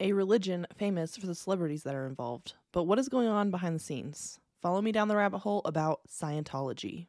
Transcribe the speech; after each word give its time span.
A 0.00 0.12
religion 0.12 0.66
famous 0.76 1.16
for 1.16 1.26
the 1.26 1.34
celebrities 1.34 1.82
that 1.84 1.94
are 1.94 2.06
involved. 2.06 2.54
But 2.72 2.84
what 2.84 2.98
is 2.98 3.08
going 3.08 3.28
on 3.28 3.50
behind 3.50 3.76
the 3.76 3.80
scenes? 3.80 4.40
Follow 4.62 4.82
me 4.82 4.92
down 4.92 5.08
the 5.08 5.16
rabbit 5.16 5.38
hole 5.38 5.62
about 5.64 6.00
Scientology. 6.08 7.06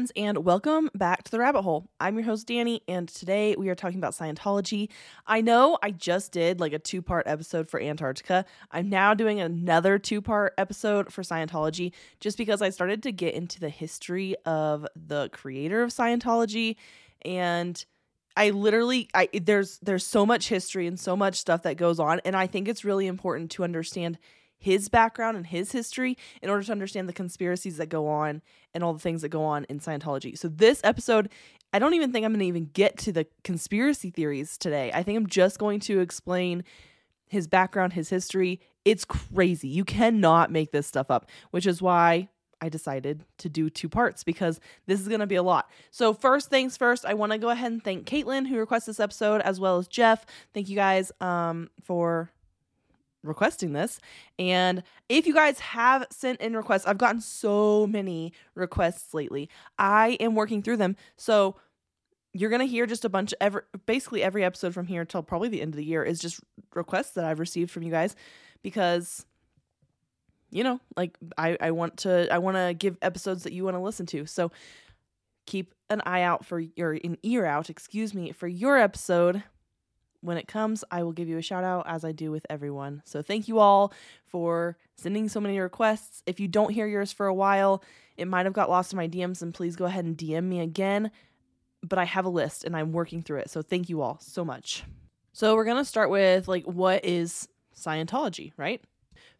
Friends, 0.00 0.12
and 0.16 0.46
welcome 0.46 0.88
back 0.94 1.24
to 1.24 1.30
the 1.30 1.38
rabbit 1.38 1.60
hole. 1.60 1.86
I'm 2.00 2.14
your 2.14 2.24
host, 2.24 2.46
Danny, 2.46 2.80
and 2.88 3.06
today 3.06 3.54
we 3.58 3.68
are 3.68 3.74
talking 3.74 3.98
about 3.98 4.14
Scientology. 4.14 4.88
I 5.26 5.42
know 5.42 5.76
I 5.82 5.90
just 5.90 6.32
did 6.32 6.58
like 6.58 6.72
a 6.72 6.78
two 6.78 7.02
part 7.02 7.26
episode 7.26 7.68
for 7.68 7.78
Antarctica. 7.78 8.46
I'm 8.70 8.88
now 8.88 9.12
doing 9.12 9.40
another 9.42 9.98
two 9.98 10.22
part 10.22 10.54
episode 10.56 11.12
for 11.12 11.20
Scientology 11.20 11.92
just 12.18 12.38
because 12.38 12.62
I 12.62 12.70
started 12.70 13.02
to 13.02 13.12
get 13.12 13.34
into 13.34 13.60
the 13.60 13.68
history 13.68 14.36
of 14.46 14.86
the 14.96 15.28
creator 15.34 15.82
of 15.82 15.90
Scientology 15.90 16.76
and 17.20 17.84
I 18.38 18.50
literally 18.50 19.10
I 19.12 19.28
there's 19.34 19.80
there's 19.80 20.06
so 20.06 20.24
much 20.24 20.48
history 20.48 20.86
and 20.86 20.98
so 20.98 21.14
much 21.14 21.34
stuff 21.34 21.64
that 21.64 21.76
goes 21.76 22.00
on 22.00 22.20
and 22.24 22.34
I 22.34 22.46
think 22.46 22.68
it's 22.68 22.86
really 22.86 23.06
important 23.06 23.50
to 23.50 23.64
understand 23.64 24.18
his 24.60 24.88
background 24.88 25.36
and 25.36 25.46
his 25.46 25.72
history 25.72 26.16
in 26.42 26.50
order 26.50 26.62
to 26.62 26.70
understand 26.70 27.08
the 27.08 27.12
conspiracies 27.12 27.78
that 27.78 27.88
go 27.88 28.06
on 28.06 28.42
and 28.74 28.84
all 28.84 28.92
the 28.92 29.00
things 29.00 29.22
that 29.22 29.30
go 29.30 29.42
on 29.42 29.64
in 29.68 29.80
Scientology. 29.80 30.36
So 30.38 30.48
this 30.48 30.80
episode, 30.84 31.30
I 31.72 31.78
don't 31.78 31.94
even 31.94 32.12
think 32.12 32.24
I'm 32.24 32.32
going 32.32 32.40
to 32.40 32.46
even 32.46 32.70
get 32.72 32.98
to 32.98 33.12
the 33.12 33.26
conspiracy 33.42 34.10
theories 34.10 34.58
today. 34.58 34.92
I 34.94 35.02
think 35.02 35.16
I'm 35.16 35.26
just 35.26 35.58
going 35.58 35.80
to 35.80 36.00
explain 36.00 36.62
his 37.26 37.48
background, 37.48 37.94
his 37.94 38.10
history. 38.10 38.60
It's 38.84 39.04
crazy. 39.04 39.68
You 39.68 39.84
cannot 39.84 40.52
make 40.52 40.72
this 40.72 40.86
stuff 40.86 41.10
up, 41.10 41.26
which 41.50 41.66
is 41.66 41.80
why 41.80 42.28
I 42.60 42.68
decided 42.68 43.24
to 43.38 43.48
do 43.48 43.70
two 43.70 43.88
parts 43.88 44.22
because 44.22 44.60
this 44.86 45.00
is 45.00 45.08
going 45.08 45.20
to 45.20 45.26
be 45.26 45.36
a 45.36 45.42
lot. 45.42 45.70
So, 45.90 46.12
first 46.12 46.50
things 46.50 46.76
first, 46.76 47.06
I 47.06 47.14
want 47.14 47.32
to 47.32 47.38
go 47.38 47.48
ahead 47.48 47.72
and 47.72 47.82
thank 47.82 48.06
Caitlin 48.06 48.46
who 48.46 48.58
requested 48.58 48.92
this 48.92 49.00
episode, 49.00 49.40
as 49.40 49.58
well 49.58 49.78
as 49.78 49.88
Jeff. 49.88 50.26
Thank 50.52 50.68
you 50.68 50.76
guys 50.76 51.10
um, 51.20 51.70
for 51.82 52.30
requesting 53.22 53.72
this. 53.72 53.98
And 54.38 54.82
if 55.08 55.26
you 55.26 55.34
guys 55.34 55.60
have 55.60 56.06
sent 56.10 56.40
in 56.40 56.56
requests, 56.56 56.86
I've 56.86 56.98
gotten 56.98 57.20
so 57.20 57.86
many 57.86 58.32
requests 58.54 59.12
lately. 59.14 59.48
I 59.78 60.16
am 60.20 60.34
working 60.34 60.62
through 60.62 60.78
them. 60.78 60.96
So 61.16 61.56
you're 62.32 62.50
going 62.50 62.60
to 62.60 62.66
hear 62.66 62.86
just 62.86 63.04
a 63.04 63.08
bunch 63.08 63.32
of 63.32 63.38
every, 63.40 63.62
basically 63.86 64.22
every 64.22 64.44
episode 64.44 64.72
from 64.72 64.86
here 64.86 65.00
until 65.00 65.22
probably 65.22 65.48
the 65.48 65.60
end 65.60 65.74
of 65.74 65.76
the 65.76 65.84
year 65.84 66.02
is 66.02 66.20
just 66.20 66.40
requests 66.74 67.10
that 67.12 67.24
I've 67.24 67.40
received 67.40 67.70
from 67.70 67.82
you 67.82 67.90
guys 67.90 68.14
because 68.62 69.26
you 70.50 70.64
know, 70.64 70.80
like 70.96 71.16
I 71.38 71.56
I 71.60 71.70
want 71.70 71.98
to 71.98 72.32
I 72.32 72.38
want 72.38 72.56
to 72.56 72.74
give 72.74 72.96
episodes 73.02 73.44
that 73.44 73.52
you 73.52 73.64
want 73.64 73.76
to 73.76 73.80
listen 73.80 74.06
to. 74.06 74.26
So 74.26 74.50
keep 75.46 75.74
an 75.88 76.02
eye 76.04 76.22
out 76.22 76.44
for 76.44 76.58
your 76.58 76.92
an 76.92 77.18
ear 77.22 77.46
out, 77.46 77.70
excuse 77.70 78.14
me, 78.14 78.32
for 78.32 78.48
your 78.48 78.76
episode 78.76 79.42
when 80.20 80.36
it 80.36 80.48
comes, 80.48 80.84
I 80.90 81.02
will 81.02 81.12
give 81.12 81.28
you 81.28 81.38
a 81.38 81.42
shout 81.42 81.64
out 81.64 81.86
as 81.88 82.04
I 82.04 82.12
do 82.12 82.30
with 82.30 82.46
everyone. 82.50 83.02
So 83.04 83.22
thank 83.22 83.48
you 83.48 83.58
all 83.58 83.92
for 84.26 84.76
sending 84.96 85.28
so 85.28 85.40
many 85.40 85.58
requests. 85.58 86.22
If 86.26 86.40
you 86.40 86.48
don't 86.48 86.72
hear 86.72 86.86
yours 86.86 87.12
for 87.12 87.26
a 87.26 87.34
while, 87.34 87.82
it 88.16 88.28
might 88.28 88.46
have 88.46 88.52
got 88.52 88.70
lost 88.70 88.92
in 88.92 88.98
my 88.98 89.08
DMs, 89.08 89.42
and 89.42 89.54
please 89.54 89.76
go 89.76 89.86
ahead 89.86 90.04
and 90.04 90.16
DM 90.16 90.44
me 90.44 90.60
again. 90.60 91.10
But 91.82 91.98
I 91.98 92.04
have 92.04 92.26
a 92.26 92.30
list 92.30 92.64
and 92.64 92.76
I'm 92.76 92.92
working 92.92 93.22
through 93.22 93.38
it. 93.38 93.50
So 93.50 93.62
thank 93.62 93.88
you 93.88 94.02
all 94.02 94.18
so 94.20 94.44
much. 94.44 94.84
So 95.32 95.54
we're 95.54 95.64
going 95.64 95.78
to 95.78 95.84
start 95.84 96.10
with 96.10 96.46
like 96.46 96.64
what 96.64 97.04
is 97.04 97.48
Scientology, 97.74 98.52
right? 98.58 98.82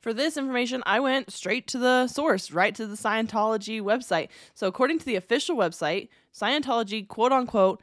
For 0.00 0.14
this 0.14 0.38
information, 0.38 0.82
I 0.86 1.00
went 1.00 1.30
straight 1.30 1.66
to 1.68 1.78
the 1.78 2.06
source, 2.06 2.50
right 2.50 2.74
to 2.74 2.86
the 2.86 2.97
Scientology 2.97 3.82
website. 3.82 4.28
So, 4.54 4.66
according 4.66 4.98
to 5.00 5.04
the 5.04 5.16
official 5.16 5.56
website, 5.56 6.08
Scientology, 6.34 7.06
quote 7.06 7.32
unquote, 7.32 7.82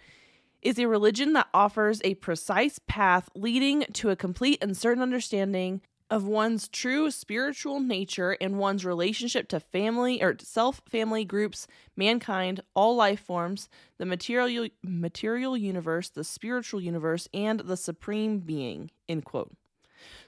is 0.62 0.79
a 0.79 0.88
religion 0.88 1.34
that 1.34 1.47
offers 1.53 2.01
a 2.03 2.16
precise 2.16 2.79
path 2.88 3.29
leading 3.35 3.85
to 3.94 4.09
a 4.09 4.16
complete 4.16 4.57
and 4.62 4.75
certain 4.75 5.03
understanding 5.03 5.81
of 6.09 6.25
one's 6.25 6.68
true 6.68 7.12
spiritual 7.12 7.79
nature 7.79 8.38
and 8.40 8.57
one's 8.57 8.85
relationship 8.85 9.47
to 9.50 9.59
family 9.59 10.22
or 10.23 10.35
self, 10.40 10.81
family 10.88 11.25
groups, 11.25 11.67
mankind, 11.96 12.62
all 12.73 12.96
life 12.96 13.19
forms, 13.19 13.67
the 13.97 14.06
material 14.06 14.69
material 14.84 15.57
universe, 15.57 16.09
the 16.09 16.23
spiritual 16.23 16.81
universe, 16.81 17.28
and 17.34 17.59
the 17.62 17.78
supreme 17.78 18.40
being. 18.40 18.90
End 19.09 19.25
quote. 19.25 19.51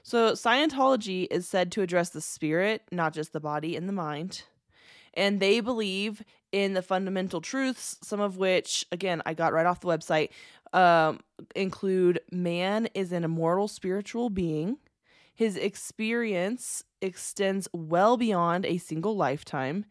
So 0.02 0.32
Scientology 0.32 1.26
is 1.30 1.48
said 1.48 1.72
to 1.72 1.82
address 1.82 2.10
the 2.10 2.20
spirit, 2.20 2.82
not 2.90 3.14
just 3.14 3.32
the 3.32 3.40
body 3.40 3.76
and 3.76 3.88
the 3.88 3.92
mind. 3.92 4.42
And 5.14 5.40
they 5.40 5.60
believe 5.60 6.22
in 6.52 6.74
the 6.74 6.82
fundamental 6.82 7.40
truths, 7.40 7.98
some 8.02 8.20
of 8.20 8.36
which, 8.36 8.84
again, 8.92 9.22
I 9.26 9.34
got 9.34 9.52
right 9.52 9.66
off 9.66 9.80
the 9.80 9.88
website, 9.88 10.30
um, 10.72 11.20
include 11.54 12.20
man 12.30 12.88
is 12.94 13.12
an 13.12 13.24
immortal 13.24 13.68
spiritual 13.68 14.30
being. 14.30 14.78
His 15.34 15.56
experience 15.56 16.84
extends 17.00 17.68
well 17.72 18.16
beyond 18.16 18.66
a 18.66 18.78
single 18.78 19.16
lifetime, 19.16 19.86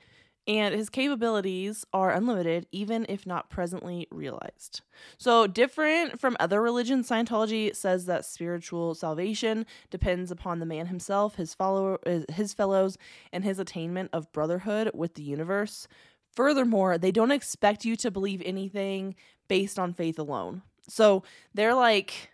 and 0.47 0.73
his 0.73 0.89
capabilities 0.89 1.85
are 1.93 2.11
unlimited, 2.11 2.65
even 2.71 3.05
if 3.09 3.25
not 3.25 3.49
presently 3.49 4.07
realized. 4.09 4.81
So, 5.17 5.47
different 5.47 6.19
from 6.19 6.35
other 6.39 6.61
religions, 6.61 7.09
Scientology 7.09 7.75
says 7.75 8.05
that 8.05 8.25
spiritual 8.25 8.95
salvation 8.95 9.65
depends 9.89 10.31
upon 10.31 10.59
the 10.59 10.65
man 10.65 10.87
himself, 10.87 11.35
his 11.35 11.53
follower, 11.53 11.99
his 12.29 12.53
fellows, 12.53 12.97
and 13.31 13.43
his 13.43 13.59
attainment 13.59 14.09
of 14.13 14.31
brotherhood 14.31 14.91
with 14.93 15.15
the 15.15 15.23
universe. 15.23 15.87
Furthermore, 16.35 16.97
they 16.97 17.11
don't 17.11 17.31
expect 17.31 17.85
you 17.85 17.95
to 17.97 18.11
believe 18.11 18.41
anything 18.45 19.15
based 19.47 19.79
on 19.79 19.93
faith 19.93 20.19
alone. 20.19 20.61
So, 20.87 21.23
they're 21.53 21.75
like 21.75 22.31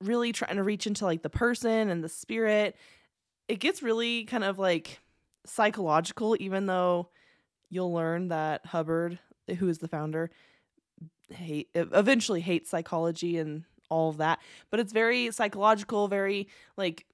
really 0.00 0.32
trying 0.32 0.56
to 0.56 0.62
reach 0.62 0.86
into 0.86 1.04
like 1.04 1.22
the 1.22 1.30
person 1.30 1.90
and 1.90 2.04
the 2.04 2.08
spirit. 2.08 2.76
It 3.48 3.60
gets 3.60 3.82
really 3.82 4.24
kind 4.24 4.44
of 4.44 4.58
like 4.58 5.00
psychological, 5.46 6.36
even 6.38 6.66
though 6.66 7.08
you'll 7.70 7.92
learn 7.92 8.28
that 8.28 8.66
Hubbard, 8.66 9.18
who 9.58 9.68
is 9.68 9.78
the 9.78 9.88
founder, 9.88 10.30
hate 11.30 11.68
eventually 11.74 12.40
hates 12.40 12.70
psychology 12.70 13.38
and 13.38 13.64
all 13.88 14.10
of 14.10 14.18
that. 14.18 14.40
But 14.70 14.80
it's 14.80 14.92
very 14.92 15.30
psychological, 15.30 16.08
very 16.08 16.48
like 16.76 17.06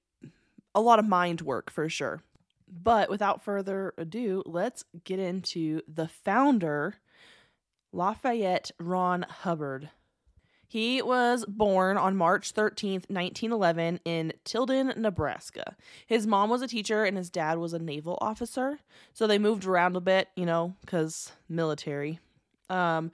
a 0.74 0.80
lot 0.80 0.98
of 0.98 1.06
mind 1.06 1.40
work 1.42 1.70
for 1.70 1.88
sure. 1.88 2.22
But 2.68 3.08
without 3.08 3.42
further 3.42 3.94
ado, 3.96 4.42
let's 4.46 4.84
get 5.04 5.18
into 5.18 5.82
the 5.86 6.08
founder, 6.08 6.96
Lafayette 7.92 8.70
Ron 8.78 9.22
Hubbard. 9.28 9.90
He 10.68 11.00
was 11.00 11.44
born 11.46 11.96
on 11.96 12.16
March 12.16 12.52
13th, 12.52 13.08
1911, 13.08 14.00
in 14.04 14.32
Tilden, 14.44 14.92
Nebraska. 14.96 15.76
His 16.06 16.26
mom 16.26 16.50
was 16.50 16.60
a 16.60 16.66
teacher 16.66 17.04
and 17.04 17.16
his 17.16 17.30
dad 17.30 17.58
was 17.58 17.72
a 17.72 17.78
naval 17.78 18.18
officer. 18.20 18.80
So 19.12 19.26
they 19.26 19.38
moved 19.38 19.64
around 19.64 19.96
a 19.96 20.00
bit, 20.00 20.28
you 20.34 20.44
know, 20.44 20.74
because 20.80 21.30
military. 21.48 22.18
Um, 22.68 23.12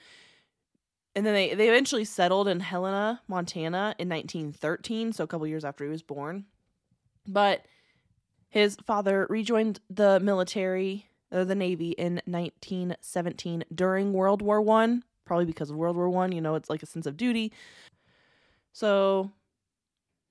and 1.14 1.26
then 1.26 1.34
they, 1.34 1.54
they 1.54 1.68
eventually 1.68 2.06
settled 2.06 2.48
in 2.48 2.60
Helena, 2.60 3.20
Montana 3.28 3.94
in 3.98 4.08
1913, 4.08 5.12
so 5.12 5.24
a 5.24 5.26
couple 5.26 5.46
years 5.46 5.64
after 5.64 5.84
he 5.84 5.90
was 5.90 6.02
born. 6.02 6.46
But 7.28 7.66
his 8.52 8.76
father 8.86 9.26
rejoined 9.28 9.80
the 9.90 10.20
military, 10.20 11.08
or 11.32 11.44
the 11.44 11.56
Navy, 11.56 11.90
in 11.90 12.22
1917 12.26 13.64
during 13.74 14.12
World 14.12 14.40
War 14.40 14.62
One 14.62 15.02
probably 15.24 15.46
because 15.46 15.70
of 15.70 15.76
World 15.76 15.96
War 15.96 16.10
One. 16.10 16.32
You 16.32 16.40
know, 16.40 16.54
it's 16.54 16.70
like 16.70 16.82
a 16.82 16.86
sense 16.86 17.06
of 17.06 17.16
duty. 17.16 17.52
So 18.72 19.30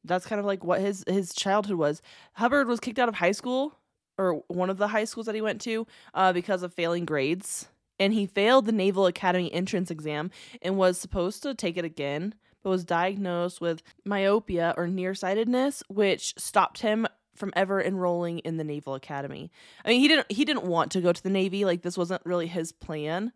that's 0.03 0.25
kind 0.25 0.39
of 0.39 0.45
like 0.45 0.63
what 0.63 0.81
his 0.81 1.03
his 1.07 1.33
childhood 1.33 1.77
was. 1.77 2.01
Hubbard 2.33 2.68
was 2.68 2.79
kicked 2.79 3.00
out 3.00 3.09
of 3.09 3.15
high 3.15 3.31
school 3.31 3.77
or 4.18 4.44
one 4.47 4.69
of 4.69 4.77
the 4.77 4.89
high 4.89 5.06
schools 5.06 5.25
that 5.25 5.35
he 5.35 5.41
went 5.41 5.62
to 5.62 5.88
uh, 6.13 6.33
because 6.33 6.63
of 6.63 6.73
failing 6.73 7.06
grades, 7.06 7.68
and 8.00 8.13
he 8.13 8.25
failed 8.25 8.65
the 8.65 8.71
Naval 8.71 9.07
Academy 9.07 9.51
entrance 9.51 9.89
exam 9.89 10.29
and 10.62 10.77
was 10.77 11.00
supposed 11.00 11.41
to 11.44 11.56
take 11.56 11.77
it 11.77 11.85
again, 11.85 12.35
but 12.62 12.69
was 12.69 12.83
diagnosed 12.83 13.62
with 13.62 13.81
myopia 14.06 14.73
or 14.77 14.88
nearsightedness, 14.88 15.81
which 15.88 16.35
stopped 16.38 16.81
him 16.81 17.07
from 17.42 17.52
ever 17.56 17.82
enrolling 17.82 18.40
in 18.40 18.56
the 18.56 18.64
Naval 18.64 18.94
Academy. 18.94 19.52
I 19.84 19.90
mean, 19.90 20.00
he 20.00 20.08
didn't 20.08 20.32
he 20.32 20.46
didn't 20.46 20.64
want 20.64 20.92
to 20.92 21.02
go 21.02 21.12
to 21.12 21.24
the 21.24 21.30
Navy, 21.30 21.66
like 21.66 21.82
this 21.82 21.98
wasn't 21.98 22.22
really 22.24 22.48
his 22.48 22.72
plan. 22.72 23.34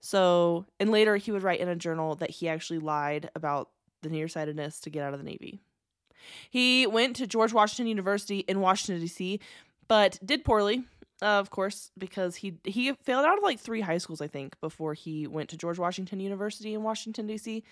So, 0.00 0.64
and 0.78 0.90
later 0.90 1.16
he 1.16 1.32
would 1.32 1.42
write 1.42 1.58
in 1.58 1.68
a 1.68 1.74
journal 1.74 2.14
that 2.14 2.30
he 2.30 2.48
actually 2.48 2.78
lied 2.78 3.30
about 3.34 3.70
the 4.02 4.08
nearsightedness 4.08 4.78
to 4.80 4.90
get 4.90 5.02
out 5.02 5.12
of 5.12 5.18
the 5.18 5.26
Navy. 5.26 5.60
He 6.48 6.86
went 6.86 7.16
to 7.16 7.26
George 7.26 7.52
Washington 7.52 7.88
University 7.88 8.38
in 8.40 8.60
Washington 8.60 9.00
D.C., 9.00 9.40
but 9.88 10.20
did 10.24 10.44
poorly, 10.44 10.84
uh, 11.20 11.40
of 11.40 11.50
course, 11.50 11.90
because 11.98 12.36
he 12.36 12.58
he 12.62 12.92
failed 12.92 13.26
out 13.26 13.38
of 13.38 13.42
like 13.42 13.58
three 13.58 13.80
high 13.80 13.98
schools, 13.98 14.20
I 14.20 14.28
think, 14.28 14.58
before 14.60 14.94
he 14.94 15.26
went 15.26 15.48
to 15.50 15.56
George 15.56 15.80
Washington 15.80 16.20
University 16.20 16.74
in 16.74 16.84
Washington 16.84 17.26
D.C. 17.26 17.64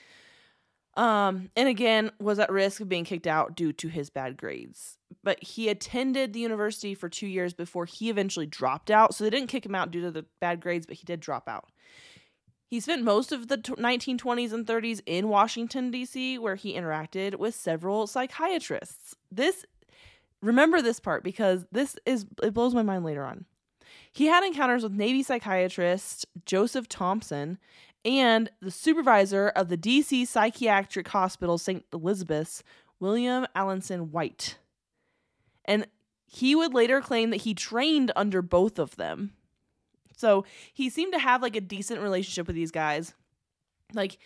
Um, 0.96 1.50
and 1.54 1.68
again 1.68 2.10
was 2.18 2.38
at 2.38 2.50
risk 2.50 2.80
of 2.80 2.88
being 2.88 3.04
kicked 3.04 3.26
out 3.26 3.54
due 3.54 3.72
to 3.74 3.88
his 3.88 4.08
bad 4.08 4.36
grades. 4.36 4.96
But 5.22 5.42
he 5.42 5.68
attended 5.68 6.32
the 6.32 6.40
university 6.40 6.94
for 6.94 7.08
two 7.08 7.26
years 7.26 7.52
before 7.52 7.84
he 7.84 8.08
eventually 8.08 8.46
dropped 8.46 8.90
out. 8.90 9.14
So 9.14 9.24
they 9.24 9.30
didn't 9.30 9.48
kick 9.48 9.66
him 9.66 9.74
out 9.74 9.90
due 9.90 10.00
to 10.02 10.10
the 10.10 10.24
bad 10.40 10.60
grades, 10.60 10.86
but 10.86 10.96
he 10.96 11.04
did 11.04 11.20
drop 11.20 11.48
out. 11.48 11.68
He 12.68 12.80
spent 12.80 13.04
most 13.04 13.30
of 13.30 13.46
the 13.48 13.58
1920s 13.58 14.52
and 14.52 14.66
30s 14.66 15.00
in 15.06 15.28
Washington, 15.28 15.90
D.C., 15.90 16.38
where 16.38 16.56
he 16.56 16.74
interacted 16.74 17.36
with 17.36 17.54
several 17.54 18.08
psychiatrists. 18.08 19.14
This, 19.30 19.64
remember 20.42 20.82
this 20.82 20.98
part 20.98 21.22
because 21.22 21.66
this 21.70 21.96
is, 22.06 22.26
it 22.42 22.54
blows 22.54 22.74
my 22.74 22.82
mind 22.82 23.04
later 23.04 23.24
on. 23.24 23.44
He 24.12 24.26
had 24.26 24.42
encounters 24.42 24.82
with 24.82 24.92
Navy 24.92 25.22
psychiatrist 25.22 26.26
Joseph 26.44 26.88
Thompson 26.88 27.58
and 28.04 28.50
the 28.60 28.70
supervisor 28.70 29.48
of 29.48 29.68
the 29.68 29.76
D.C. 29.76 30.24
Psychiatric 30.24 31.08
Hospital 31.08 31.58
St. 31.58 31.84
Elizabeth's, 31.92 32.62
William 33.00 33.46
Alanson 33.54 34.10
White. 34.10 34.58
And 35.64 35.86
he 36.26 36.54
would 36.54 36.74
later 36.74 37.00
claim 37.00 37.30
that 37.30 37.42
he 37.42 37.54
trained 37.54 38.12
under 38.16 38.42
both 38.42 38.78
of 38.78 38.96
them. 38.96 39.32
So 40.16 40.44
he 40.72 40.88
seemed 40.90 41.12
to 41.12 41.18
have 41.18 41.42
like 41.42 41.56
a 41.56 41.60
decent 41.60 42.00
relationship 42.00 42.46
with 42.46 42.56
these 42.56 42.70
guys. 42.70 43.14
Like 43.92 44.18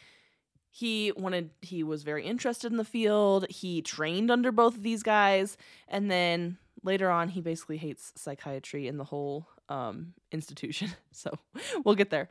he 0.71 1.13
wanted 1.17 1.51
he 1.63 1.83
was 1.83 2.03
very 2.03 2.25
interested 2.25 2.71
in 2.71 2.79
the 2.79 2.85
field. 2.85 3.47
He 3.51 3.83
trained 3.83 4.31
under 4.31 4.53
both 4.53 4.77
of 4.77 4.83
these 4.83 5.03
guys 5.03 5.57
and 5.89 6.11
then 6.11 6.59
later 6.83 7.11
on 7.11 7.29
he 7.29 7.41
basically 7.41 7.77
hates 7.77 8.13
psychiatry 8.17 8.87
and 8.87 8.99
the 8.99 9.05
whole 9.05 9.49
um, 9.69 10.15
institution. 10.33 10.91
So 11.13 11.37
we'll 11.85 11.97
get 11.97 12.11
there. 12.11 12.29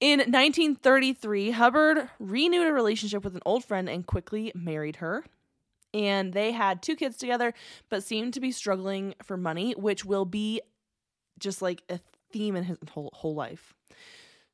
In 0.00 0.18
1933, 0.18 1.52
Hubbard 1.52 2.10
renewed 2.18 2.66
a 2.66 2.72
relationship 2.72 3.24
with 3.24 3.34
an 3.34 3.42
old 3.46 3.64
friend 3.64 3.88
and 3.88 4.06
quickly 4.06 4.52
married 4.54 4.96
her. 4.96 5.24
And 5.92 6.32
they 6.32 6.50
had 6.50 6.82
two 6.82 6.96
kids 6.96 7.16
together, 7.16 7.54
but 7.88 8.02
seemed 8.02 8.34
to 8.34 8.40
be 8.40 8.50
struggling 8.50 9.14
for 9.22 9.36
money, 9.36 9.72
which 9.72 10.04
will 10.04 10.24
be 10.24 10.60
just 11.38 11.62
like 11.62 11.82
a 11.88 12.00
theme 12.32 12.56
in 12.56 12.64
his 12.64 12.78
whole, 12.90 13.10
whole 13.14 13.34
life. 13.34 13.72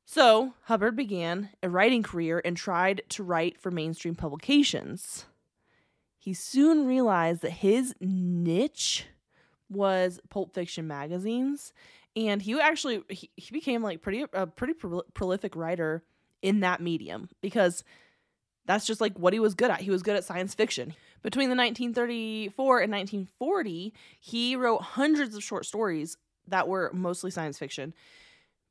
So, 0.05 0.53
Hubbard 0.63 0.95
began 0.95 1.49
a 1.63 1.69
writing 1.69 2.03
career 2.03 2.41
and 2.45 2.55
tried 2.55 3.01
to 3.09 3.23
write 3.23 3.59
for 3.59 3.71
mainstream 3.71 4.13
publications. 4.13 5.25
He 6.19 6.33
soon 6.33 6.85
realized 6.85 7.41
that 7.41 7.51
his 7.51 7.95
niche 7.99 9.07
was 9.69 10.19
pulp 10.29 10.53
fiction 10.53 10.85
magazines 10.85 11.73
and 12.15 12.41
he 12.41 12.59
actually 12.59 13.03
he, 13.09 13.29
he 13.35 13.51
became 13.51 13.83
like 13.83 14.01
pretty 14.01 14.25
a 14.33 14.47
pretty 14.47 14.73
pro- 14.73 15.03
prolific 15.13 15.55
writer 15.55 16.03
in 16.41 16.61
that 16.61 16.81
medium 16.81 17.29
because 17.41 17.83
that's 18.65 18.85
just 18.85 19.01
like 19.01 19.17
what 19.17 19.33
he 19.33 19.39
was 19.39 19.55
good 19.55 19.71
at. 19.71 19.81
He 19.81 19.89
was 19.89 20.03
good 20.03 20.15
at 20.15 20.23
science 20.23 20.53
fiction. 20.53 20.93
Between 21.21 21.49
the 21.49 21.55
1934 21.55 22.79
and 22.79 22.91
1940, 22.91 23.93
he 24.19 24.55
wrote 24.55 24.81
hundreds 24.81 25.35
of 25.35 25.43
short 25.43 25.65
stories 25.65 26.17
that 26.47 26.67
were 26.67 26.91
mostly 26.93 27.31
science 27.31 27.57
fiction, 27.57 27.93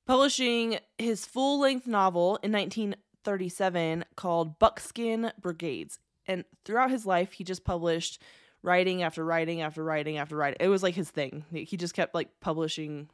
publishing 0.07 0.79
his 0.99 1.27
full 1.27 1.61
length 1.61 1.87
novel 1.87 2.39
in 2.43 2.53
1937 2.53 4.05
called 4.17 4.59
Buckskin 4.59 5.33
Brigades. 5.41 5.99
And 6.27 6.45
throughout 6.65 6.91
his 6.91 7.07
life, 7.07 7.33
he 7.33 7.45
just 7.45 7.65
published 7.65 8.21
writing 8.63 9.03
after 9.03 9.25
writing 9.25 9.63
after 9.63 9.83
writing 9.83 10.19
after 10.19 10.37
writing. 10.37 10.59
It 10.61 10.69
was 10.69 10.83
like 10.83 10.95
his 10.95 11.11
thing. 11.11 11.45
He 11.53 11.77
just 11.77 11.95
kept 11.95 12.15
like 12.15 12.41
publishing 12.41 13.09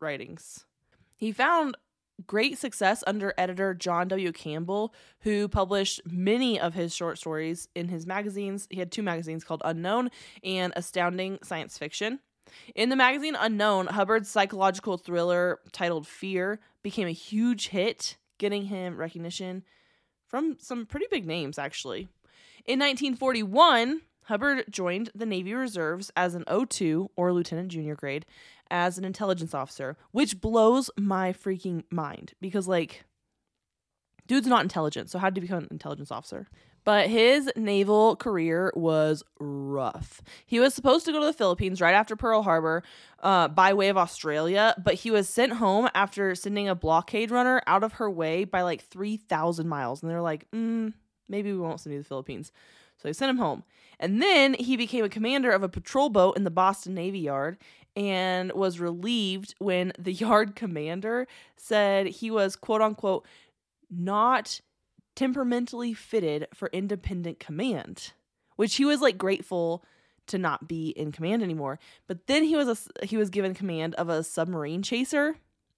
writings. 0.00 0.64
He 1.16 1.32
found 1.32 1.76
great 2.26 2.58
success 2.58 3.04
under 3.06 3.32
editor 3.38 3.74
John 3.74 4.08
W. 4.08 4.32
Campbell, 4.32 4.92
who 5.20 5.48
published 5.48 6.00
many 6.04 6.58
of 6.58 6.74
his 6.74 6.94
short 6.94 7.18
stories 7.18 7.68
in 7.74 7.88
his 7.88 8.06
magazines. 8.06 8.66
He 8.70 8.78
had 8.78 8.90
two 8.90 9.02
magazines 9.02 9.44
called 9.44 9.62
Unknown 9.64 10.10
and 10.42 10.72
Astounding 10.76 11.38
Science 11.42 11.78
Fiction. 11.78 12.20
In 12.74 12.88
the 12.88 12.96
magazine 12.96 13.36
Unknown, 13.38 13.86
Hubbard's 13.88 14.28
psychological 14.28 14.96
thriller 14.96 15.60
titled 15.72 16.06
Fear 16.06 16.60
became 16.82 17.06
a 17.06 17.12
huge 17.12 17.68
hit, 17.68 18.16
getting 18.38 18.64
him 18.64 18.96
recognition 18.96 19.64
from 20.26 20.56
some 20.60 20.86
pretty 20.86 21.06
big 21.10 21.26
names, 21.26 21.58
actually. 21.58 22.08
In 22.64 22.78
1941, 22.80 24.02
Hubbard 24.24 24.64
joined 24.68 25.10
the 25.14 25.24
Navy 25.24 25.54
Reserves 25.54 26.10
as 26.14 26.34
an 26.34 26.44
O2 26.48 27.08
or 27.16 27.32
lieutenant 27.32 27.68
junior 27.68 27.94
grade 27.94 28.26
as 28.70 28.98
an 28.98 29.04
intelligence 29.04 29.54
officer, 29.54 29.96
which 30.12 30.40
blows 30.40 30.90
my 30.96 31.32
freaking 31.32 31.84
mind 31.90 32.34
because, 32.40 32.68
like, 32.68 33.04
dude's 34.26 34.46
not 34.46 34.62
intelligent. 34.62 35.10
So, 35.10 35.18
how 35.18 35.30
did 35.30 35.36
he 35.36 35.48
become 35.48 35.64
an 35.64 35.68
intelligence 35.70 36.10
officer? 36.10 36.48
But 36.84 37.10
his 37.10 37.50
naval 37.54 38.16
career 38.16 38.72
was 38.74 39.22
rough. 39.40 40.22
He 40.46 40.58
was 40.58 40.74
supposed 40.74 41.04
to 41.04 41.12
go 41.12 41.20
to 41.20 41.26
the 41.26 41.32
Philippines 41.34 41.80
right 41.80 41.94
after 41.94 42.16
Pearl 42.16 42.42
Harbor 42.42 42.82
uh, 43.22 43.48
by 43.48 43.74
way 43.74 43.88
of 43.88 43.98
Australia, 43.98 44.74
but 44.82 44.94
he 44.94 45.10
was 45.10 45.28
sent 45.28 45.54
home 45.54 45.90
after 45.94 46.34
sending 46.34 46.66
a 46.66 46.74
blockade 46.74 47.30
runner 47.30 47.60
out 47.66 47.84
of 47.84 47.94
her 47.94 48.10
way 48.10 48.44
by 48.44 48.62
like 48.62 48.82
3,000 48.82 49.68
miles. 49.68 50.02
And 50.02 50.10
they're 50.10 50.22
like, 50.22 50.50
mm, 50.50 50.94
maybe 51.28 51.52
we 51.52 51.58
won't 51.58 51.80
send 51.80 51.92
you 51.92 51.98
to 51.98 52.04
the 52.04 52.08
Philippines. 52.08 52.52
So 52.96 53.08
they 53.08 53.12
sent 53.12 53.30
him 53.30 53.38
home. 53.38 53.64
And 54.00 54.22
then 54.22 54.54
he 54.54 54.76
became 54.76 55.04
a 55.04 55.08
commander 55.08 55.50
of 55.50 55.62
a 55.62 55.68
patrol 55.68 56.08
boat 56.08 56.36
in 56.36 56.44
the 56.44 56.50
Boston 56.50 56.94
Navy 56.94 57.18
Yard 57.18 57.58
and 57.96 58.52
was 58.52 58.80
relieved 58.80 59.54
when 59.58 59.92
the 59.98 60.12
yard 60.24 60.54
commander 60.54 61.26
said 61.56 62.06
he 62.06 62.30
was, 62.30 62.56
quote 62.56 62.82
unquote, 62.82 63.26
not 63.90 64.60
temperamentally 65.16 65.94
fitted 65.94 66.46
for 66.54 66.70
independent 66.72 67.40
command, 67.40 68.12
which 68.56 68.76
he 68.76 68.84
was 68.84 69.00
like 69.00 69.18
grateful 69.18 69.84
to 70.28 70.38
not 70.38 70.68
be 70.68 70.90
in 70.90 71.10
command 71.10 71.42
anymore. 71.42 71.78
But 72.06 72.26
then 72.26 72.44
he 72.44 72.54
was 72.54 72.68
a, 72.68 73.06
he 73.06 73.16
was 73.16 73.30
given 73.30 73.54
command 73.54 73.94
of 73.96 74.08
a 74.08 74.22
submarine 74.22 74.82
chaser, 74.82 75.36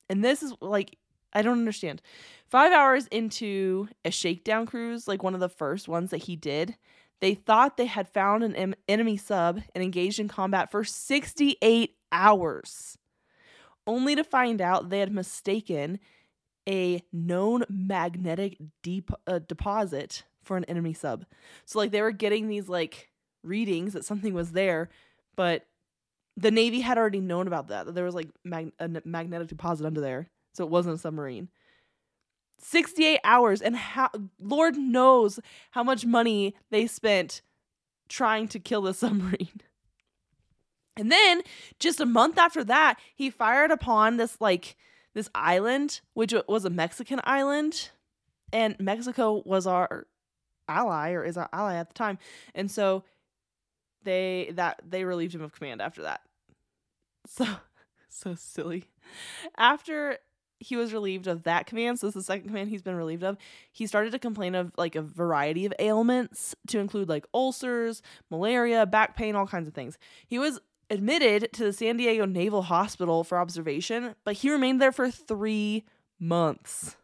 and 0.09 0.25
this 0.25 0.43
is 0.43 0.53
like 0.61 0.97
I 1.33 1.43
don't 1.43 1.59
understand. 1.59 2.03
5 2.49 2.73
hours 2.73 3.07
into 3.07 3.89
a 4.05 4.11
shakedown 4.11 4.67
cruise, 4.67 5.07
like 5.07 5.23
one 5.23 5.35
of 5.35 5.41
the 5.41 5.49
first 5.49 5.87
ones 5.87 6.11
that 6.11 6.25
he 6.25 6.35
did, 6.35 6.77
they 7.21 7.35
thought 7.35 7.77
they 7.77 7.87
had 7.87 8.09
found 8.09 8.43
an 8.43 8.57
em- 8.57 8.75
enemy 8.89 9.17
sub 9.17 9.61
and 9.75 9.85
engaged 9.85 10.19
in 10.19 10.27
combat 10.27 10.71
for 10.71 10.83
68 10.83 11.95
hours. 12.13 12.97
only 13.87 14.15
to 14.15 14.23
find 14.23 14.61
out 14.61 14.91
they 14.91 15.01
had 15.01 15.13
mistaken 15.13 15.99
a 16.69 17.03
known 17.13 17.65
magnetic 17.69 18.57
deep 18.83 19.11
uh, 19.27 19.41
deposit 19.41 20.25
for 20.43 20.57
an 20.57 20.65
enemy 20.65 20.93
sub. 20.93 21.25
So 21.65 21.79
like 21.79 21.91
they 21.91 22.03
were 22.03 22.13
getting 22.13 22.47
these 22.49 22.69
like 22.69 23.11
readings 23.43 23.95
that 23.95 24.05
something 24.05 24.35
was 24.35 24.53
there, 24.53 24.91
but 25.37 25.67
the 26.37 26.51
Navy 26.51 26.81
had 26.81 26.99
already 26.99 27.21
known 27.21 27.47
about 27.47 27.69
that. 27.69 27.87
That 27.87 27.95
there 27.95 28.05
was 28.05 28.15
like 28.15 28.29
mag- 28.45 28.73
a 28.79 28.89
magnetic 29.05 29.49
deposit 29.49 29.87
under 29.87 30.01
there, 30.01 30.29
so 30.55 30.65
it 30.65 30.71
wasn't 30.71 30.95
a 30.95 30.99
submarine. 30.99 31.49
68 32.63 33.21
hours 33.25 33.63
and 33.63 33.75
how 33.75 34.11
lord 34.39 34.77
knows 34.77 35.41
how 35.71 35.83
much 35.83 36.05
money 36.05 36.55
they 36.71 36.87
spent 36.87 37.41
trying 38.09 38.47
to 38.49 38.59
kill 38.59 38.83
the 38.83 38.93
submarine 39.03 39.63
and 41.01 41.11
then 41.11 41.43
just 41.79 42.01
a 42.01 42.07
month 42.07 42.39
after 42.39 42.63
that 42.63 42.99
he 43.15 43.31
fired 43.31 43.71
upon 43.71 44.19
this 44.19 44.37
like 44.41 44.77
this 45.15 45.29
island 45.35 46.01
which 46.13 46.35
was 46.47 46.65
a 46.65 46.71
mexican 46.71 47.21
island 47.25 47.91
and 48.53 48.79
mexico 48.79 49.43
was 49.45 49.67
our 49.67 50.07
ally 50.69 51.13
or 51.13 51.25
is 51.25 51.37
our 51.37 51.49
ally 51.53 51.75
at 51.75 51.89
the 51.89 51.95
time 51.95 52.19
and 52.55 52.71
so 52.71 53.03
they 54.05 54.51
that 54.55 54.81
they 54.87 55.05
relieved 55.05 55.35
him 55.35 55.43
of 55.43 55.53
command 55.53 55.81
after 55.81 56.03
that 56.03 56.21
so 57.27 57.47
so 58.09 58.35
silly 58.35 58.85
after 59.57 60.19
he 60.61 60.77
was 60.77 60.93
relieved 60.93 61.27
of 61.27 61.43
that 61.45 61.67
command. 61.67 61.99
So 61.99 62.07
this 62.07 62.17
is 62.17 62.27
the 62.27 62.33
second 62.33 62.49
command 62.49 62.69
he's 62.69 62.83
been 62.83 62.95
relieved 62.95 63.25
of. 63.25 63.39
He 63.73 63.87
started 63.87 64.13
to 64.13 64.19
complain 64.19 64.55
of 64.55 64.73
like 64.77 64.95
a 64.95 65.03
variety 65.03 65.65
of 65.65 65.73
ailments 65.79 66.55
to 66.69 66.79
include 66.79 67.09
like 67.09 67.25
ulcers, 67.33 68.03
malaria, 68.31 68.85
back 68.87 69.17
pain, 69.17 69.35
all 69.35 69.47
kinds 69.47 69.67
of 69.67 69.75
things. 69.75 69.99
He 70.27 70.39
was 70.39 70.61
admitted 70.91 71.49
to 71.53 71.65
the 71.65 71.73
San 71.73 71.97
Diego 71.97 72.27
Naval 72.27 72.63
Hospital 72.63 73.25
for 73.25 73.39
observation, 73.39 74.15
but 74.25 74.35
he 74.35 74.51
remained 74.51 74.83
there 74.83 74.93
for 74.93 75.11
three 75.11 75.85
months. 76.19 76.97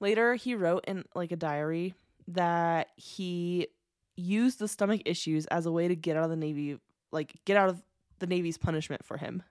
Later, 0.00 0.34
he 0.34 0.54
wrote 0.54 0.84
in 0.88 1.04
like 1.14 1.30
a 1.30 1.36
diary 1.36 1.94
that 2.28 2.88
he 2.96 3.68
used 4.16 4.58
the 4.58 4.68
stomach 4.68 5.02
issues 5.04 5.46
as 5.46 5.66
a 5.66 5.72
way 5.72 5.88
to 5.88 5.94
get 5.94 6.16
out 6.16 6.24
of 6.24 6.30
the 6.30 6.36
Navy, 6.36 6.78
like 7.12 7.34
get 7.44 7.56
out 7.56 7.68
of 7.68 7.82
the 8.18 8.26
Navy's 8.26 8.58
punishment 8.58 9.04
for 9.04 9.18
him. 9.18 9.42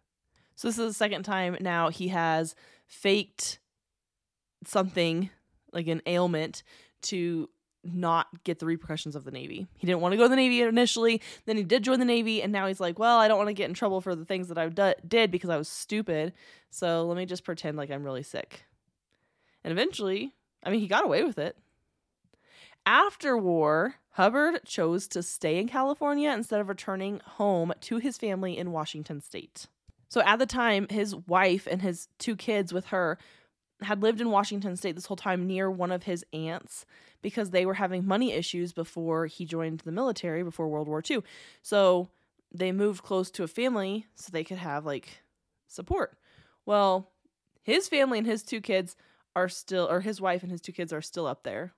So 0.55 0.67
this 0.67 0.79
is 0.79 0.87
the 0.87 0.93
second 0.93 1.23
time 1.23 1.57
now 1.61 1.89
he 1.89 2.09
has 2.09 2.55
faked 2.87 3.59
something 4.65 5.29
like 5.71 5.87
an 5.87 6.01
ailment 6.07 6.63
to 7.03 7.49
not 7.85 8.27
get 8.43 8.59
the 8.59 8.65
repercussions 8.65 9.15
of 9.15 9.23
the 9.23 9.31
Navy. 9.31 9.67
He 9.77 9.87
didn't 9.87 10.01
want 10.01 10.13
to 10.13 10.17
go 10.17 10.23
to 10.23 10.29
the 10.29 10.35
Navy 10.35 10.61
initially, 10.61 11.21
then 11.45 11.57
he 11.57 11.63
did 11.63 11.83
join 11.83 11.99
the 11.99 12.05
Navy, 12.05 12.41
and 12.41 12.51
now 12.51 12.67
he's 12.67 12.79
like, 12.79 12.99
well, 12.99 13.19
I 13.19 13.27
don't 13.27 13.37
want 13.37 13.49
to 13.49 13.53
get 13.53 13.69
in 13.69 13.73
trouble 13.73 14.01
for 14.01 14.15
the 14.15 14.25
things 14.25 14.47
that 14.47 14.57
I 14.57 14.69
did 15.07 15.31
because 15.31 15.49
I 15.49 15.57
was 15.57 15.69
stupid. 15.69 16.33
So 16.69 17.05
let 17.05 17.17
me 17.17 17.25
just 17.25 17.43
pretend 17.43 17.77
like 17.77 17.91
I'm 17.91 18.03
really 18.03 18.23
sick. 18.23 18.65
And 19.63 19.71
eventually, 19.71 20.33
I 20.63 20.69
mean, 20.69 20.79
he 20.79 20.87
got 20.87 21.05
away 21.05 21.23
with 21.23 21.37
it. 21.37 21.57
After 22.85 23.37
war, 23.37 23.95
Hubbard 24.11 24.61
chose 24.65 25.07
to 25.09 25.23
stay 25.23 25.57
in 25.57 25.67
California 25.67 26.31
instead 26.31 26.61
of 26.61 26.69
returning 26.69 27.19
home 27.25 27.73
to 27.81 27.97
his 27.97 28.17
family 28.17 28.57
in 28.57 28.71
Washington 28.71 29.21
state. 29.21 29.67
So 30.07 30.21
at 30.21 30.37
the 30.37 30.45
time, 30.45 30.87
his 30.89 31.15
wife 31.15 31.67
and 31.69 31.81
his 31.81 32.07
two 32.19 32.35
kids 32.35 32.71
with 32.71 32.87
her 32.87 33.17
had 33.85 34.01
lived 34.01 34.21
in 34.21 34.29
Washington 34.29 34.75
state 34.75 34.95
this 34.95 35.05
whole 35.05 35.17
time 35.17 35.47
near 35.47 35.69
one 35.71 35.91
of 35.91 36.03
his 36.03 36.25
aunts 36.33 36.85
because 37.21 37.49
they 37.49 37.65
were 37.65 37.75
having 37.75 38.05
money 38.05 38.33
issues 38.33 38.73
before 38.73 39.25
he 39.25 39.45
joined 39.45 39.79
the 39.79 39.91
military 39.91 40.43
before 40.43 40.67
World 40.67 40.87
War 40.87 41.01
II. 41.09 41.23
So 41.61 42.09
they 42.53 42.71
moved 42.71 43.03
close 43.03 43.31
to 43.31 43.43
a 43.43 43.47
family 43.47 44.05
so 44.15 44.29
they 44.31 44.43
could 44.43 44.57
have 44.57 44.85
like 44.85 45.23
support. 45.67 46.17
Well, 46.65 47.11
his 47.63 47.87
family 47.87 48.19
and 48.19 48.27
his 48.27 48.43
two 48.43 48.61
kids 48.61 48.95
are 49.35 49.49
still, 49.49 49.87
or 49.89 50.01
his 50.01 50.21
wife 50.21 50.43
and 50.43 50.51
his 50.51 50.61
two 50.61 50.71
kids 50.71 50.93
are 50.93 51.01
still 51.01 51.25
up 51.25 51.43
there 51.43 51.73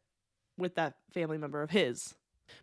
with 0.57 0.75
that 0.75 0.95
family 1.13 1.37
member 1.37 1.61
of 1.61 1.71
his. 1.71 2.15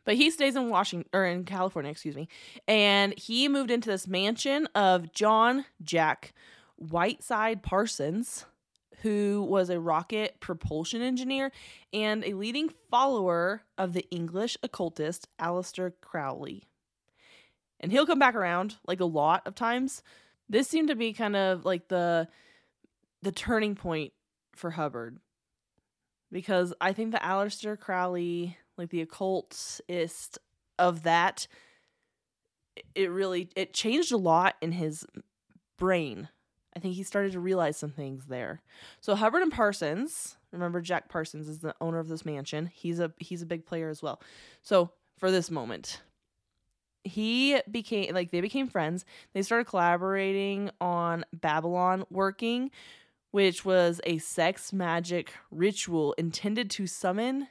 But 0.04 0.16
he 0.16 0.30
stays 0.30 0.56
in 0.56 0.70
Washington 0.70 1.08
or 1.12 1.26
in 1.26 1.44
California, 1.44 1.90
excuse 1.90 2.16
me. 2.16 2.28
And 2.66 3.18
he 3.18 3.48
moved 3.48 3.70
into 3.70 3.90
this 3.90 4.06
mansion 4.06 4.66
of 4.74 5.12
John 5.12 5.64
Jack 5.82 6.32
Whiteside 6.76 7.62
Parsons, 7.62 8.46
who 9.04 9.46
was 9.46 9.68
a 9.68 9.78
rocket 9.78 10.40
propulsion 10.40 11.02
engineer 11.02 11.52
and 11.92 12.25
a 12.25 12.32
leading 12.32 12.70
follower 12.90 13.61
of 13.76 13.92
the 13.92 14.08
English 14.11 14.56
occultist 14.62 15.28
Aleister 15.38 15.92
Crowley. 16.00 16.64
And 17.80 17.92
he'll 17.92 18.06
come 18.06 18.18
back 18.18 18.34
around 18.34 18.76
like 18.87 19.00
a 19.00 19.04
lot 19.04 19.46
of 19.46 19.54
times. 19.54 20.02
This 20.49 20.68
seemed 20.68 20.88
to 20.88 20.94
be 20.94 21.12
kind 21.12 21.37
of 21.37 21.66
like 21.66 21.88
the 21.88 22.28
the 23.20 23.30
turning 23.30 23.75
point 23.75 24.14
for 24.56 24.70
Hubbard. 24.70 25.18
Because 26.32 26.73
I 26.80 26.94
think 26.94 27.12
the 27.12 27.18
Aleister 27.18 27.78
Crowley 27.78 28.56
like 28.78 28.88
the 28.88 29.02
occultist 29.02 30.38
of 30.78 31.02
that 31.02 31.46
it 32.94 33.11
really 33.11 33.50
it 33.54 33.75
changed 33.75 34.12
a 34.12 34.16
lot 34.16 34.56
in 34.62 34.73
his 34.73 35.04
brain 35.76 36.30
i 36.76 36.81
think 36.81 36.95
he 36.95 37.02
started 37.02 37.33
to 37.33 37.40
realize 37.40 37.76
some 37.76 37.90
things 37.90 38.26
there. 38.26 38.62
So 39.00 39.14
hubbard 39.14 39.43
and 39.43 39.52
parsons 39.52 40.37
remember 40.52 40.81
jack 40.81 41.09
parsons 41.09 41.49
is 41.49 41.61
the 41.61 41.75
owner 41.81 41.99
of 41.99 42.09
this 42.09 42.25
mansion. 42.25 42.71
He's 42.73 43.00
a 43.00 43.12
he's 43.19 43.43
a 43.43 43.47
big 43.47 43.66
player 43.66 43.88
as 43.88 44.02
well. 44.02 44.21
So 44.62 44.90
for 45.19 45.31
this 45.31 45.50
moment 45.50 46.02
he 47.04 47.61
became 47.71 48.14
like 48.14 48.31
they 48.31 48.40
became 48.40 48.69
friends. 48.69 49.04
They 49.35 49.43
started 49.43 49.66
collaborating 49.66 50.71
on 50.81 51.25
Babalon 51.37 52.04
working 52.11 52.71
which 53.35 53.64
was 53.64 54.00
a 54.04 54.19
sex 54.19 54.73
magic 54.73 55.35
ritual 55.50 56.12
intended 56.12 56.71
to 56.71 56.87
summon 56.87 57.49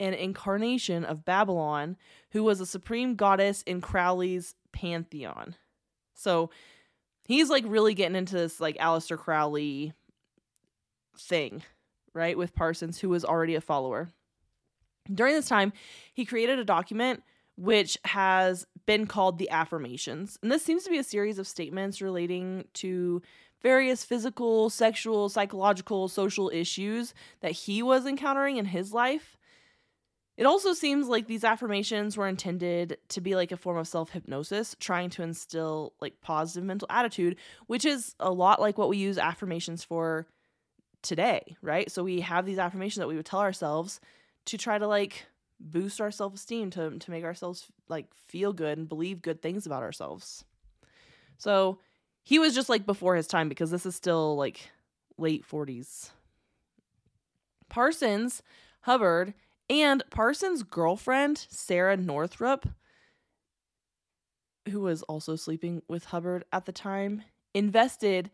an 0.00 0.14
incarnation 0.14 1.04
of 1.04 1.22
Babalon, 1.22 1.96
who 2.30 2.42
was 2.42 2.62
a 2.62 2.66
supreme 2.66 3.14
goddess 3.14 3.60
in 3.66 3.82
Crowley's 3.82 4.54
pantheon. 4.72 5.54
So 6.14 6.48
he's 7.24 7.50
like 7.50 7.64
really 7.66 7.94
getting 7.94 8.16
into 8.16 8.34
this 8.34 8.60
like 8.60 8.76
Aleister 8.78 9.18
Crowley 9.18 9.92
thing, 11.18 11.62
right? 12.14 12.36
With 12.36 12.54
Parsons, 12.54 12.98
who 12.98 13.08
was 13.08 13.24
already 13.24 13.54
a 13.54 13.60
follower. 13.60 14.08
During 15.12 15.34
this 15.34 15.48
time, 15.48 15.72
he 16.14 16.24
created 16.24 16.58
a 16.58 16.64
document 16.64 17.22
which 17.56 17.98
has 18.04 18.66
been 18.86 19.06
called 19.06 19.38
the 19.38 19.50
Affirmations. 19.50 20.38
And 20.42 20.50
this 20.50 20.64
seems 20.64 20.84
to 20.84 20.90
be 20.90 20.98
a 20.98 21.04
series 21.04 21.38
of 21.38 21.46
statements 21.46 22.00
relating 22.00 22.64
to 22.74 23.20
various 23.62 24.04
physical, 24.04 24.70
sexual, 24.70 25.28
psychological, 25.28 26.08
social 26.08 26.50
issues 26.50 27.14
that 27.40 27.52
he 27.52 27.82
was 27.82 28.06
encountering 28.06 28.56
in 28.56 28.66
his 28.66 28.92
life. 28.92 29.36
It 30.36 30.46
also 30.46 30.72
seems 30.72 31.08
like 31.08 31.26
these 31.26 31.44
affirmations 31.44 32.16
were 32.16 32.26
intended 32.26 32.96
to 33.08 33.20
be 33.20 33.36
like 33.36 33.52
a 33.52 33.56
form 33.56 33.76
of 33.76 33.86
self 33.86 34.10
hypnosis, 34.10 34.74
trying 34.80 35.10
to 35.10 35.22
instill 35.22 35.92
like 36.00 36.20
positive 36.20 36.64
mental 36.64 36.88
attitude, 36.90 37.36
which 37.66 37.84
is 37.84 38.14
a 38.18 38.30
lot 38.32 38.60
like 38.60 38.78
what 38.78 38.88
we 38.88 38.96
use 38.96 39.18
affirmations 39.18 39.84
for 39.84 40.26
today, 41.02 41.56
right? 41.60 41.90
So 41.90 42.02
we 42.02 42.20
have 42.20 42.46
these 42.46 42.58
affirmations 42.58 43.00
that 43.00 43.08
we 43.08 43.16
would 43.16 43.26
tell 43.26 43.40
ourselves 43.40 44.00
to 44.46 44.56
try 44.56 44.78
to 44.78 44.86
like 44.86 45.26
boost 45.60 46.00
our 46.00 46.10
self 46.10 46.34
esteem, 46.34 46.70
to, 46.70 46.98
to 46.98 47.10
make 47.10 47.24
ourselves 47.24 47.66
like 47.88 48.06
feel 48.28 48.52
good 48.52 48.78
and 48.78 48.88
believe 48.88 49.20
good 49.20 49.42
things 49.42 49.66
about 49.66 49.82
ourselves. 49.82 50.44
So 51.36 51.78
he 52.22 52.38
was 52.38 52.54
just 52.54 52.68
like 52.68 52.86
before 52.86 53.16
his 53.16 53.26
time 53.26 53.48
because 53.48 53.70
this 53.70 53.84
is 53.84 53.94
still 53.94 54.36
like 54.36 54.70
late 55.18 55.44
40s. 55.46 56.10
Parsons, 57.68 58.42
Hubbard, 58.82 59.34
and 59.80 60.02
Parsons' 60.10 60.62
girlfriend, 60.62 61.46
Sarah 61.48 61.96
Northrup, 61.96 62.68
who 64.70 64.80
was 64.80 65.02
also 65.04 65.36
sleeping 65.36 65.82
with 65.88 66.06
Hubbard 66.06 66.44
at 66.52 66.66
the 66.66 66.72
time, 66.72 67.22
invested 67.54 68.30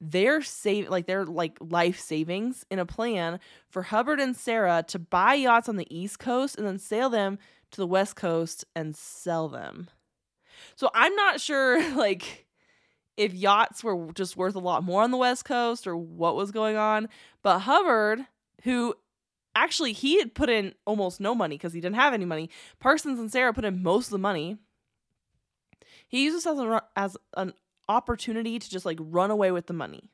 their 0.00 0.40
save 0.40 0.88
like 0.88 1.06
their 1.06 1.26
like 1.26 1.58
life 1.60 2.00
savings 2.00 2.64
in 2.70 2.78
a 2.78 2.86
plan 2.86 3.38
for 3.68 3.82
Hubbard 3.82 4.18
and 4.18 4.34
Sarah 4.34 4.82
to 4.88 4.98
buy 4.98 5.34
yachts 5.34 5.68
on 5.68 5.76
the 5.76 5.94
East 5.94 6.18
Coast 6.18 6.56
and 6.56 6.66
then 6.66 6.78
sail 6.78 7.10
them 7.10 7.38
to 7.70 7.76
the 7.76 7.86
West 7.86 8.16
Coast 8.16 8.64
and 8.74 8.96
sell 8.96 9.48
them. 9.48 9.90
So 10.74 10.90
I'm 10.94 11.14
not 11.14 11.40
sure 11.40 11.94
like 11.96 12.46
if 13.16 13.34
yachts 13.34 13.84
were 13.84 14.10
just 14.14 14.36
worth 14.36 14.54
a 14.54 14.60
lot 14.60 14.82
more 14.82 15.02
on 15.02 15.10
the 15.10 15.18
West 15.18 15.44
Coast 15.44 15.86
or 15.86 15.96
what 15.96 16.36
was 16.36 16.50
going 16.50 16.76
on, 16.76 17.08
but 17.42 17.60
Hubbard, 17.60 18.24
who 18.62 18.94
actually 19.54 19.92
he 19.92 20.18
had 20.18 20.34
put 20.34 20.48
in 20.48 20.74
almost 20.84 21.20
no 21.20 21.34
money 21.34 21.56
because 21.56 21.72
he 21.72 21.80
didn't 21.80 21.96
have 21.96 22.14
any 22.14 22.24
money. 22.24 22.50
Parsons 22.78 23.18
and 23.18 23.30
Sarah 23.30 23.52
put 23.52 23.64
in 23.64 23.82
most 23.82 24.06
of 24.06 24.12
the 24.12 24.18
money. 24.18 24.58
He 26.08 26.24
used 26.24 26.36
this 26.36 26.46
as, 26.46 26.58
a, 26.58 26.82
as 26.96 27.16
an 27.36 27.52
opportunity 27.88 28.58
to 28.58 28.70
just 28.70 28.86
like 28.86 28.98
run 29.00 29.30
away 29.30 29.50
with 29.50 29.66
the 29.66 29.72
money. 29.72 30.10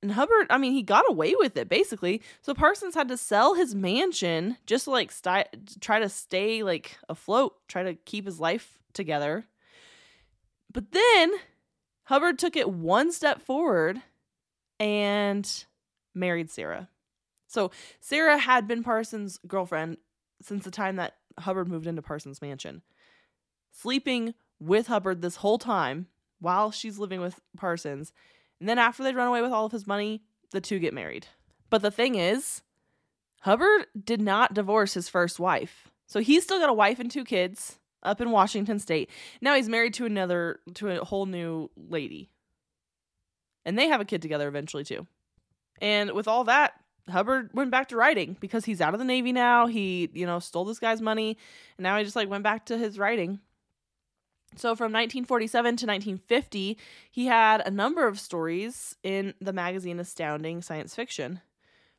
And 0.00 0.12
Hubbard, 0.12 0.46
I 0.48 0.58
mean, 0.58 0.72
he 0.72 0.82
got 0.82 1.10
away 1.10 1.34
with 1.36 1.56
it 1.56 1.68
basically. 1.68 2.22
So 2.40 2.54
Parsons 2.54 2.94
had 2.94 3.08
to 3.08 3.16
sell 3.16 3.54
his 3.54 3.74
mansion 3.74 4.56
just 4.66 4.84
to 4.84 4.90
like 4.90 5.12
try 5.80 5.98
to 5.98 6.08
stay 6.08 6.62
like 6.62 6.98
afloat, 7.08 7.56
try 7.66 7.82
to 7.82 7.94
keep 7.94 8.26
his 8.26 8.38
life 8.38 8.78
together. 8.92 9.46
But 10.72 10.92
then 10.92 11.32
Hubbard 12.04 12.38
took 12.38 12.56
it 12.56 12.70
one 12.70 13.12
step 13.12 13.42
forward 13.42 14.00
and 14.78 15.64
married 16.14 16.50
Sarah. 16.50 16.88
So 17.48 17.70
Sarah 18.00 18.38
had 18.38 18.68
been 18.68 18.84
Parsons' 18.84 19.40
girlfriend 19.46 19.96
since 20.40 20.64
the 20.64 20.70
time 20.70 20.96
that 20.96 21.14
Hubbard 21.38 21.68
moved 21.68 21.86
into 21.86 22.02
Parsons' 22.02 22.42
mansion, 22.42 22.82
sleeping 23.72 24.34
with 24.60 24.86
Hubbard 24.86 25.22
this 25.22 25.36
whole 25.36 25.58
time 25.58 26.06
while 26.40 26.70
she's 26.70 26.98
living 26.98 27.20
with 27.20 27.40
Parsons. 27.56 28.12
And 28.60 28.68
then 28.68 28.78
after 28.78 29.02
they'd 29.02 29.16
run 29.16 29.28
away 29.28 29.42
with 29.42 29.52
all 29.52 29.66
of 29.66 29.72
his 29.72 29.86
money, 29.86 30.22
the 30.50 30.60
two 30.60 30.78
get 30.78 30.94
married. 30.94 31.26
But 31.70 31.82
the 31.82 31.90
thing 31.90 32.14
is, 32.14 32.62
Hubbard 33.40 33.86
did 34.04 34.20
not 34.20 34.54
divorce 34.54 34.94
his 34.94 35.08
first 35.08 35.40
wife. 35.40 35.88
So 36.06 36.20
he's 36.20 36.44
still 36.44 36.58
got 36.58 36.70
a 36.70 36.74
wife 36.74 36.98
and 36.98 37.10
two 37.10 37.24
kids 37.24 37.78
up 38.02 38.20
in 38.20 38.30
Washington 38.30 38.78
state. 38.78 39.10
Now 39.40 39.54
he's 39.54 39.68
married 39.68 39.94
to 39.94 40.06
another 40.06 40.60
to 40.74 40.88
a 40.88 41.04
whole 41.04 41.26
new 41.26 41.70
lady. 41.76 42.30
And 43.64 43.78
they 43.78 43.88
have 43.88 44.00
a 44.00 44.04
kid 44.04 44.22
together 44.22 44.48
eventually 44.48 44.84
too. 44.84 45.06
And 45.80 46.12
with 46.12 46.26
all 46.26 46.44
that, 46.44 46.72
Hubbard 47.08 47.50
went 47.52 47.70
back 47.70 47.88
to 47.88 47.96
writing 47.96 48.36
because 48.40 48.64
he's 48.64 48.80
out 48.80 48.94
of 48.94 49.00
the 49.00 49.04
Navy 49.04 49.32
now. 49.32 49.66
He, 49.66 50.10
you 50.12 50.26
know, 50.26 50.38
stole 50.38 50.64
this 50.64 50.78
guy's 50.78 51.00
money 51.00 51.36
and 51.76 51.82
now 51.82 51.98
he 51.98 52.04
just 52.04 52.16
like 52.16 52.28
went 52.28 52.44
back 52.44 52.66
to 52.66 52.78
his 52.78 52.98
writing. 52.98 53.40
So 54.56 54.74
from 54.74 54.92
1947 54.92 55.64
to 55.76 55.86
1950, 55.86 56.78
he 57.10 57.26
had 57.26 57.60
a 57.66 57.70
number 57.70 58.06
of 58.06 58.18
stories 58.18 58.96
in 59.02 59.34
the 59.40 59.52
magazine 59.52 60.00
Astounding 60.00 60.62
Science 60.62 60.94
Fiction, 60.94 61.40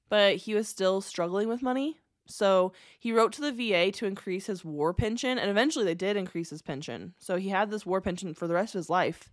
but 0.10 0.38
he 0.38 0.56
was 0.56 0.68
still 0.68 1.00
struggling 1.02 1.48
with 1.48 1.62
money. 1.62 2.00
So 2.26 2.74
he 3.00 3.12
wrote 3.12 3.34
to 3.34 3.42
the 3.42 3.52
VA 3.52 3.92
to 3.94 4.06
increase 4.06 4.48
his 4.48 4.66
war 4.66 4.94
pension, 4.94 5.38
and 5.38 5.50
eventually 5.50 5.86
they 5.86 5.96
did 5.96 6.18
increase 6.18 6.50
his 6.50 6.62
pension. 6.62 7.14
So 7.18 7.38
he 7.38 7.50
had 7.50 7.70
this 7.70 7.86
war 7.86 8.02
pension 8.02 8.34
for 8.34 8.48
the 8.48 8.54
rest 8.54 8.76
of 8.76 8.80
his 8.80 8.90
life 8.90 9.30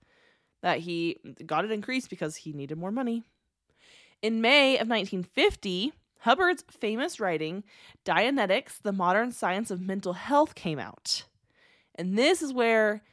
that 0.62 0.80
he 0.80 1.18
got 1.44 1.64
it 1.64 1.70
increased 1.70 2.10
because 2.10 2.36
he 2.36 2.52
needed 2.52 2.78
more 2.78 2.90
money. 2.90 3.22
In 4.26 4.40
May 4.40 4.74
of 4.74 4.88
1950, 4.88 5.92
Hubbard's 6.22 6.64
famous 6.68 7.20
writing, 7.20 7.62
Dianetics, 8.04 8.82
the 8.82 8.90
Modern 8.90 9.30
Science 9.30 9.70
of 9.70 9.80
Mental 9.80 10.14
Health, 10.14 10.56
came 10.56 10.80
out. 10.80 11.26
And 11.94 12.18
this 12.18 12.42
is 12.42 12.52
where 12.52 13.04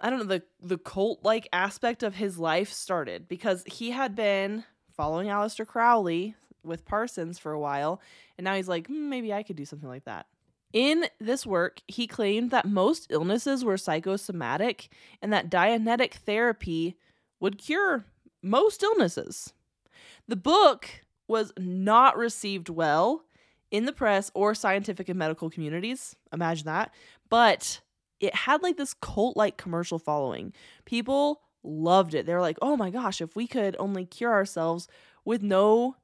I 0.00 0.08
don't 0.08 0.20
know 0.20 0.24
the 0.24 0.44
the 0.60 0.78
cult 0.78 1.24
like 1.24 1.48
aspect 1.52 2.04
of 2.04 2.14
his 2.14 2.38
life 2.38 2.70
started 2.70 3.26
because 3.26 3.64
he 3.66 3.90
had 3.90 4.14
been 4.14 4.62
following 4.96 5.26
Aleister 5.26 5.66
Crowley 5.66 6.36
with 6.62 6.84
Parsons 6.84 7.40
for 7.40 7.50
a 7.50 7.58
while, 7.58 8.00
and 8.38 8.44
now 8.44 8.54
he's 8.54 8.68
like, 8.68 8.86
hmm, 8.86 9.08
maybe 9.08 9.34
I 9.34 9.42
could 9.42 9.56
do 9.56 9.64
something 9.64 9.88
like 9.88 10.04
that. 10.04 10.26
In 10.72 11.06
this 11.18 11.44
work, 11.44 11.80
he 11.88 12.06
claimed 12.06 12.52
that 12.52 12.68
most 12.68 13.08
illnesses 13.10 13.64
were 13.64 13.76
psychosomatic 13.76 14.90
and 15.20 15.32
that 15.32 15.50
Dianetic 15.50 16.14
therapy 16.14 16.94
would 17.40 17.58
cure 17.58 18.04
most 18.44 18.84
illnesses. 18.84 19.52
The 20.28 20.36
book 20.36 20.88
was 21.28 21.52
not 21.58 22.16
received 22.16 22.68
well 22.68 23.24
in 23.70 23.86
the 23.86 23.92
press 23.92 24.30
or 24.34 24.54
scientific 24.54 25.08
and 25.08 25.18
medical 25.18 25.50
communities. 25.50 26.14
Imagine 26.32 26.66
that. 26.66 26.92
But 27.28 27.80
it 28.20 28.34
had 28.34 28.62
like 28.62 28.76
this 28.76 28.94
cult 28.94 29.36
like 29.36 29.56
commercial 29.56 29.98
following. 29.98 30.52
People 30.84 31.40
loved 31.64 32.14
it. 32.14 32.26
They 32.26 32.34
were 32.34 32.40
like, 32.40 32.58
oh 32.62 32.76
my 32.76 32.90
gosh, 32.90 33.20
if 33.20 33.34
we 33.34 33.46
could 33.46 33.76
only 33.78 34.04
cure 34.04 34.32
ourselves 34.32 34.88
with 35.24 35.42
no 35.42 35.96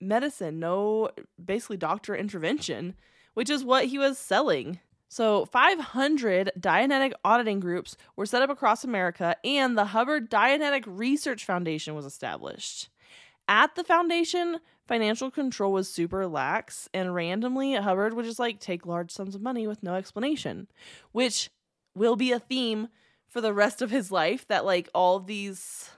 medicine, 0.00 0.58
no 0.58 1.10
basically 1.42 1.76
doctor 1.76 2.14
intervention, 2.14 2.94
which 3.34 3.50
is 3.50 3.64
what 3.64 3.86
he 3.86 3.98
was 3.98 4.18
selling. 4.18 4.80
So, 5.08 5.44
500 5.44 6.52
Dianetic 6.58 7.12
auditing 7.24 7.60
groups 7.60 7.96
were 8.16 8.26
set 8.26 8.42
up 8.42 8.50
across 8.50 8.82
America, 8.82 9.36
and 9.44 9.78
the 9.78 9.84
Hubbard 9.86 10.28
Dianetic 10.28 10.82
Research 10.86 11.44
Foundation 11.44 11.94
was 11.94 12.04
established. 12.04 12.88
At 13.48 13.74
the 13.74 13.84
foundation, 13.84 14.60
financial 14.86 15.30
control 15.30 15.72
was 15.72 15.88
super 15.88 16.26
lax, 16.26 16.88
and 16.94 17.14
randomly, 17.14 17.74
Hubbard 17.74 18.14
would 18.14 18.24
just 18.24 18.38
like 18.38 18.58
take 18.58 18.86
large 18.86 19.10
sums 19.10 19.34
of 19.34 19.42
money 19.42 19.66
with 19.66 19.82
no 19.82 19.94
explanation, 19.94 20.68
which 21.12 21.50
will 21.94 22.16
be 22.16 22.32
a 22.32 22.40
theme 22.40 22.88
for 23.28 23.40
the 23.40 23.52
rest 23.52 23.82
of 23.82 23.90
his 23.90 24.10
life. 24.10 24.46
That 24.48 24.64
like 24.64 24.88
all 24.94 25.20
these 25.20 25.90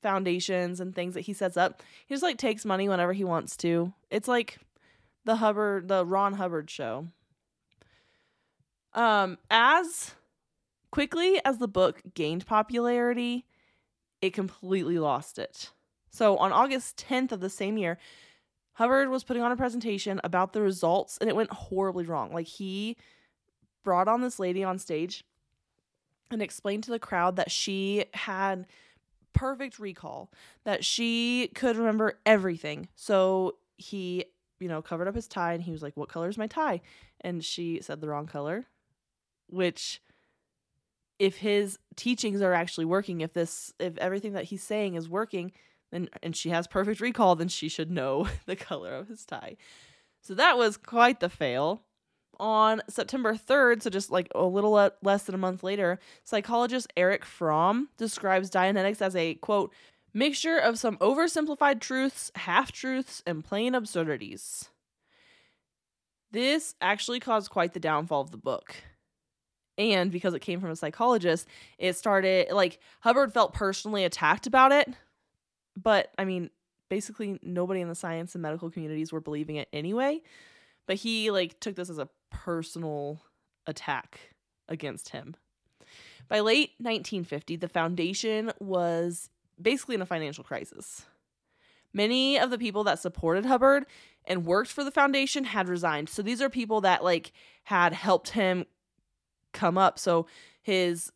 foundations 0.00 0.78
and 0.78 0.94
things 0.94 1.14
that 1.14 1.22
he 1.22 1.32
sets 1.32 1.56
up, 1.56 1.82
he 2.06 2.14
just 2.14 2.22
like 2.22 2.38
takes 2.38 2.64
money 2.64 2.88
whenever 2.88 3.12
he 3.12 3.24
wants 3.24 3.56
to. 3.58 3.92
It's 4.10 4.28
like 4.28 4.58
the 5.24 5.36
Hubbard, 5.36 5.88
the 5.88 6.06
Ron 6.06 6.34
Hubbard 6.34 6.70
show. 6.70 7.08
Um, 8.94 9.38
as 9.50 10.14
quickly 10.90 11.40
as 11.44 11.58
the 11.58 11.68
book 11.68 12.00
gained 12.14 12.46
popularity, 12.46 13.44
it 14.22 14.32
completely 14.32 14.98
lost 14.98 15.38
it. 15.38 15.72
So 16.10 16.36
on 16.38 16.52
August 16.52 17.04
10th 17.08 17.32
of 17.32 17.40
the 17.40 17.50
same 17.50 17.76
year, 17.76 17.98
Hubbard 18.74 19.08
was 19.08 19.24
putting 19.24 19.42
on 19.42 19.52
a 19.52 19.56
presentation 19.56 20.20
about 20.22 20.52
the 20.52 20.60
results 20.60 21.16
and 21.18 21.30
it 21.30 21.36
went 21.36 21.50
horribly 21.50 22.04
wrong. 22.04 22.32
Like 22.32 22.46
he 22.46 22.96
brought 23.82 24.08
on 24.08 24.20
this 24.20 24.38
lady 24.38 24.62
on 24.62 24.78
stage 24.78 25.24
and 26.30 26.42
explained 26.42 26.84
to 26.84 26.90
the 26.90 26.98
crowd 26.98 27.36
that 27.36 27.50
she 27.50 28.04
had 28.12 28.66
perfect 29.32 29.78
recall, 29.78 30.30
that 30.64 30.84
she 30.84 31.50
could 31.54 31.76
remember 31.76 32.18
everything. 32.26 32.88
So 32.96 33.56
he, 33.76 34.24
you 34.58 34.68
know, 34.68 34.82
covered 34.82 35.08
up 35.08 35.14
his 35.14 35.28
tie 35.28 35.52
and 35.52 35.62
he 35.62 35.70
was 35.70 35.82
like, 35.82 35.96
What 35.96 36.08
color 36.08 36.28
is 36.28 36.38
my 36.38 36.46
tie? 36.46 36.80
And 37.20 37.44
she 37.44 37.80
said 37.80 38.00
the 38.00 38.08
wrong 38.08 38.26
color, 38.26 38.66
which 39.48 40.02
if 41.18 41.38
his 41.38 41.78
teachings 41.94 42.42
are 42.42 42.52
actually 42.52 42.84
working, 42.84 43.20
if 43.20 43.32
this 43.32 43.72
if 43.78 43.96
everything 43.98 44.32
that 44.32 44.44
he's 44.44 44.62
saying 44.62 44.94
is 44.94 45.08
working, 45.08 45.52
and 45.92 46.08
and 46.22 46.36
she 46.36 46.50
has 46.50 46.66
perfect 46.66 47.00
recall, 47.00 47.36
then 47.36 47.48
she 47.48 47.68
should 47.68 47.90
know 47.90 48.28
the 48.46 48.56
color 48.56 48.94
of 48.94 49.08
his 49.08 49.24
tie. 49.24 49.56
So 50.20 50.34
that 50.34 50.58
was 50.58 50.76
quite 50.76 51.20
the 51.20 51.28
fail. 51.28 51.82
On 52.38 52.82
September 52.86 53.32
3rd, 53.32 53.82
so 53.82 53.88
just 53.88 54.10
like 54.10 54.28
a 54.34 54.44
little 54.44 54.90
less 55.00 55.22
than 55.22 55.34
a 55.34 55.38
month 55.38 55.62
later, 55.62 55.98
psychologist 56.22 56.86
Erich 56.94 57.24
Fromm 57.24 57.88
describes 57.96 58.50
Dianetics 58.50 59.00
as 59.00 59.16
a 59.16 59.36
quote, 59.36 59.72
mixture 60.12 60.58
of 60.58 60.78
some 60.78 60.98
oversimplified 60.98 61.80
truths, 61.80 62.30
half 62.34 62.72
truths, 62.72 63.22
and 63.26 63.42
plain 63.42 63.74
absurdities. 63.74 64.68
This 66.30 66.74
actually 66.82 67.20
caused 67.20 67.50
quite 67.50 67.72
the 67.72 67.80
downfall 67.80 68.20
of 68.20 68.32
the 68.32 68.36
book. 68.36 68.76
And 69.78 70.10
because 70.10 70.34
it 70.34 70.40
came 70.40 70.60
from 70.60 70.70
a 70.70 70.76
psychologist, 70.76 71.48
it 71.78 71.96
started 71.96 72.50
like 72.50 72.80
Hubbard 73.00 73.32
felt 73.32 73.54
personally 73.54 74.04
attacked 74.04 74.46
about 74.46 74.72
it 74.72 74.88
but 75.76 76.10
I 76.18 76.24
mean, 76.24 76.50
basically 76.88 77.38
nobody 77.42 77.80
in 77.80 77.88
the 77.88 77.94
science 77.94 78.34
and 78.34 78.42
medical 78.42 78.70
communities 78.70 79.12
were 79.12 79.20
believing 79.20 79.56
it 79.56 79.68
anyway. 79.72 80.22
But 80.86 80.96
he 80.96 81.30
like 81.30 81.58
took 81.60 81.74
this 81.76 81.90
as 81.90 81.98
a 81.98 82.08
personal 82.30 83.20
attack 83.66 84.20
against 84.68 85.10
him. 85.10 85.34
By 86.28 86.40
late 86.40 86.70
1950, 86.78 87.56
the 87.56 87.68
foundation 87.68 88.52
was 88.58 89.30
basically 89.60 89.94
in 89.94 90.02
a 90.02 90.06
financial 90.06 90.44
crisis. 90.44 91.06
Many 91.92 92.38
of 92.38 92.50
the 92.50 92.58
people 92.58 92.84
that 92.84 92.98
supported 92.98 93.46
Hubbard 93.46 93.86
and 94.26 94.44
worked 94.44 94.70
for 94.70 94.84
the 94.84 94.90
foundation 94.90 95.44
had 95.44 95.68
resigned. 95.68 96.08
So 96.08 96.22
these 96.22 96.42
are 96.42 96.50
people 96.50 96.80
that 96.82 97.02
like 97.02 97.32
had 97.64 97.92
helped 97.92 98.30
him 98.30 98.66
come 99.52 99.78
up. 99.78 99.98
So 99.98 100.26
his 100.62 101.12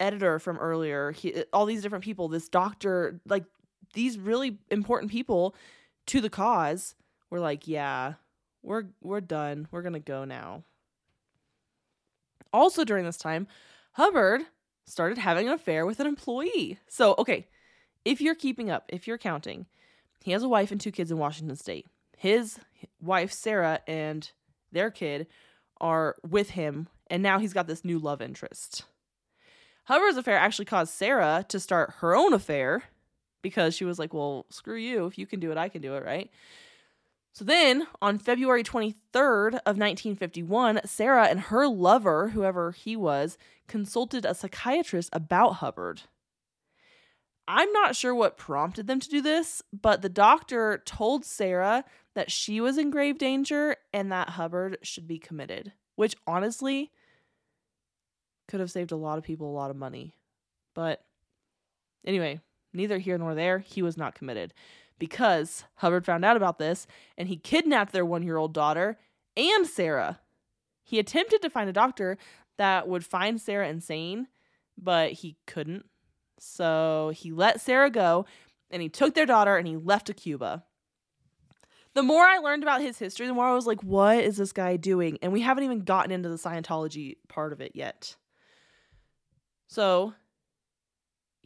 editor 0.00 0.38
from 0.38 0.56
earlier, 0.58 1.10
he, 1.10 1.44
all 1.52 1.66
these 1.66 1.82
different 1.82 2.04
people, 2.04 2.28
this 2.28 2.48
doctor, 2.48 3.20
like 3.26 3.44
these 3.94 4.18
really 4.18 4.58
important 4.70 5.10
people 5.10 5.54
to 6.06 6.20
the 6.20 6.30
cause 6.30 6.94
were 7.30 7.40
like, 7.40 7.68
yeah, 7.68 8.14
we're 8.62 8.84
we're 9.02 9.20
done. 9.20 9.68
We're 9.70 9.82
to 9.92 10.00
go 10.00 10.24
now. 10.24 10.64
Also 12.52 12.84
during 12.84 13.04
this 13.04 13.16
time, 13.16 13.46
Hubbard 13.92 14.42
started 14.86 15.18
having 15.18 15.46
an 15.48 15.54
affair 15.54 15.84
with 15.84 16.00
an 16.00 16.06
employee. 16.06 16.78
So, 16.88 17.14
okay, 17.18 17.46
if 18.04 18.20
you're 18.20 18.34
keeping 18.34 18.70
up, 18.70 18.84
if 18.88 19.06
you're 19.06 19.18
counting, 19.18 19.66
he 20.22 20.32
has 20.32 20.42
a 20.42 20.48
wife 20.48 20.70
and 20.70 20.80
two 20.80 20.90
kids 20.90 21.10
in 21.10 21.18
Washington 21.18 21.56
state. 21.56 21.86
His 22.16 22.58
wife 23.00 23.32
Sarah 23.32 23.80
and 23.86 24.30
their 24.72 24.90
kid 24.90 25.26
are 25.80 26.16
with 26.28 26.50
him, 26.50 26.88
and 27.08 27.22
now 27.22 27.38
he's 27.38 27.52
got 27.52 27.66
this 27.66 27.84
new 27.84 27.98
love 27.98 28.20
interest. 28.20 28.84
Hubbard's 29.84 30.16
affair 30.16 30.36
actually 30.36 30.64
caused 30.66 30.92
Sarah 30.92 31.44
to 31.48 31.60
start 31.60 31.94
her 31.98 32.16
own 32.16 32.32
affair 32.32 32.84
because 33.42 33.74
she 33.74 33.84
was 33.84 33.98
like, 33.98 34.12
well, 34.12 34.46
screw 34.50 34.76
you. 34.76 35.06
If 35.06 35.18
you 35.18 35.26
can 35.26 35.40
do 35.40 35.50
it, 35.50 35.58
I 35.58 35.68
can 35.68 35.82
do 35.82 35.94
it, 35.94 36.04
right? 36.04 36.30
So 37.32 37.44
then, 37.44 37.86
on 38.02 38.18
February 38.18 38.64
23rd 38.64 39.54
of 39.64 39.78
1951, 39.78 40.80
Sarah 40.84 41.26
and 41.26 41.40
her 41.40 41.68
lover, 41.68 42.30
whoever 42.30 42.72
he 42.72 42.96
was, 42.96 43.38
consulted 43.68 44.24
a 44.24 44.34
psychiatrist 44.34 45.10
about 45.12 45.54
Hubbard. 45.54 46.02
I'm 47.46 47.72
not 47.72 47.96
sure 47.96 48.14
what 48.14 48.36
prompted 48.36 48.86
them 48.86 49.00
to 49.00 49.08
do 49.08 49.22
this, 49.22 49.62
but 49.72 50.02
the 50.02 50.08
doctor 50.08 50.82
told 50.84 51.24
Sarah 51.24 51.84
that 52.14 52.30
she 52.30 52.60
was 52.60 52.76
in 52.76 52.90
grave 52.90 53.18
danger 53.18 53.76
and 53.92 54.10
that 54.10 54.30
Hubbard 54.30 54.78
should 54.82 55.06
be 55.06 55.18
committed, 55.18 55.72
which 55.94 56.16
honestly 56.26 56.90
could 58.48 58.60
have 58.60 58.70
saved 58.70 58.92
a 58.92 58.96
lot 58.96 59.16
of 59.16 59.24
people 59.24 59.48
a 59.48 59.54
lot 59.54 59.70
of 59.70 59.76
money. 59.76 60.14
But 60.74 61.04
anyway, 62.04 62.40
neither 62.78 62.98
here 62.98 63.18
nor 63.18 63.34
there, 63.34 63.58
he 63.58 63.82
was 63.82 63.98
not 63.98 64.14
committed 64.14 64.54
because 64.98 65.64
Hubbard 65.76 66.06
found 66.06 66.24
out 66.24 66.36
about 66.36 66.58
this 66.58 66.86
and 67.18 67.28
he 67.28 67.36
kidnapped 67.36 67.92
their 67.92 68.06
one 68.06 68.22
year 68.22 68.38
old 68.38 68.54
daughter 68.54 68.98
and 69.36 69.66
Sarah. 69.66 70.20
He 70.82 70.98
attempted 70.98 71.42
to 71.42 71.50
find 71.50 71.68
a 71.68 71.74
doctor 71.74 72.16
that 72.56 72.88
would 72.88 73.04
find 73.04 73.40
Sarah 73.40 73.68
insane, 73.68 74.28
but 74.76 75.12
he 75.12 75.36
couldn't. 75.46 75.84
So 76.38 77.12
he 77.14 77.30
let 77.30 77.60
Sarah 77.60 77.90
go 77.90 78.24
and 78.70 78.80
he 78.80 78.88
took 78.88 79.14
their 79.14 79.26
daughter 79.26 79.56
and 79.56 79.66
he 79.66 79.76
left 79.76 80.06
to 80.06 80.14
Cuba. 80.14 80.64
The 81.94 82.02
more 82.02 82.24
I 82.24 82.38
learned 82.38 82.62
about 82.62 82.80
his 82.80 82.98
history, 82.98 83.26
the 83.26 83.34
more 83.34 83.46
I 83.46 83.54
was 83.54 83.66
like, 83.66 83.82
what 83.82 84.22
is 84.22 84.36
this 84.36 84.52
guy 84.52 84.76
doing? 84.76 85.18
And 85.20 85.32
we 85.32 85.40
haven't 85.40 85.64
even 85.64 85.80
gotten 85.80 86.12
into 86.12 86.28
the 86.28 86.36
Scientology 86.36 87.16
part 87.28 87.52
of 87.52 87.60
it 87.60 87.72
yet. 87.74 88.16
So 89.66 90.14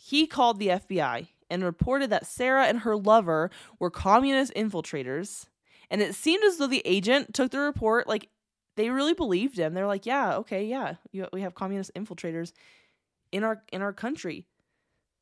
he 0.05 0.27
called 0.27 0.59
the 0.59 0.67
FBI 0.67 1.29
and 1.49 1.63
reported 1.63 2.11
that 2.11 2.27
Sarah 2.27 2.65
and 2.65 2.81
her 2.81 2.97
lover 2.97 3.51
were 3.79 3.89
communist 3.89 4.53
infiltrators. 4.55 5.47
And 5.91 6.03
it 6.03 6.17
seemed 6.17 6.43
as 6.43 6.57
though 6.57 6.67
the 6.67 6.83
agent 6.85 7.35
took 7.35 7.53
the 7.53 7.61
report 7.61 8.09
like 8.09 8.29
they 8.75 8.91
really 8.91 9.15
believed 9.15 9.57
him. 9.57 9.75
They're 9.75 9.87
like, 9.87 10.05
"Yeah, 10.05 10.37
okay, 10.39 10.65
yeah, 10.65 10.95
you, 11.13 11.29
we 11.33 11.43
have 11.43 11.55
communist 11.55 11.93
infiltrators 11.95 12.53
in 13.31 13.45
our 13.45 13.63
in 13.73 13.81
our 13.81 13.93
country." 13.93 14.47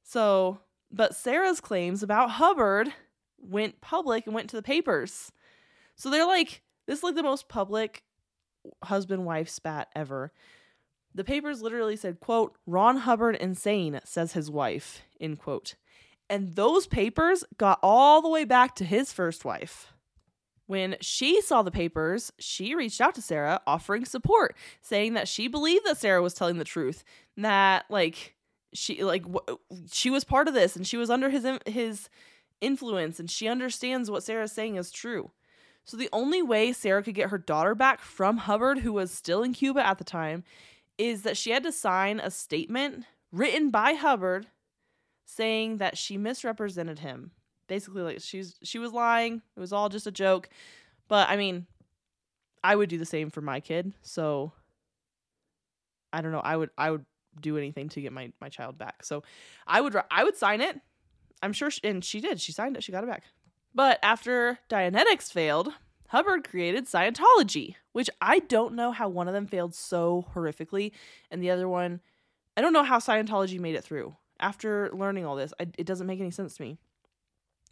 So, 0.03 0.61
but 0.91 1.15
Sarah's 1.15 1.61
claims 1.61 2.03
about 2.03 2.31
Hubbard 2.31 2.91
went 3.39 3.83
public 3.83 4.25
and 4.25 4.35
went 4.35 4.49
to 4.51 4.57
the 4.57 4.63
papers. 4.63 5.31
So 5.97 6.09
they're 6.09 6.27
like, 6.27 6.63
this 6.87 7.01
is 7.01 7.03
like 7.03 7.17
the 7.17 7.23
most 7.23 7.49
public 7.49 8.03
husband 8.85 9.27
wife 9.27 9.51
spat 9.51 9.89
ever. 9.95 10.33
The 11.15 11.25
papers 11.25 11.63
literally 11.63 11.97
said, 11.97 12.21
quote, 12.21 12.57
Ron 12.67 12.99
Hubbard 12.99 13.37
insane, 13.37 14.01
says 14.05 14.33
his 14.33 14.51
wife, 14.51 15.03
end 15.21 15.39
quote. 15.39 15.75
And 16.29 16.55
those 16.55 16.87
papers 16.87 17.43
got 17.59 17.81
all 17.83 18.23
the 18.23 18.29
way 18.29 18.45
back 18.45 18.77
to 18.77 18.85
his 18.85 19.13
first 19.13 19.45
wife. 19.45 19.93
When 20.67 20.97
she 21.01 21.43
saw 21.43 21.63
the 21.63 21.73
papers, 21.73 22.33
she 22.39 22.77
reached 22.77 23.01
out 23.01 23.17
to 23.17 23.23
Sarah 23.23 23.61
offering 23.67 24.05
support, 24.05 24.57
saying 24.81 25.15
that 25.15 25.27
she 25.27 25.49
believed 25.49 25.85
that 25.85 25.97
Sarah 25.97 26.23
was 26.23 26.35
telling 26.35 26.59
the 26.59 26.65
truth, 26.65 27.03
that 27.37 27.87
like 27.91 28.37
she 28.73 29.03
like 29.03 29.25
w- 29.25 29.59
she 29.91 30.11
was 30.11 30.23
part 30.23 30.47
of 30.47 30.55
this 30.55 30.77
and 30.77 30.87
she 30.87 30.97
was 30.97 31.11
under 31.11 31.29
his 31.29 31.45
his 31.67 32.09
influence 32.61 33.19
and 33.19 33.29
she 33.29 33.49
understands 33.49 34.09
what 34.09 34.23
Sarah's 34.23 34.53
saying 34.53 34.77
is 34.77 34.93
true. 34.93 35.33
So 35.85 35.97
the 35.97 36.11
only 36.13 36.41
way 36.41 36.73
Sarah 36.73 37.03
could 37.03 37.17
get 37.17 37.31
her 37.31 37.39
daughter 37.39 37.75
back 37.75 38.01
from 38.01 38.37
Hubbard, 38.37 38.79
who 38.79 38.93
was 38.93 39.11
still 39.11 39.43
in 39.43 39.53
Cuba 39.53 39.85
at 39.85 39.99
the 39.99 40.05
time, 40.05 40.45
is 41.01 41.23
that 41.23 41.39
she 41.39 41.51
had 41.51 41.63
to 41.63 41.73
sign 41.73 42.21
a 42.21 42.31
statement 42.31 43.07
written 43.33 43.71
by 43.71 43.95
Hubbard 43.95 44.49
saying 45.25 45.79
that 45.79 45.97
she 45.97 46.19
misrepresented 46.19 46.99
him. 46.99 47.31
Basically 47.69 48.03
like 48.03 48.21
she's 48.21 48.59
she 48.63 48.79
was 48.79 48.93
lying. 48.93 49.41
It 49.57 49.61
was 49.61 49.73
all 49.73 49.89
just 49.89 50.07
a 50.07 50.13
joke. 50.13 50.51
But 51.09 51.31
I 51.31 51.37
mean, 51.37 51.67
I 52.63 52.77
would 52.77 52.91
do 52.91 52.99
the 52.99 53.07
same 53.07 53.31
for 53.31 53.41
my 53.41 53.61
kid. 53.61 53.95
So 54.03 54.53
I 56.13 56.21
don't 56.21 56.33
know. 56.33 56.41
I 56.41 56.57
would 56.57 56.71
I 56.77 56.91
would 56.91 57.07
do 57.41 57.57
anything 57.57 57.89
to 57.91 58.03
get 58.03 58.13
my 58.13 58.33
my 58.39 58.51
child 58.51 58.77
back. 58.77 59.03
So 59.05 59.23
I 59.67 59.81
would 59.81 59.97
I 60.11 60.25
would 60.25 60.37
sign 60.37 60.61
it. 60.61 60.79
I'm 61.43 61.55
sure 61.55 61.71
she, 61.71 61.81
and 61.85 62.05
she 62.05 62.21
did. 62.21 62.41
She 62.41 62.53
signed 62.53 62.77
it. 62.77 62.83
She 62.83 62.93
got 62.93 63.05
it 63.05 63.09
back. 63.09 63.23
But 63.75 64.01
after 64.03 64.59
Dianetics 64.69 65.33
failed, 65.33 65.73
Hubbard 66.11 66.49
created 66.49 66.87
Scientology, 66.87 67.77
which 67.93 68.11
I 68.21 68.41
don't 68.41 68.75
know 68.75 68.91
how 68.91 69.09
one 69.09 69.29
of 69.29 69.35
them 69.35 69.47
failed 69.47 69.75
so 69.77 70.27
horrifically 70.35 70.91
and 71.31 71.43
the 71.43 71.51
other 71.51 71.69
one 71.69 72.01
I 72.57 72.63
don't 72.63 72.73
know 72.73 72.83
how 72.83 72.99
Scientology 72.99 73.61
made 73.61 73.77
it 73.77 73.85
through. 73.85 74.17
After 74.41 74.91
learning 74.93 75.25
all 75.25 75.37
this, 75.37 75.55
I, 75.61 75.69
it 75.79 75.87
doesn't 75.87 76.07
make 76.07 76.21
any 76.21 76.33
sense 76.33 76.57
to 76.57 76.63
me. 76.63 76.79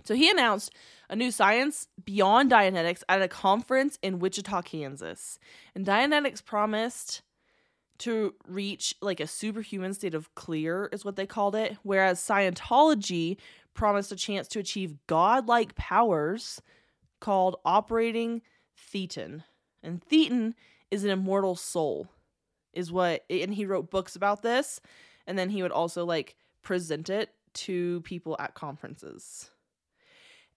So 0.04 0.14
he 0.14 0.30
announced 0.30 0.72
a 1.10 1.16
new 1.16 1.32
science 1.32 1.88
beyond 2.04 2.50
Dianetics 2.50 3.02
at 3.08 3.20
a 3.20 3.28
conference 3.28 3.98
in 4.02 4.20
Wichita, 4.20 4.62
Kansas. 4.62 5.38
And 5.74 5.84
Dianetics 5.84 6.44
promised 6.44 7.22
to 7.98 8.34
reach 8.46 8.94
like 9.02 9.18
a 9.18 9.26
superhuman 9.26 9.92
state 9.92 10.14
of 10.14 10.32
clear, 10.36 10.88
is 10.92 11.04
what 11.04 11.16
they 11.16 11.26
called 11.26 11.56
it, 11.56 11.76
whereas 11.82 12.20
Scientology 12.20 13.36
promised 13.74 14.12
a 14.12 14.16
chance 14.16 14.46
to 14.48 14.60
achieve 14.60 14.94
godlike 15.08 15.74
powers 15.74 16.62
called 17.20 17.56
operating 17.64 18.42
thetan. 18.76 19.44
And 19.82 20.00
thetan 20.00 20.54
is 20.90 21.04
an 21.04 21.10
immortal 21.10 21.56
soul, 21.56 22.08
is 22.72 22.90
what, 22.90 23.24
and 23.30 23.54
he 23.54 23.66
wrote 23.66 23.90
books 23.90 24.16
about 24.16 24.42
this. 24.42 24.80
And 25.26 25.38
then 25.38 25.50
he 25.50 25.62
would 25.62 25.72
also 25.72 26.04
like 26.04 26.36
present 26.62 27.10
it 27.10 27.30
to 27.54 28.00
people 28.02 28.36
at 28.38 28.54
conferences. 28.54 29.50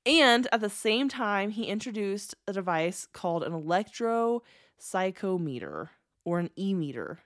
And 0.05 0.47
at 0.51 0.61
the 0.61 0.69
same 0.69 1.09
time, 1.09 1.49
he 1.51 1.65
introduced 1.65 2.35
a 2.47 2.53
device 2.53 3.07
called 3.11 3.43
an 3.43 3.53
electropsychometer 3.53 5.89
or 6.25 6.39
an 6.39 6.49
e 6.57 6.73
meter, 6.73 7.19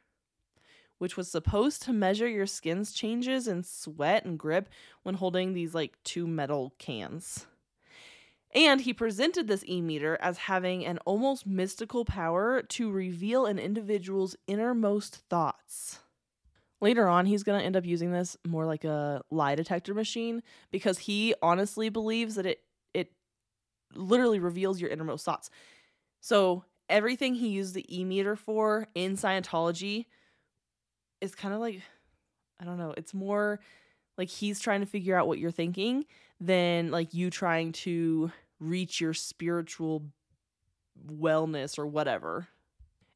which 0.98 1.16
was 1.16 1.32
supposed 1.32 1.82
to 1.84 1.94
measure 1.94 2.28
your 2.28 2.46
skin's 2.46 2.92
changes 2.92 3.48
in 3.48 3.64
sweat 3.64 4.26
and 4.26 4.38
grip 4.38 4.68
when 5.04 5.16
holding 5.16 5.54
these 5.54 5.74
like 5.74 5.96
two 6.04 6.28
metal 6.28 6.74
cans. 6.78 7.46
And 8.56 8.80
he 8.80 8.94
presented 8.94 9.48
this 9.48 9.66
e 9.68 9.82
meter 9.82 10.18
as 10.22 10.38
having 10.38 10.86
an 10.86 10.98
almost 11.00 11.46
mystical 11.46 12.06
power 12.06 12.62
to 12.62 12.90
reveal 12.90 13.46
an 13.46 13.60
individual's 13.60 14.38
innermost 14.48 15.18
thoughts. 15.30 16.00
Later 16.80 17.08
on, 17.08 17.26
he's 17.26 17.44
going 17.44 17.60
to 17.60 17.66
end 17.66 17.76
up 17.76 17.86
using 17.86 18.12
this 18.12 18.38
more 18.48 18.66
like 18.66 18.86
a 18.86 19.22
lie 19.30 19.56
detector 19.56 19.94
machine 19.94 20.42
because 20.72 21.00
he 21.00 21.36
honestly 21.42 21.90
believes 21.90 22.36
that 22.36 22.46
it 22.46 22.62
it 22.94 23.12
literally 23.94 24.40
reveals 24.40 24.80
your 24.80 24.90
innermost 24.90 25.26
thoughts. 25.26 25.50
So, 26.22 26.64
everything 26.88 27.36
he 27.36 27.50
used 27.50 27.74
the 27.74 27.86
e 27.94 28.06
meter 28.06 28.38
for 28.38 28.88
in 28.96 29.18
Scientology 29.18 30.06
is 31.20 31.36
kind 31.36 31.54
of 31.54 31.60
like 31.60 31.82
I 32.62 32.64
don't 32.64 32.78
know, 32.78 32.94
it's 32.96 33.14
more 33.14 33.60
like 34.18 34.30
he's 34.30 34.62
trying 34.62 34.80
to 34.80 34.86
figure 34.86 35.18
out 35.18 35.28
what 35.28 35.40
you're 35.40 35.52
thinking 35.52 36.06
than 36.40 36.90
like 36.90 37.14
you 37.14 37.30
trying 37.30 37.74
to 37.74 38.32
reach 38.60 39.02
your 39.02 39.14
spiritual 39.14 40.04
wellness 41.08 41.78
or 41.78 41.86
whatever. 41.86 42.48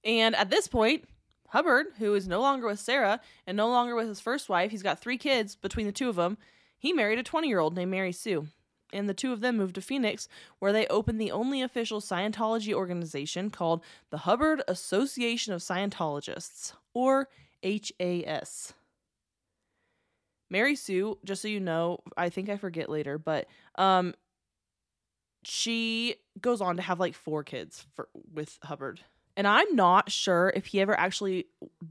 And 0.04 0.36
at 0.36 0.50
this 0.50 0.68
point, 0.68 1.06
Hubbard, 1.50 1.88
who 1.98 2.14
is 2.14 2.28
no 2.28 2.42
longer 2.42 2.68
with 2.68 2.80
Sarah 2.80 3.20
and 3.48 3.58
no 3.58 3.70
longer 3.70 3.96
with 3.96 4.08
his 4.08 4.20
first 4.20 4.50
wife, 4.50 4.72
he's 4.72 4.84
got 4.84 5.00
three 5.00 5.18
kids 5.18 5.56
between 5.56 5.86
the 5.86 5.92
two 5.92 6.10
of 6.10 6.16
them. 6.16 6.38
He 6.78 6.94
married 6.94 7.20
a 7.20 7.24
20 7.24 7.48
year 7.48 7.60
old 7.60 7.76
named 7.76 7.92
Mary 7.92 8.12
Sue. 8.12 8.48
And 8.92 9.08
the 9.08 9.14
two 9.14 9.32
of 9.32 9.42
them 9.42 9.58
moved 9.58 9.76
to 9.76 9.82
Phoenix, 9.82 10.28
where 10.58 10.74
they 10.74 10.88
opened 10.88 11.22
the 11.22 11.32
only 11.32 11.62
official 11.62 12.02
Scientology 12.02 12.74
organization 12.74 13.52
called 13.52 13.84
the 14.10 14.20
Hubbard 14.20 14.64
Association 14.68 15.54
of 15.54 15.62
Scientologists, 15.62 16.74
or 16.96 17.30
HAS. 17.62 18.74
Mary 20.50 20.76
Sue, 20.76 21.20
just 21.24 21.44
so 21.44 21.48
you 21.48 21.60
know, 21.60 22.00
I 22.18 22.30
think 22.30 22.50
I 22.50 22.58
forget 22.58 22.90
later, 22.90 23.20
but 23.20 23.48
um 23.76 24.16
she 25.50 26.16
goes 26.40 26.62
on 26.62 26.78
to 26.78 26.82
have 26.82 27.00
like 27.00 27.16
four 27.16 27.44
kids 27.44 27.86
for 27.96 28.08
with 28.34 28.60
Hubbard. 28.64 29.02
And 29.38 29.48
I'm 29.48 29.74
not 29.74 30.12
sure 30.12 30.52
if 30.54 30.68
he 30.68 30.82
ever 30.82 31.00
actually 31.00 31.46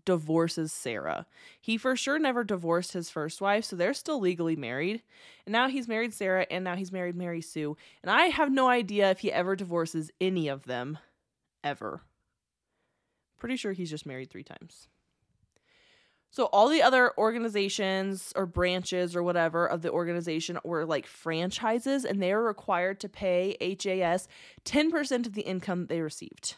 divorces 0.04 0.70
Sarah. 0.70 1.26
He 1.60 1.78
for 1.78 1.96
sure 1.96 2.18
never 2.18 2.44
divorced 2.44 2.92
his 2.92 3.08
first 3.08 3.40
wife, 3.40 3.64
so 3.64 3.74
they're 3.74 3.94
still 3.94 4.20
legally 4.20 4.54
married. 4.54 5.02
And 5.46 5.52
now 5.54 5.68
he's 5.68 5.88
married 5.88 6.12
Sarah 6.12 6.46
and 6.50 6.62
now 6.62 6.76
he's 6.76 6.92
married 6.92 7.16
Mary 7.16 7.40
Sue. 7.40 7.76
And 8.02 8.10
I 8.10 8.24
have 8.24 8.52
no 8.52 8.68
idea 8.68 9.10
if 9.10 9.20
he 9.20 9.32
ever 9.32 9.56
divorces 9.56 10.10
any 10.20 10.48
of 10.48 10.64
them 10.64 10.98
ever. 11.64 12.02
Pretty 13.38 13.56
sure 13.56 13.72
he's 13.72 13.90
just 13.90 14.04
married 14.04 14.30
3 14.30 14.42
times. 14.42 14.88
So 16.30 16.44
all 16.46 16.68
the 16.68 16.82
other 16.82 17.12
organizations 17.16 18.32
or 18.36 18.44
branches 18.44 19.16
or 19.16 19.22
whatever 19.22 19.66
of 19.66 19.82
the 19.82 19.90
organization 19.90 20.58
were 20.62 20.84
like 20.84 21.06
franchises 21.06 22.04
and 22.04 22.22
they 22.22 22.34
were 22.34 22.44
required 22.44 23.00
to 23.00 23.08
pay 23.08 23.56
HAS 23.60 24.28
10% 24.64 25.26
of 25.26 25.32
the 25.32 25.42
income 25.42 25.86
they 25.86 26.00
received. 26.00 26.56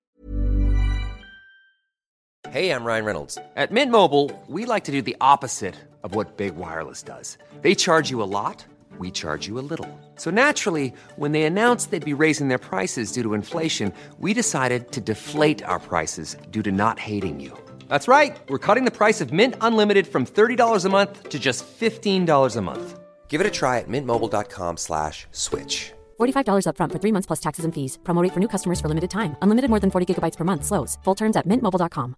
Hey, 2.49 2.71
I'm 2.73 2.85
Ryan 2.85 3.05
Reynolds. 3.05 3.39
At 3.55 3.71
Mint 3.71 3.93
Mobile, 3.93 4.33
we 4.49 4.65
like 4.65 4.85
to 4.85 4.93
do 4.93 5.03
the 5.03 5.17
opposite 5.21 5.77
of 6.03 6.17
what 6.17 6.37
Big 6.37 6.57
Wireless 6.57 7.03
does. 7.03 7.39
They 7.61 7.77
charge 7.77 8.11
you 8.11 8.23
a 8.23 8.25
lot, 8.25 8.65
we 8.99 9.13
charge 9.13 9.47
you 9.47 9.61
a 9.61 9.63
little. 9.63 9.89
So 10.17 10.31
naturally, 10.31 10.93
when 11.17 11.31
they 11.31 11.45
announced 11.45 11.91
they'd 11.91 12.05
be 12.05 12.13
raising 12.13 12.49
their 12.49 12.59
prices 12.59 13.13
due 13.13 13.23
to 13.23 13.35
inflation, 13.35 13.93
we 14.19 14.35
decided 14.35 14.91
to 14.93 15.01
deflate 15.01 15.63
our 15.63 15.79
prices 15.79 16.37
due 16.51 16.63
to 16.63 16.73
not 16.73 16.99
hating 16.99 17.39
you. 17.39 17.57
That's 17.91 18.07
right. 18.07 18.39
We're 18.49 18.67
cutting 18.67 18.85
the 18.85 18.97
price 18.97 19.21
of 19.21 19.33
Mint 19.33 19.57
Unlimited 19.61 20.07
from 20.07 20.25
$30 20.25 20.85
a 20.85 20.89
month 20.89 21.29
to 21.29 21.39
just 21.39 21.67
$15 21.81 22.57
a 22.57 22.61
month. 22.63 23.01
Give 23.29 23.41
it 23.41 23.47
a 23.47 23.51
try 23.51 23.79
at 23.79 23.89
mintmobile.com 23.89 24.77
slash 24.77 25.27
switch. 25.33 25.93
$45 26.21 26.67
upfront 26.67 26.93
for 26.93 27.01
three 27.03 27.13
months 27.13 27.27
plus 27.27 27.41
taxes 27.41 27.65
and 27.65 27.75
fees. 27.75 27.99
Promo 28.05 28.23
rate 28.23 28.33
for 28.33 28.41
new 28.41 28.49
customers 28.49 28.81
for 28.81 28.89
limited 28.89 29.11
time. 29.11 29.37
Unlimited 29.43 29.71
more 29.71 29.81
than 29.81 29.91
40 29.91 30.07
gigabytes 30.07 30.37
per 30.37 30.45
month. 30.45 30.65
Slows. 30.65 30.99
Full 31.05 31.17
terms 31.17 31.37
at 31.37 31.47
mintmobile.com. 31.47 32.15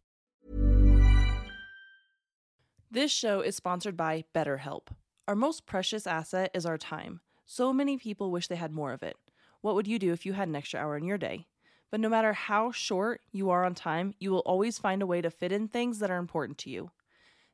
This 2.90 3.10
show 3.10 3.40
is 3.40 3.56
sponsored 3.56 3.96
by 3.96 4.24
BetterHelp. 4.34 4.88
Our 5.26 5.34
most 5.34 5.64
precious 5.64 6.06
asset 6.06 6.50
is 6.52 6.66
our 6.66 6.76
time. 6.76 7.20
So 7.46 7.72
many 7.72 7.96
people 7.96 8.30
wish 8.30 8.48
they 8.48 8.56
had 8.56 8.72
more 8.72 8.92
of 8.92 9.02
it. 9.02 9.16
What 9.62 9.74
would 9.76 9.88
you 9.88 9.98
do 9.98 10.12
if 10.12 10.26
you 10.26 10.34
had 10.34 10.48
an 10.48 10.56
extra 10.56 10.80
hour 10.80 10.98
in 10.98 11.04
your 11.04 11.16
day? 11.16 11.46
But 11.92 12.00
no 12.00 12.08
matter 12.08 12.32
how 12.32 12.72
short 12.72 13.20
you 13.32 13.50
are 13.50 13.66
on 13.66 13.74
time, 13.74 14.14
you 14.18 14.32
will 14.32 14.40
always 14.40 14.78
find 14.78 15.02
a 15.02 15.06
way 15.06 15.20
to 15.20 15.30
fit 15.30 15.52
in 15.52 15.68
things 15.68 15.98
that 15.98 16.10
are 16.10 16.16
important 16.16 16.56
to 16.58 16.70
you. 16.70 16.90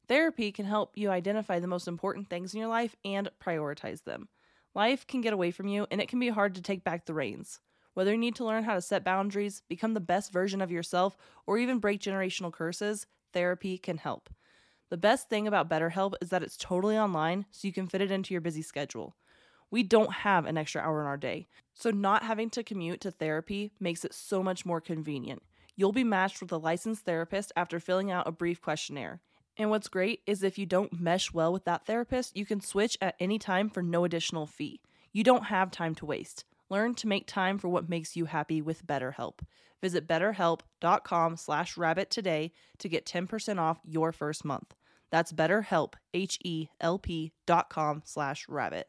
Therapy 0.06 0.52
can 0.52 0.64
help 0.64 0.96
you 0.96 1.10
identify 1.10 1.58
the 1.58 1.66
most 1.66 1.88
important 1.88 2.30
things 2.30 2.54
in 2.54 2.60
your 2.60 2.68
life 2.68 2.94
and 3.04 3.28
prioritize 3.44 4.04
them. 4.04 4.28
Life 4.76 5.08
can 5.08 5.22
get 5.22 5.32
away 5.32 5.50
from 5.50 5.66
you, 5.66 5.88
and 5.90 6.00
it 6.00 6.08
can 6.08 6.20
be 6.20 6.28
hard 6.28 6.54
to 6.54 6.62
take 6.62 6.84
back 6.84 7.04
the 7.04 7.14
reins. 7.14 7.58
Whether 7.94 8.12
you 8.12 8.18
need 8.18 8.36
to 8.36 8.44
learn 8.44 8.62
how 8.62 8.74
to 8.74 8.80
set 8.80 9.02
boundaries, 9.02 9.62
become 9.68 9.94
the 9.94 10.00
best 10.00 10.32
version 10.32 10.62
of 10.62 10.70
yourself, 10.70 11.16
or 11.44 11.58
even 11.58 11.80
break 11.80 12.00
generational 12.00 12.52
curses, 12.52 13.08
therapy 13.32 13.76
can 13.76 13.98
help. 13.98 14.30
The 14.88 14.96
best 14.96 15.28
thing 15.28 15.48
about 15.48 15.68
BetterHelp 15.68 16.14
is 16.22 16.28
that 16.28 16.44
it's 16.44 16.56
totally 16.56 16.96
online, 16.96 17.46
so 17.50 17.66
you 17.66 17.74
can 17.74 17.88
fit 17.88 18.02
it 18.02 18.12
into 18.12 18.32
your 18.32 18.40
busy 18.40 18.62
schedule. 18.62 19.16
We 19.70 19.82
don't 19.82 20.12
have 20.12 20.46
an 20.46 20.56
extra 20.56 20.80
hour 20.80 21.00
in 21.00 21.06
our 21.06 21.16
day, 21.16 21.46
so 21.74 21.90
not 21.90 22.22
having 22.22 22.50
to 22.50 22.62
commute 22.62 23.00
to 23.02 23.10
therapy 23.10 23.72
makes 23.78 24.04
it 24.04 24.14
so 24.14 24.42
much 24.42 24.64
more 24.64 24.80
convenient. 24.80 25.42
You'll 25.76 25.92
be 25.92 26.04
matched 26.04 26.40
with 26.40 26.50
a 26.52 26.56
licensed 26.56 27.04
therapist 27.04 27.52
after 27.56 27.78
filling 27.78 28.10
out 28.10 28.26
a 28.26 28.32
brief 28.32 28.60
questionnaire. 28.60 29.20
And 29.56 29.70
what's 29.70 29.88
great 29.88 30.20
is 30.26 30.42
if 30.42 30.58
you 30.58 30.66
don't 30.66 31.00
mesh 31.00 31.32
well 31.32 31.52
with 31.52 31.64
that 31.64 31.84
therapist, 31.86 32.36
you 32.36 32.46
can 32.46 32.60
switch 32.60 32.96
at 33.00 33.16
any 33.20 33.38
time 33.38 33.68
for 33.68 33.82
no 33.82 34.04
additional 34.04 34.46
fee. 34.46 34.80
You 35.12 35.24
don't 35.24 35.46
have 35.46 35.70
time 35.70 35.94
to 35.96 36.06
waste. 36.06 36.44
Learn 36.70 36.94
to 36.96 37.08
make 37.08 37.26
time 37.26 37.58
for 37.58 37.68
what 37.68 37.88
makes 37.88 38.16
you 38.16 38.26
happy 38.26 38.62
with 38.62 38.86
BetterHelp. 38.86 39.40
Visit 39.80 40.06
betterhelp.com 40.06 41.36
slash 41.36 41.76
rabbit 41.76 42.10
today 42.10 42.52
to 42.78 42.88
get 42.88 43.06
10% 43.06 43.58
off 43.58 43.78
your 43.84 44.12
first 44.12 44.44
month. 44.44 44.74
That's 45.10 45.32
betterhelp, 45.32 45.94
H-E-L-P 46.12 47.32
dot 47.46 47.70
com 47.70 48.02
slash 48.04 48.46
rabbit. 48.48 48.88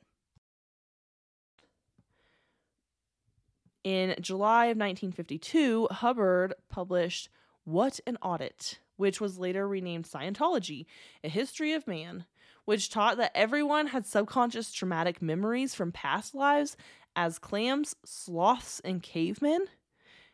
In 3.84 4.16
July 4.20 4.66
of 4.66 4.78
1952, 4.78 5.88
Hubbard 5.92 6.54
published 6.70 7.30
What 7.64 8.00
to 8.06 8.18
Audit, 8.22 8.80
which 8.98 9.22
was 9.22 9.40
later 9.40 9.68
renamed 9.68 10.06
Scientology, 10.06 10.86
A 11.24 11.30
History 11.30 11.74
of 11.74 11.88
Man, 11.88 12.26
which 12.66 12.90
taught 12.90 13.18
that 13.18 13.32
everyone 13.34 13.88
had 13.88 14.06
subconscious 14.06 14.74
traumatic 14.74 15.22
memories 15.22 15.74
from 15.74 15.94
past 15.94 16.36
lives 16.36 16.76
as 17.16 17.40
clams, 17.40 17.96
sloths, 18.06 18.82
and 18.82 19.02
cavemen. 19.02 19.66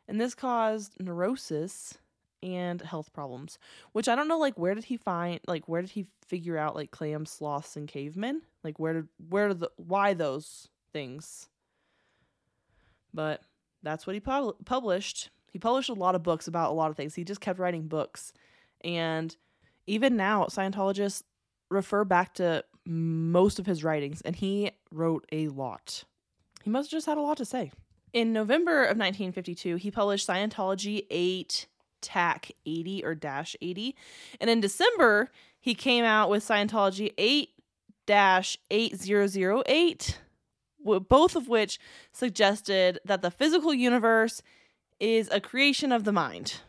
And 0.07 0.19
this 0.19 0.33
caused 0.33 0.99
neurosis 0.99 1.97
and 2.41 2.81
health 2.81 3.13
problems, 3.13 3.57
which 3.91 4.07
I 4.07 4.15
don't 4.15 4.27
know 4.27 4.39
like 4.39 4.57
where 4.57 4.75
did 4.75 4.85
he 4.85 4.97
find 4.97 5.39
like 5.47 5.67
where 5.67 5.81
did 5.81 5.91
he 5.91 6.07
figure 6.27 6.57
out 6.57 6.75
like 6.75 6.91
clams, 6.91 7.31
sloths, 7.31 7.75
and 7.75 7.87
cavemen? 7.87 8.41
Like 8.63 8.79
where 8.79 8.93
did 8.93 9.07
where 9.29 9.47
did 9.47 9.59
the 9.59 9.71
why 9.77 10.13
those 10.13 10.67
things? 10.93 11.47
But 13.15 13.41
that's 13.81 14.05
what 14.05 14.13
he 14.13 14.19
pub- 14.19 14.63
published. 14.65 15.29
He 15.51 15.59
published 15.59 15.89
a 15.89 15.93
lot 15.93 16.15
of 16.15 16.23
books 16.23 16.47
about 16.47 16.71
a 16.71 16.73
lot 16.73 16.91
of 16.91 16.97
things. 16.97 17.15
He 17.15 17.23
just 17.23 17.41
kept 17.41 17.59
writing 17.59 17.87
books. 17.87 18.33
And 18.81 19.35
even 19.87 20.17
now, 20.17 20.45
Scientologists 20.45 21.23
refer 21.69 22.03
back 22.03 22.33
to 22.35 22.63
most 22.85 23.57
of 23.57 23.65
his 23.65 23.83
writings, 23.83 24.21
and 24.21 24.35
he 24.35 24.71
wrote 24.91 25.25
a 25.31 25.47
lot. 25.47 26.03
He 26.63 26.69
must 26.69 26.91
have 26.91 26.97
just 26.97 27.07
had 27.07 27.17
a 27.17 27.21
lot 27.21 27.37
to 27.37 27.45
say. 27.45 27.71
In 28.13 28.33
November 28.33 28.83
of 28.83 28.97
1952, 28.97 29.77
he 29.77 29.91
published 29.91 30.27
Scientology 30.27 31.05
8 31.09 31.67
TAC 32.01 32.51
80 32.65 33.03
or 33.03 33.15
Dash 33.15 33.55
80. 33.61 33.95
And 34.39 34.49
in 34.49 34.61
December, 34.61 35.31
he 35.59 35.73
came 35.73 36.05
out 36.05 36.29
with 36.29 36.47
Scientology 36.47 37.13
8 37.17 37.49
8008, 38.07 40.19
both 40.85 41.35
of 41.35 41.47
which 41.47 41.79
suggested 42.11 42.99
that 43.03 43.21
the 43.21 43.31
physical 43.31 43.73
universe 43.73 44.41
is 44.99 45.29
a 45.31 45.41
creation 45.41 45.91
of 45.91 46.03
the 46.03 46.11
mind. 46.11 46.61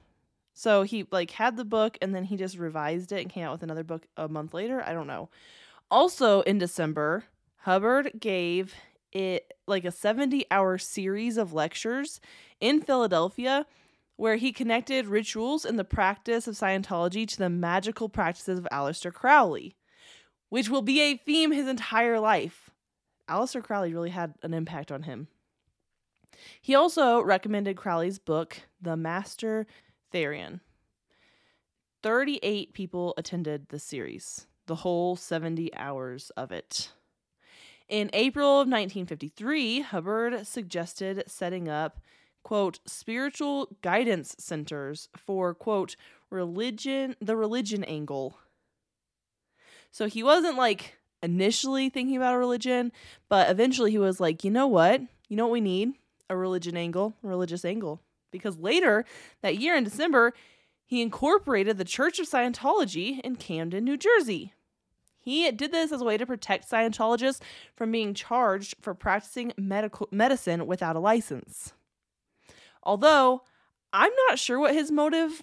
So 0.55 0.83
he 0.83 1.07
like 1.11 1.33
had 1.33 1.57
the 1.57 1.65
book 1.65 1.99
and 2.01 2.15
then 2.15 2.25
he 2.25 2.37
just 2.37 2.59
revised 2.59 3.13
it 3.13 3.21
and 3.21 3.31
came 3.31 3.45
out 3.45 3.53
with 3.53 3.63
another 3.63 3.85
book 3.85 4.07
a 4.17 4.27
month 4.27 4.55
later. 4.55 4.83
I 4.83 4.93
don't 4.95 5.07
know. 5.07 5.29
Also 5.91 6.41
in 6.41 6.59
December, 6.59 7.25
Hubbard 7.59 8.13
gave 8.19 8.75
it 9.13 9.53
like 9.67 9.85
a 9.85 9.91
70 9.91 10.47
hour 10.51 10.79
series 10.79 11.37
of 11.37 11.53
lectures 11.53 12.21
in 12.61 12.81
Philadelphia 12.81 13.67
where 14.17 14.37
he 14.37 14.51
connected 14.51 15.07
rituals 15.07 15.65
and 15.65 15.79
the 15.79 15.85
practice 15.85 16.49
of 16.49 16.55
Scientology 16.55 17.29
to 17.29 17.37
the 17.37 17.51
magical 17.51 18.09
practices 18.09 18.59
of 18.59 18.67
Aleister 18.73 19.13
Crowley, 19.13 19.77
which 20.49 20.71
will 20.71 20.83
be 20.83 21.01
a 21.01 21.17
theme 21.19 21.51
his 21.51 21.69
entire 21.69 22.19
life. 22.19 22.66
Aleister 23.29 23.63
Crowley 23.63 23.93
really 23.93 24.11
had 24.11 24.35
an 24.43 24.55
impact 24.55 24.93
on 24.93 25.05
him. 25.05 25.29
He 26.61 26.75
also 26.75 27.21
recommended 27.21 27.77
Crowley's 27.77 28.19
book, 28.19 28.63
The 28.81 28.97
Master 28.97 29.67
Therion. 30.13 30.61
38 32.03 32.73
people 32.73 33.15
attended 33.17 33.69
the 33.69 33.79
series, 33.79 34.47
the 34.67 34.77
whole 34.77 35.17
70 35.17 35.75
hours 35.75 36.31
of 36.37 36.53
it. 36.53 36.93
In 37.89 38.11
April 38.13 38.61
of 38.61 38.69
1953, 38.69 39.81
Hubbard 39.81 40.47
suggested 40.47 41.25
setting 41.27 41.69
up, 41.69 42.01
quote, 42.43 42.81
spiritual 42.87 43.77
guidance 43.81 44.37
centers 44.39 45.09
for, 45.17 45.55
quote, 45.55 45.97
religion, 46.31 47.17
the 47.21 47.37
religion 47.37 47.85
angle. 47.85 48.39
So 49.91 50.07
he 50.07 50.23
wasn't 50.23 50.59
like 50.59 50.99
initially 51.23 51.89
thinking 51.89 52.17
about 52.17 52.35
a 52.35 52.39
religion, 52.39 52.93
but 53.29 53.51
eventually 53.51 53.91
he 53.91 53.99
was 53.99 54.21
like, 54.21 54.45
you 54.45 54.51
know 54.51 54.67
what? 54.67 55.01
You 55.29 55.37
know 55.37 55.47
what 55.47 55.53
we 55.53 55.61
need? 55.61 55.93
A 56.29 56.37
religion 56.37 56.77
angle, 56.77 57.15
a 57.25 57.29
religious 57.29 57.65
angle. 57.65 58.01
Because 58.31 58.59
later 58.59 59.05
that 59.43 59.59
year 59.59 59.77
in 59.77 59.85
December, 59.85 60.35
he 60.85 61.03
incorporated 61.03 61.79
the 61.79 61.85
Church 61.85 62.19
of 62.19 62.29
Scientology 62.29 63.21
in 63.21 63.37
Camden, 63.37 63.85
New 63.85 63.97
Jersey. 63.97 64.53
He 65.19 65.51
did 65.51 65.73
this 65.73 65.91
as 65.91 66.01
a 66.01 66.05
way 66.05 66.17
to 66.17 66.27
protect 66.27 66.71
Scientologists 66.71 67.41
from 67.75 67.91
being 67.91 68.15
charged 68.15 68.77
for 68.81 68.95
practicing 68.95 69.53
medical 69.57 70.09
medicine 70.13 70.67
without 70.67 70.95
a 70.95 71.01
license. 71.01 71.73
Although 72.85 73.43
I'm 73.93 74.13
not 74.29 74.39
sure 74.39 74.61
what 74.61 74.75
his 74.75 74.93
motive 74.93 75.43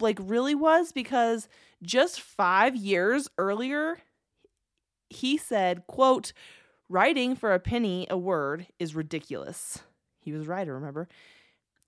like 0.00 0.18
really 0.22 0.54
was 0.54 0.92
because 0.92 1.48
just 1.82 2.20
5 2.20 2.74
years 2.74 3.28
earlier 3.36 3.98
he 5.12 5.36
said, 5.36 5.86
quote, 5.86 6.32
writing 6.88 7.36
for 7.36 7.54
a 7.54 7.60
penny 7.60 8.06
a 8.10 8.18
word 8.18 8.66
is 8.78 8.94
ridiculous. 8.94 9.80
He 10.20 10.32
was 10.32 10.42
a 10.42 10.48
writer, 10.48 10.74
remember? 10.74 11.08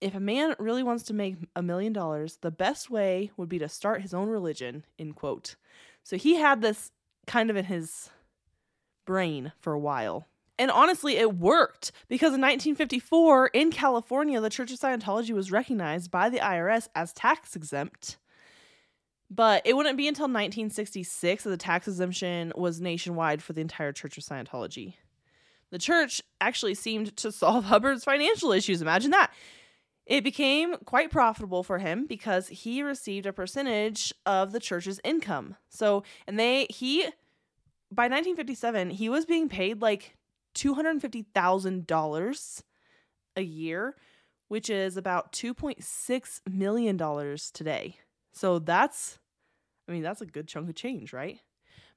If 0.00 0.14
a 0.14 0.20
man 0.20 0.54
really 0.58 0.82
wants 0.82 1.04
to 1.04 1.14
make 1.14 1.36
a 1.56 1.62
million 1.62 1.92
dollars, 1.92 2.38
the 2.40 2.50
best 2.50 2.90
way 2.90 3.30
would 3.36 3.48
be 3.48 3.58
to 3.58 3.68
start 3.68 4.02
his 4.02 4.12
own 4.12 4.28
religion, 4.28 4.84
end 4.98 5.16
quote. 5.16 5.56
So 6.02 6.16
he 6.16 6.36
had 6.36 6.60
this 6.60 6.90
kind 7.26 7.48
of 7.48 7.56
in 7.56 7.64
his 7.66 8.10
brain 9.06 9.52
for 9.60 9.72
a 9.72 9.78
while. 9.78 10.26
And 10.58 10.70
honestly, 10.70 11.16
it 11.16 11.36
worked 11.36 11.90
because 12.08 12.28
in 12.28 12.40
1954 12.40 13.48
in 13.48 13.70
California, 13.70 14.40
the 14.40 14.50
Church 14.50 14.70
of 14.70 14.78
Scientology 14.78 15.32
was 15.32 15.50
recognized 15.50 16.10
by 16.10 16.28
the 16.28 16.38
IRS 16.38 16.88
as 16.94 17.12
tax 17.12 17.56
exempt. 17.56 18.18
But 19.30 19.62
it 19.64 19.76
wouldn't 19.76 19.96
be 19.96 20.06
until 20.06 20.24
1966 20.24 21.44
that 21.44 21.50
the 21.50 21.56
tax 21.56 21.88
exemption 21.88 22.52
was 22.54 22.80
nationwide 22.80 23.42
for 23.42 23.52
the 23.52 23.60
entire 23.60 23.92
Church 23.92 24.18
of 24.18 24.24
Scientology. 24.24 24.94
The 25.70 25.78
church 25.78 26.22
actually 26.40 26.74
seemed 26.74 27.16
to 27.16 27.32
solve 27.32 27.64
Hubbard's 27.64 28.04
financial 28.04 28.52
issues. 28.52 28.82
Imagine 28.82 29.10
that. 29.10 29.32
It 30.06 30.22
became 30.22 30.76
quite 30.84 31.10
profitable 31.10 31.62
for 31.62 31.78
him 31.78 32.06
because 32.06 32.48
he 32.48 32.82
received 32.82 33.26
a 33.26 33.32
percentage 33.32 34.12
of 34.26 34.52
the 34.52 34.60
church's 34.60 35.00
income. 35.02 35.56
So, 35.70 36.02
and 36.26 36.38
they, 36.38 36.66
he, 36.68 37.04
by 37.90 38.04
1957, 38.04 38.90
he 38.90 39.08
was 39.08 39.24
being 39.24 39.48
paid 39.48 39.80
like 39.80 40.14
$250,000 40.54 42.62
a 43.36 43.42
year, 43.42 43.96
which 44.48 44.68
is 44.68 44.96
about 44.96 45.32
$2.6 45.32 46.40
million 46.48 46.98
today. 47.52 47.98
So 48.34 48.58
that's, 48.58 49.18
I 49.88 49.92
mean, 49.92 50.02
that's 50.02 50.20
a 50.20 50.26
good 50.26 50.48
chunk 50.48 50.68
of 50.68 50.74
change, 50.74 51.12
right? 51.12 51.38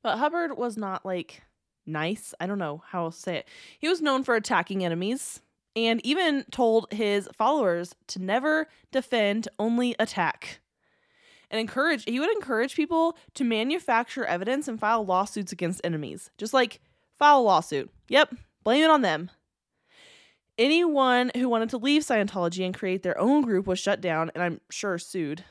But 0.03 0.17
Hubbard 0.17 0.57
was 0.57 0.77
not 0.77 1.05
like 1.05 1.41
nice. 1.85 2.33
I 2.39 2.45
don't 2.45 2.59
know 2.59 2.83
how 2.87 3.09
to 3.09 3.15
say 3.15 3.37
it. 3.37 3.47
He 3.79 3.89
was 3.89 4.01
known 4.01 4.23
for 4.23 4.35
attacking 4.35 4.85
enemies 4.85 5.41
and 5.75 6.03
even 6.05 6.45
told 6.51 6.87
his 6.91 7.27
followers 7.37 7.95
to 8.07 8.19
never 8.19 8.67
defend, 8.91 9.47
only 9.57 9.95
attack. 9.99 10.59
And 11.49 11.59
encourage 11.59 12.03
he 12.03 12.19
would 12.19 12.31
encourage 12.31 12.75
people 12.75 13.17
to 13.35 13.43
manufacture 13.43 14.25
evidence 14.25 14.67
and 14.67 14.79
file 14.79 15.05
lawsuits 15.05 15.51
against 15.51 15.81
enemies. 15.83 16.29
Just 16.37 16.53
like 16.53 16.81
file 17.17 17.39
a 17.39 17.41
lawsuit. 17.41 17.89
Yep, 18.09 18.35
blame 18.63 18.83
it 18.83 18.89
on 18.89 19.01
them. 19.01 19.31
Anyone 20.57 21.31
who 21.35 21.47
wanted 21.47 21.69
to 21.69 21.77
leave 21.77 22.01
Scientology 22.01 22.65
and 22.65 22.77
create 22.77 23.03
their 23.03 23.17
own 23.19 23.43
group 23.43 23.65
was 23.65 23.79
shut 23.79 24.01
down 24.01 24.31
and 24.35 24.43
I'm 24.43 24.61
sure 24.69 24.97
sued. 24.97 25.43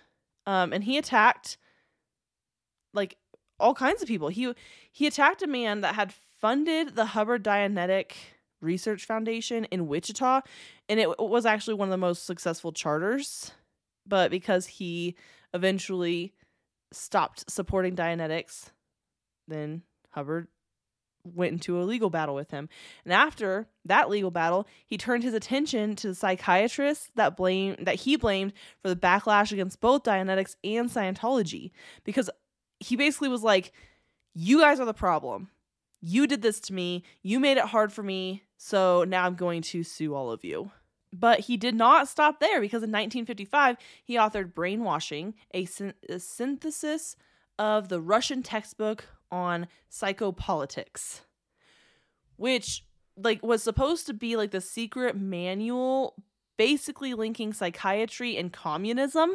Um, 0.47 0.73
and 0.73 0.85
he 0.85 0.99
attacked 0.99 1.59
like 2.93 3.17
all 3.59 3.75
kinds 3.75 4.03
of 4.03 4.09
people. 4.09 4.29
He 4.29 4.53
he 4.91 5.07
attacked 5.07 5.43
a 5.43 5.47
man 5.47 5.81
that 5.81 5.95
had 5.95 6.13
funded 6.41 6.95
the 6.95 7.07
Hubbard 7.07 7.43
Dianetic 7.43 8.13
Research 8.61 9.05
Foundation 9.05 9.65
in 9.67 9.87
Wichita, 9.87 10.43
and 10.89 11.01
it 11.01 11.19
was 11.19 11.47
actually 11.47 11.75
one 11.75 11.89
of 11.89 11.91
the 11.91 11.97
most 11.97 12.25
successful 12.25 12.73
charters. 12.73 13.53
But 14.07 14.31
because 14.31 14.67
he 14.67 15.17
eventually 15.53 16.33
stopped 16.93 17.51
supporting 17.51 17.97
Dianetics, 17.97 18.71
then 19.49 19.83
Hubbard 20.11 20.49
went 21.35 21.53
into 21.53 21.81
a 21.81 21.85
legal 21.85 22.11
battle 22.11 22.35
with 22.35 22.51
him. 22.51 22.69
And 23.05 23.13
after 23.13 23.67
that 23.85 24.09
legal 24.09 24.31
battle, 24.31 24.67
he 24.87 24.97
turned 24.97 25.23
his 25.23 25.35
attention 25.35 25.97
to 25.97 26.09
the 26.09 26.15
psychiatrists 26.15 27.11
that 27.15 27.37
blame 27.37 27.77
that 27.81 27.97
he 27.97 28.17
blamed 28.17 28.53
for 28.83 28.89
the 28.89 28.97
backlash 28.97 29.53
against 29.53 29.81
both 29.81 30.05
Dianetics 30.05 30.57
and 30.65 30.91
Scientology 30.91 31.71
because 32.05 32.31
he 32.81 32.97
basically 32.97 33.29
was 33.29 33.43
like 33.43 33.73
you 34.35 34.61
guys 34.61 34.81
are 34.81 34.87
the 34.87 34.95
problem. 34.95 35.49
You 36.01 36.27
did 36.27 36.43
this 36.43 36.61
to 36.61 36.75
me. 36.75 37.05
You 37.23 37.41
made 37.41 37.57
it 37.57 37.65
hard 37.65 37.93
for 37.93 38.03
me. 38.03 38.45
So 38.59 39.05
now 39.05 39.25
I'm 39.25 39.35
going 39.35 39.63
to 39.63 39.83
sue 39.83 40.15
all 40.15 40.31
of 40.31 40.45
you. 40.45 40.71
But 41.13 41.41
he 41.41 41.57
did 41.57 41.75
not 41.75 42.09
stop 42.09 42.41
there 42.41 42.61
because 42.61 42.83
in 42.83 42.91
1955, 42.91 43.77
he 44.05 44.17
authored 44.17 44.53
Brainwashing, 44.53 45.35
a, 45.53 45.65
syn- 45.65 45.95
a 46.09 46.19
synthesis 46.19 47.17
of 47.59 47.89
the 47.89 48.01
Russian 48.01 48.43
textbook 48.43 49.07
on 49.31 49.67
psychopolitics, 49.91 51.21
which 52.37 52.85
like 53.17 53.43
was 53.43 53.63
supposed 53.63 54.07
to 54.07 54.15
be 54.15 54.37
like 54.37 54.51
the 54.51 54.61
secret 54.61 55.17
manual 55.17 56.15
basically 56.57 57.15
linking 57.15 57.53
psychiatry 57.53 58.37
and 58.37 58.53
communism. 58.53 59.31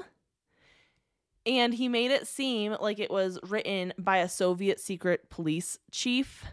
And 1.46 1.74
he 1.74 1.88
made 1.88 2.12
it 2.12 2.28
seem 2.28 2.76
like 2.80 3.00
it 3.00 3.10
was 3.10 3.40
written 3.44 3.94
by 3.98 4.18
a 4.18 4.30
Soviet 4.30 4.80
secret 4.80 5.30
police 5.30 5.80
chief. 5.92 6.46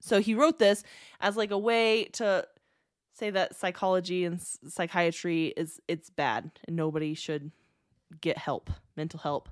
So 0.00 0.20
he 0.20 0.34
wrote 0.34 0.58
this 0.58 0.82
as 1.20 1.36
like 1.36 1.50
a 1.50 1.58
way 1.58 2.04
to 2.14 2.46
say 3.12 3.28
that 3.30 3.54
psychology 3.54 4.24
and 4.24 4.40
psychiatry 4.40 5.48
is 5.48 5.78
it's 5.88 6.08
bad 6.08 6.50
and 6.66 6.74
nobody 6.74 7.12
should 7.12 7.50
get 8.22 8.38
help, 8.38 8.70
mental 8.96 9.20
help 9.20 9.50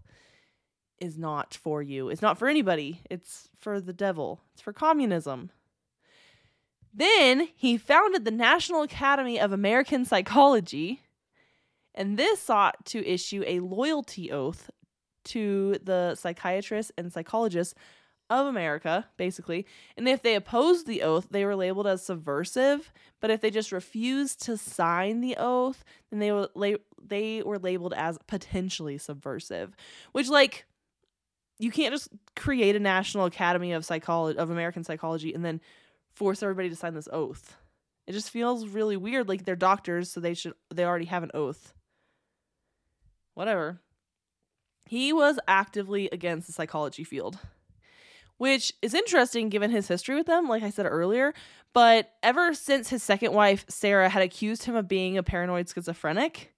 is 1.00 1.18
not 1.18 1.54
for 1.54 1.82
you. 1.82 2.08
It's 2.08 2.22
not 2.22 2.38
for 2.38 2.48
anybody. 2.48 3.02
It's 3.11 3.48
for 3.56 3.80
the 3.80 3.92
devil. 3.92 4.40
It's 4.52 4.62
for 4.62 4.72
communism. 4.72 5.50
Then 6.92 7.48
he 7.54 7.76
founded 7.76 8.24
the 8.24 8.30
National 8.30 8.82
Academy 8.82 9.38
of 9.38 9.52
American 9.52 10.04
Psychology, 10.04 11.02
and 11.94 12.18
this 12.18 12.40
sought 12.40 12.84
to 12.87 13.06
issue 13.06 13.44
a 13.46 13.61
loyalty 13.61 14.32
oath 14.32 14.70
to 15.24 15.78
the 15.82 16.14
psychiatrists 16.14 16.92
and 16.96 17.12
psychologists 17.12 17.74
of 18.30 18.46
America, 18.46 19.06
basically. 19.16 19.66
And 19.96 20.08
if 20.08 20.22
they 20.22 20.34
opposed 20.34 20.87
the 20.87 21.02
oath, 21.02 21.28
they 21.30 21.44
were 21.44 21.56
labeled 21.56 21.87
as 21.87 22.04
subversive. 22.04 22.92
But 23.20 23.30
if 23.30 23.40
they 23.40 23.50
just 23.50 23.72
refused 23.72 24.42
to 24.44 24.56
sign 24.56 25.20
the 25.20 25.37
oath, 25.38 25.84
then 26.11 26.20
they 26.20 26.32
were 26.32 26.48
la- 26.54 26.84
they 27.02 27.42
were 27.42 27.58
labeled 27.58 27.94
as 27.96 28.18
potentially 28.26 28.98
subversive. 28.98 29.74
Which, 30.12 30.28
like, 30.28 30.66
you 31.58 31.70
can't 31.70 31.92
just 31.92 32.08
create 32.36 32.76
a 32.76 32.80
National 32.80 33.24
Academy 33.26 33.72
of 33.72 33.84
Psychology 33.84 34.38
of 34.38 34.50
American 34.50 34.84
Psychology 34.84 35.34
and 35.34 35.44
then 35.44 35.60
force 36.14 36.42
everybody 36.42 36.68
to 36.68 36.76
sign 36.76 36.94
this 36.94 37.08
oath. 37.12 37.56
It 38.06 38.12
just 38.12 38.30
feels 38.30 38.66
really 38.68 38.96
weird. 38.96 39.28
Like 39.28 39.44
they're 39.44 39.56
doctors, 39.56 40.10
so 40.10 40.20
they 40.20 40.34
should 40.34 40.54
they 40.72 40.84
already 40.84 41.06
have 41.06 41.22
an 41.22 41.30
oath. 41.34 41.74
Whatever. 43.34 43.80
He 44.86 45.12
was 45.12 45.38
actively 45.46 46.08
against 46.10 46.46
the 46.46 46.52
psychology 46.52 47.04
field, 47.04 47.38
which 48.38 48.72
is 48.80 48.94
interesting 48.94 49.50
given 49.50 49.70
his 49.70 49.86
history 49.86 50.14
with 50.14 50.26
them, 50.26 50.48
like 50.48 50.62
I 50.62 50.70
said 50.70 50.86
earlier. 50.86 51.34
But 51.74 52.10
ever 52.22 52.54
since 52.54 52.88
his 52.88 53.02
second 53.02 53.34
wife, 53.34 53.66
Sarah, 53.68 54.08
had 54.08 54.22
accused 54.22 54.64
him 54.64 54.74
of 54.74 54.88
being 54.88 55.18
a 55.18 55.22
paranoid 55.22 55.68
schizophrenic, 55.68 56.54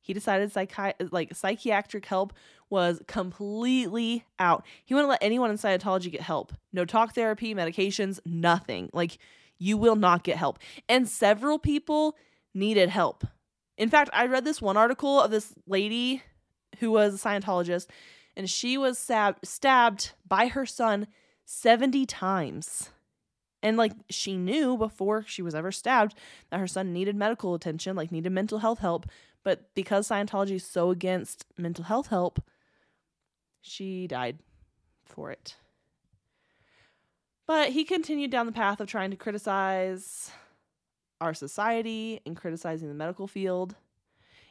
he 0.00 0.14
decided 0.14 0.52
psychi- 0.52 1.12
like 1.12 1.34
psychiatric 1.34 2.06
help 2.06 2.32
was 2.74 3.00
completely 3.06 4.24
out. 4.40 4.66
He 4.84 4.94
wouldn't 4.94 5.08
let 5.08 5.22
anyone 5.22 5.48
in 5.48 5.56
Scientology 5.56 6.10
get 6.10 6.20
help. 6.20 6.52
No 6.72 6.84
talk 6.84 7.14
therapy, 7.14 7.54
medications, 7.54 8.18
nothing. 8.26 8.90
Like 8.92 9.18
you 9.58 9.78
will 9.78 9.94
not 9.94 10.24
get 10.24 10.36
help. 10.36 10.58
And 10.88 11.08
several 11.08 11.60
people 11.60 12.16
needed 12.52 12.88
help. 12.88 13.24
In 13.78 13.88
fact, 13.88 14.10
I 14.12 14.26
read 14.26 14.44
this 14.44 14.60
one 14.60 14.76
article 14.76 15.20
of 15.20 15.30
this 15.30 15.54
lady 15.68 16.22
who 16.80 16.90
was 16.90 17.14
a 17.14 17.28
Scientologist, 17.28 17.86
and 18.36 18.50
she 18.50 18.76
was 18.76 18.98
stab- 18.98 19.38
stabbed 19.44 20.10
by 20.26 20.48
her 20.48 20.66
son 20.66 21.06
70 21.44 22.04
times. 22.06 22.90
And 23.62 23.76
like 23.76 23.92
she 24.10 24.36
knew 24.36 24.76
before 24.76 25.24
she 25.28 25.42
was 25.42 25.54
ever 25.54 25.70
stabbed 25.70 26.16
that 26.50 26.58
her 26.58 26.66
son 26.66 26.92
needed 26.92 27.14
medical 27.14 27.54
attention, 27.54 27.94
like 27.94 28.10
needed 28.10 28.32
mental 28.32 28.58
health 28.58 28.80
help. 28.80 29.06
But 29.44 29.72
because 29.74 30.08
Scientology 30.08 30.56
is 30.56 30.64
so 30.64 30.90
against 30.90 31.46
mental 31.56 31.84
health 31.84 32.08
help, 32.08 32.42
she 33.64 34.06
died 34.06 34.38
for 35.06 35.30
it. 35.30 35.56
But 37.46 37.70
he 37.70 37.84
continued 37.84 38.30
down 38.30 38.46
the 38.46 38.52
path 38.52 38.80
of 38.80 38.88
trying 38.88 39.10
to 39.10 39.16
criticize 39.16 40.30
our 41.20 41.34
society 41.34 42.20
and 42.26 42.36
criticizing 42.36 42.88
the 42.88 42.94
medical 42.94 43.26
field. 43.26 43.74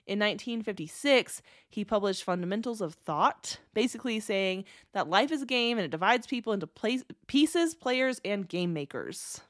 In 0.05 0.19
1956, 0.19 1.41
he 1.69 1.85
published 1.85 2.23
Fundamentals 2.23 2.81
of 2.81 2.95
Thought, 2.95 3.59
basically 3.73 4.19
saying 4.19 4.65
that 4.93 5.09
life 5.09 5.31
is 5.31 5.43
a 5.43 5.47
game 5.47 5.77
and 5.77 5.85
it 5.85 5.91
divides 5.91 6.27
people 6.27 6.51
into 6.51 6.67
place, 6.67 7.03
pieces, 7.27 7.73
players, 7.73 8.19
and 8.25 8.49
game 8.49 8.73
makers. 8.73 9.41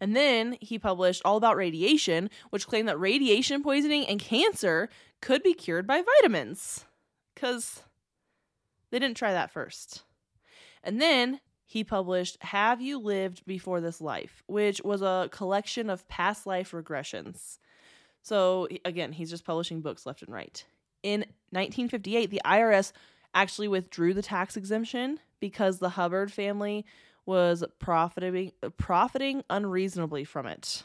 And 0.00 0.16
then 0.16 0.56
he 0.60 0.78
published 0.78 1.22
All 1.24 1.36
About 1.36 1.56
Radiation, 1.56 2.30
which 2.50 2.66
claimed 2.66 2.88
that 2.88 2.98
radiation 2.98 3.62
poisoning 3.62 4.06
and 4.06 4.18
cancer 4.18 4.88
could 5.20 5.42
be 5.42 5.54
cured 5.54 5.86
by 5.86 6.02
vitamins. 6.02 6.84
Because 7.34 7.82
they 8.92 8.98
didn't 8.98 9.16
try 9.16 9.32
that 9.32 9.50
first. 9.50 10.04
And 10.84 11.00
then 11.00 11.40
he 11.64 11.82
published 11.82 12.36
Have 12.42 12.82
You 12.82 12.98
Lived 12.98 13.44
Before 13.46 13.80
This 13.80 14.00
Life, 14.00 14.42
which 14.46 14.82
was 14.84 15.00
a 15.00 15.30
collection 15.32 15.88
of 15.88 16.06
past 16.06 16.46
life 16.46 16.72
regressions. 16.72 17.58
So 18.20 18.68
again, 18.84 19.12
he's 19.12 19.30
just 19.30 19.46
publishing 19.46 19.80
books 19.80 20.04
left 20.04 20.22
and 20.22 20.32
right. 20.32 20.62
In 21.02 21.20
1958, 21.50 22.30
the 22.30 22.42
IRS 22.44 22.92
actually 23.34 23.66
withdrew 23.66 24.12
the 24.12 24.22
tax 24.22 24.56
exemption 24.58 25.18
because 25.40 25.78
the 25.78 25.88
Hubbard 25.88 26.30
family 26.30 26.84
was 27.24 27.64
profiting 27.78 28.52
profiting 28.76 29.42
unreasonably 29.48 30.24
from 30.24 30.46
it. 30.46 30.84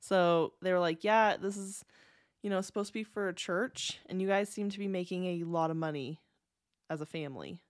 So 0.00 0.52
they 0.60 0.72
were 0.72 0.80
like, 0.80 1.04
"Yeah, 1.04 1.36
this 1.38 1.56
is, 1.56 1.84
you 2.42 2.50
know, 2.50 2.60
supposed 2.60 2.88
to 2.88 2.94
be 2.94 3.04
for 3.04 3.28
a 3.28 3.34
church, 3.34 3.98
and 4.06 4.20
you 4.20 4.28
guys 4.28 4.48
seem 4.48 4.68
to 4.70 4.78
be 4.78 4.88
making 4.88 5.24
a 5.26 5.44
lot 5.44 5.70
of 5.70 5.76
money 5.76 6.20
as 6.90 7.00
a 7.00 7.06
family, 7.06 7.60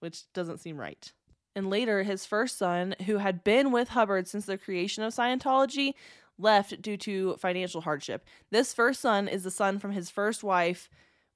which 0.00 0.32
doesn't 0.32 0.58
seem 0.58 0.78
right." 0.78 1.12
And 1.54 1.68
later, 1.68 2.02
his 2.02 2.26
first 2.26 2.56
son, 2.56 2.94
who 3.06 3.16
had 3.16 3.42
been 3.42 3.72
with 3.72 3.90
Hubbard 3.90 4.28
since 4.28 4.46
the 4.46 4.56
creation 4.56 5.02
of 5.02 5.12
Scientology, 5.12 5.94
left 6.38 6.80
due 6.80 6.96
to 6.96 7.36
financial 7.36 7.82
hardship. 7.82 8.24
This 8.50 8.72
first 8.72 9.00
son 9.00 9.28
is 9.28 9.42
the 9.42 9.50
son 9.50 9.78
from 9.78 9.92
his 9.92 10.10
first 10.10 10.42
wife 10.42 10.88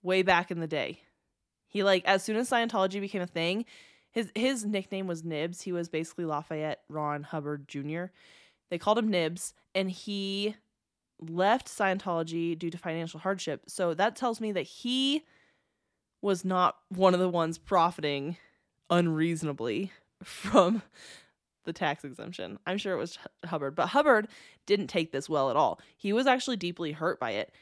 way 0.03 0.23
back 0.23 0.51
in 0.51 0.61
the 0.61 0.67
day. 0.67 1.03
He 1.69 1.83
like 1.83 2.05
as 2.05 2.23
soon 2.23 2.37
as 2.37 2.49
Scientology 2.49 3.01
became 3.01 3.23
a 3.23 3.27
thing, 3.27 3.65
his 4.11 4.31
his 4.35 4.65
nickname 4.65 5.07
was 5.07 5.25
Nibs. 5.25 5.63
He 5.63 5.73
was 5.73 5.89
basically 5.89 6.25
Lafayette 6.25 6.83
Ron 6.89 7.25
Hubbard 7.25 7.69
Jr. 7.69 8.07
They 8.71 8.79
called 8.79 8.99
him 8.99 9.11
Nibs 9.11 9.55
and 9.75 9.91
he 9.91 10.57
left 11.21 11.67
Scientology 11.67 12.59
due 12.59 12.71
to 12.71 12.79
financial 12.79 13.21
hardship. 13.21 13.65
So 13.67 13.95
that 13.95 14.17
tells 14.17 14.41
me 14.41 14.53
that 14.53 14.63
he 14.63 15.25
was 16.25 16.45
not 16.45 16.77
one 16.89 17.13
of 17.15 17.21
the 17.21 17.29
ones 17.29 17.59
profiting 17.59 18.37
unreasonably 18.91 19.93
from 20.25 20.83
the 21.65 21.73
tax 21.73 22.05
exemption. 22.05 22.59
I'm 22.67 22.79
sure 22.79 22.95
it 22.95 22.99
was 22.99 23.19
Hubbard, 23.45 23.75
but 23.75 23.89
Hubbard 23.89 24.29
didn't 24.67 24.89
take 24.89 25.13
this 25.13 25.29
well 25.29 25.51
at 25.51 25.57
all. 25.57 25.81
He 25.97 26.13
was 26.13 26.27
actually 26.27 26.57
deeply 26.57 26.93
hurt 26.93 27.21
by 27.21 27.33
it. 27.33 27.53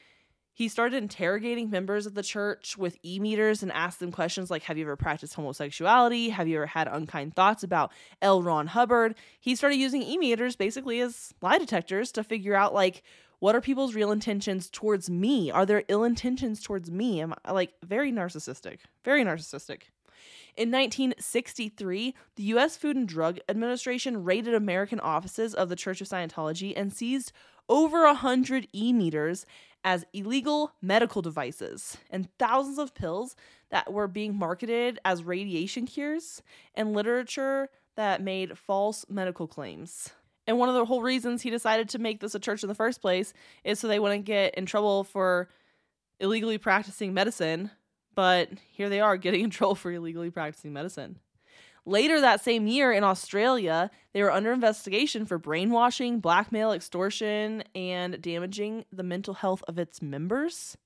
He 0.55 0.67
started 0.67 1.01
interrogating 1.01 1.71
members 1.71 2.05
of 2.05 2.13
the 2.13 2.21
church 2.21 2.77
with 2.77 2.97
e 3.03 3.19
meters 3.19 3.63
and 3.63 3.71
asked 3.71 3.99
them 3.99 4.11
questions 4.11 4.51
like 4.51 4.63
Have 4.63 4.77
you 4.77 4.85
ever 4.85 4.95
practiced 4.95 5.33
homosexuality? 5.33 6.29
Have 6.29 6.47
you 6.47 6.57
ever 6.57 6.67
had 6.67 6.87
unkind 6.87 7.35
thoughts 7.35 7.63
about 7.63 7.91
L. 8.21 8.43
Ron 8.43 8.67
Hubbard? 8.67 9.15
He 9.39 9.55
started 9.55 9.77
using 9.77 10.03
e 10.03 10.17
meters 10.17 10.55
basically 10.55 11.01
as 11.01 11.33
lie 11.41 11.57
detectors 11.57 12.11
to 12.13 12.23
figure 12.23 12.55
out, 12.55 12.73
like, 12.73 13.01
what 13.43 13.57
are 13.57 13.59
people's 13.59 13.93
real 13.93 14.13
intentions 14.13 14.69
towards 14.69 15.09
me? 15.09 15.51
Are 15.51 15.65
there 15.65 15.83
ill 15.89 16.05
intentions 16.05 16.63
towards 16.63 16.89
me? 16.89 17.19
Am 17.19 17.33
I 17.43 17.51
like 17.51 17.73
very 17.83 18.09
narcissistic? 18.09 18.77
Very 19.03 19.25
narcissistic. 19.25 19.81
In 20.55 20.71
1963, 20.71 22.15
the 22.37 22.43
U.S. 22.43 22.77
Food 22.77 22.95
and 22.95 23.05
Drug 23.05 23.39
Administration 23.49 24.23
raided 24.23 24.53
American 24.53 25.01
offices 25.01 25.53
of 25.53 25.67
the 25.67 25.75
Church 25.75 25.99
of 25.99 26.07
Scientology 26.07 26.71
and 26.73 26.93
seized 26.93 27.33
over 27.67 28.05
a 28.05 28.13
hundred 28.13 28.69
e 28.73 28.93
meters 28.93 29.45
as 29.83 30.05
illegal 30.13 30.71
medical 30.81 31.21
devices 31.21 31.97
and 32.09 32.29
thousands 32.39 32.77
of 32.77 32.95
pills 32.95 33.35
that 33.71 33.91
were 33.91 34.07
being 34.07 34.37
marketed 34.37 34.99
as 35.03 35.21
radiation 35.21 35.85
cures 35.85 36.41
and 36.75 36.93
literature 36.93 37.67
that 37.97 38.21
made 38.21 38.57
false 38.57 39.05
medical 39.09 39.47
claims. 39.47 40.11
And 40.45 40.57
one 40.57 40.69
of 40.69 40.75
the 40.75 40.85
whole 40.85 41.01
reasons 41.01 41.41
he 41.41 41.49
decided 41.49 41.89
to 41.89 41.99
make 41.99 42.19
this 42.19 42.35
a 42.35 42.39
church 42.39 42.63
in 42.63 42.69
the 42.69 42.75
first 42.75 43.01
place 43.01 43.33
is 43.63 43.79
so 43.79 43.87
they 43.87 43.99
wouldn't 43.99 44.25
get 44.25 44.55
in 44.55 44.65
trouble 44.65 45.03
for 45.03 45.47
illegally 46.19 46.57
practicing 46.57 47.13
medicine. 47.13 47.71
But 48.15 48.49
here 48.71 48.89
they 48.89 48.99
are 48.99 49.17
getting 49.17 49.41
in 49.41 49.49
trouble 49.51 49.75
for 49.75 49.91
illegally 49.91 50.29
practicing 50.29 50.73
medicine. 50.73 51.19
Later 51.85 52.21
that 52.21 52.41
same 52.41 52.65
year 52.65 52.93
in 52.93 53.03
Australia, 53.03 53.91
they 54.13 54.23
were 54.23 54.31
under 54.31 54.53
investigation 54.53 55.25
for 55.25 55.37
brainwashing, 55.37 56.19
blackmail, 56.21 56.71
extortion, 56.71 57.63
and 57.75 58.21
damaging 58.21 58.85
the 58.91 59.03
mental 59.03 59.33
health 59.33 59.63
of 59.67 59.77
its 59.77 60.01
members. 60.01 60.77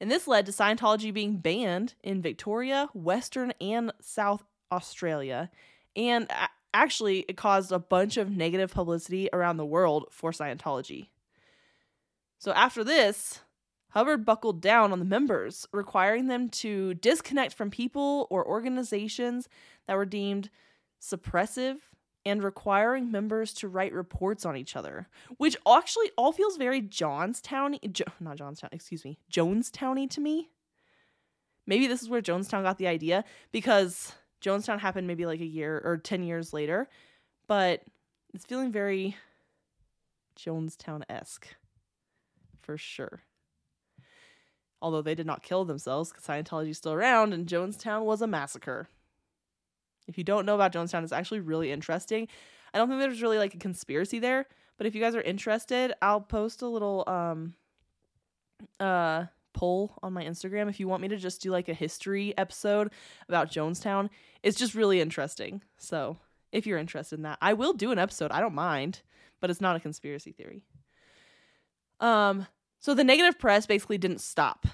And 0.00 0.10
this 0.10 0.28
led 0.28 0.46
to 0.46 0.52
Scientology 0.52 1.12
being 1.12 1.38
banned 1.38 1.94
in 2.02 2.22
Victoria, 2.22 2.88
Western, 2.94 3.52
and 3.60 3.92
South 4.00 4.44
Australia. 4.70 5.50
And 5.96 6.30
actually, 6.72 7.20
it 7.28 7.36
caused 7.36 7.72
a 7.72 7.78
bunch 7.78 8.16
of 8.16 8.30
negative 8.30 8.72
publicity 8.72 9.28
around 9.32 9.56
the 9.56 9.64
world 9.64 10.06
for 10.10 10.32
Scientology. 10.32 11.08
So 12.38 12.52
after 12.52 12.82
this, 12.82 13.40
Hubbard 13.90 14.24
buckled 14.24 14.60
down 14.60 14.92
on 14.92 14.98
the 14.98 15.04
members, 15.04 15.66
requiring 15.72 16.28
them 16.28 16.48
to 16.50 16.94
disconnect 16.94 17.54
from 17.54 17.70
people 17.70 18.26
or 18.30 18.46
organizations 18.46 19.48
that 19.86 19.96
were 19.96 20.06
deemed 20.06 20.48
suppressive 21.00 21.78
and 22.24 22.44
requiring 22.44 23.10
members 23.10 23.52
to 23.54 23.68
write 23.68 23.92
reports 23.92 24.44
on 24.44 24.56
each 24.56 24.76
other, 24.76 25.08
which 25.38 25.56
actually 25.66 26.10
all 26.16 26.32
feels 26.32 26.56
very 26.56 26.80
Johnstown, 26.80 27.78
jo- 27.90 28.04
not 28.20 28.36
Johnstown, 28.36 28.70
excuse 28.72 29.04
me, 29.04 29.18
Jonestowny 29.32 30.08
to 30.10 30.20
me. 30.20 30.50
Maybe 31.66 31.86
this 31.86 32.02
is 32.02 32.08
where 32.08 32.22
Jonestown 32.22 32.62
got 32.62 32.78
the 32.78 32.86
idea 32.86 33.24
because 33.52 34.12
Jonestown 34.40 34.78
happened 34.78 35.06
maybe 35.06 35.26
like 35.26 35.40
a 35.40 35.46
year 35.46 35.80
or 35.84 35.96
10 35.96 36.22
years 36.22 36.52
later, 36.52 36.88
but 37.46 37.82
it's 38.32 38.44
feeling 38.44 38.72
very 38.72 39.16
Jonestown 40.36 41.02
esque 41.08 41.48
for 42.60 42.76
sure 42.76 43.22
although 44.82 45.02
they 45.02 45.14
did 45.14 45.26
not 45.26 45.42
kill 45.42 45.64
themselves 45.64 46.10
because 46.10 46.24
Scientology 46.24 46.70
is 46.70 46.78
still 46.78 46.92
around 46.92 47.32
and 47.32 47.46
Jonestown 47.46 48.04
was 48.04 48.22
a 48.22 48.26
massacre. 48.26 48.88
If 50.06 50.18
you 50.18 50.24
don't 50.24 50.46
know 50.46 50.54
about 50.54 50.72
Jonestown, 50.72 51.02
it's 51.02 51.12
actually 51.12 51.40
really 51.40 51.70
interesting. 51.70 52.28
I 52.72 52.78
don't 52.78 52.88
think 52.88 53.00
there's 53.00 53.22
really 53.22 53.38
like 53.38 53.54
a 53.54 53.58
conspiracy 53.58 54.18
there, 54.18 54.46
but 54.78 54.86
if 54.86 54.94
you 54.94 55.00
guys 55.00 55.14
are 55.14 55.20
interested, 55.20 55.92
I'll 56.00 56.20
post 56.20 56.62
a 56.62 56.68
little 56.68 57.04
um 57.06 57.54
uh 58.78 59.26
poll 59.52 59.98
on 60.02 60.12
my 60.12 60.24
Instagram 60.24 60.68
if 60.68 60.80
you 60.80 60.88
want 60.88 61.02
me 61.02 61.08
to 61.08 61.16
just 61.16 61.42
do 61.42 61.50
like 61.50 61.68
a 61.68 61.74
history 61.74 62.36
episode 62.36 62.90
about 63.28 63.50
Jonestown. 63.50 64.10
It's 64.42 64.58
just 64.58 64.74
really 64.74 65.00
interesting. 65.00 65.62
So, 65.78 66.18
if 66.52 66.66
you're 66.66 66.78
interested 66.78 67.16
in 67.16 67.22
that, 67.22 67.38
I 67.40 67.52
will 67.52 67.72
do 67.72 67.92
an 67.92 67.98
episode. 67.98 68.32
I 68.32 68.40
don't 68.40 68.54
mind, 68.54 69.02
but 69.40 69.50
it's 69.50 69.60
not 69.60 69.76
a 69.76 69.80
conspiracy 69.80 70.32
theory. 70.32 70.62
Um 72.00 72.46
so 72.80 72.94
the 72.94 73.04
negative 73.04 73.38
press 73.38 73.66
basically 73.66 73.98
didn't 73.98 74.22
stop. 74.22 74.66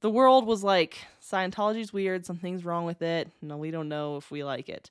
The 0.00 0.10
world 0.10 0.46
was 0.46 0.62
like, 0.62 0.98
Scientology's 1.20 1.92
weird, 1.92 2.24
something's 2.24 2.64
wrong 2.64 2.84
with 2.84 3.02
it. 3.02 3.30
No, 3.42 3.56
we 3.56 3.72
don't 3.72 3.88
know 3.88 4.16
if 4.16 4.30
we 4.30 4.44
like 4.44 4.68
it. 4.68 4.90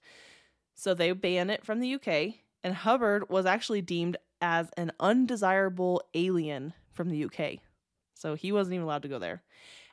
So 0.75 0.93
they 0.93 1.11
banned 1.13 1.51
it 1.51 1.65
from 1.65 1.79
the 1.79 1.95
UK, 1.95 2.35
and 2.63 2.73
Hubbard 2.73 3.29
was 3.29 3.45
actually 3.45 3.81
deemed 3.81 4.17
as 4.41 4.69
an 4.75 4.91
undesirable 4.99 6.01
alien 6.13 6.73
from 6.91 7.09
the 7.09 7.25
UK. 7.25 7.59
So 8.21 8.35
he 8.35 8.51
wasn't 8.51 8.75
even 8.75 8.85
allowed 8.85 9.01
to 9.01 9.09
go 9.09 9.19
there. 9.19 9.41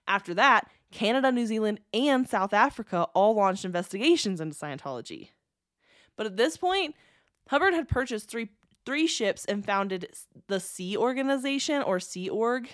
After 0.06 0.34
that, 0.34 0.68
Canada, 0.92 1.32
New 1.32 1.46
Zealand, 1.46 1.80
and 1.92 2.28
South 2.28 2.52
Africa 2.52 3.08
all 3.14 3.34
launched 3.34 3.64
investigations 3.64 4.40
into 4.40 4.56
Scientology. 4.56 5.30
But 6.16 6.26
at 6.26 6.36
this 6.36 6.56
point, 6.56 6.94
Hubbard 7.48 7.74
had 7.74 7.88
purchased 7.88 8.30
three 8.30 8.50
three 8.86 9.06
ships 9.06 9.44
and 9.44 9.66
founded 9.66 10.08
the 10.46 10.60
Sea 10.60 10.96
Organization 10.96 11.82
or 11.82 12.00
Sea 12.00 12.30
Org, 12.30 12.70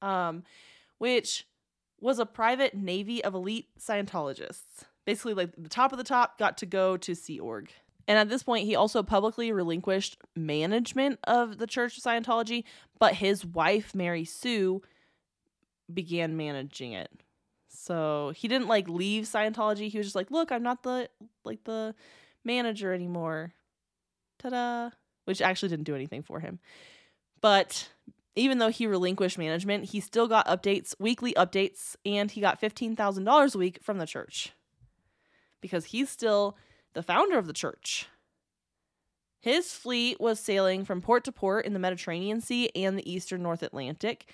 um, 0.00 0.44
which 0.98 1.44
was 2.00 2.20
a 2.20 2.26
private 2.26 2.74
navy 2.74 3.24
of 3.24 3.34
elite 3.34 3.66
Scientologists. 3.80 4.84
Basically, 5.04 5.34
like 5.34 5.50
the 5.58 5.68
top 5.68 5.90
of 5.90 5.98
the 5.98 6.04
top 6.04 6.38
got 6.38 6.56
to 6.58 6.66
go 6.66 6.96
to 6.96 7.16
Sea 7.16 7.40
Org. 7.40 7.72
And 8.06 8.18
at 8.18 8.28
this 8.28 8.44
point, 8.44 8.66
he 8.66 8.76
also 8.76 9.02
publicly 9.02 9.50
relinquished 9.50 10.18
management 10.36 11.18
of 11.24 11.58
the 11.58 11.66
Church 11.66 11.98
of 11.98 12.04
Scientology, 12.04 12.62
but 13.00 13.14
his 13.14 13.44
wife, 13.44 13.94
Mary 13.94 14.24
Sue, 14.24 14.82
began 15.92 16.36
managing 16.36 16.92
it. 16.92 17.10
So 17.68 18.32
he 18.34 18.48
didn't 18.48 18.68
like 18.68 18.88
leave 18.88 19.24
Scientology. 19.24 19.88
He 19.90 19.98
was 19.98 20.06
just 20.06 20.16
like, 20.16 20.30
look, 20.30 20.50
I'm 20.50 20.62
not 20.62 20.82
the 20.82 21.08
like 21.44 21.64
the 21.64 21.94
manager 22.44 22.92
anymore. 22.92 23.52
Ta-da 24.38 24.90
which 25.26 25.42
actually 25.42 25.68
didn't 25.68 25.84
do 25.84 25.94
anything 25.94 26.22
for 26.22 26.40
him. 26.40 26.58
But 27.42 27.90
even 28.34 28.58
though 28.58 28.70
he 28.70 28.86
relinquished 28.86 29.36
management, 29.36 29.84
he 29.84 30.00
still 30.00 30.26
got 30.26 30.46
updates, 30.46 30.94
weekly 30.98 31.34
updates, 31.34 31.96
and 32.06 32.30
he 32.30 32.40
got 32.40 32.60
$15,000 32.60 33.54
a 33.54 33.58
week 33.58 33.80
from 33.82 33.98
the 33.98 34.06
church 34.06 34.52
because 35.60 35.86
he's 35.86 36.08
still 36.08 36.56
the 36.94 37.02
founder 37.02 37.38
of 37.38 37.46
the 37.46 37.52
church. 37.52 38.06
His 39.40 39.72
fleet 39.72 40.20
was 40.20 40.40
sailing 40.40 40.84
from 40.84 41.02
port 41.02 41.24
to 41.24 41.32
port 41.32 41.66
in 41.66 41.72
the 41.72 41.78
Mediterranean 41.78 42.40
Sea 42.40 42.70
and 42.74 42.96
the 42.96 43.10
eastern 43.10 43.42
North 43.42 43.62
Atlantic, 43.62 44.26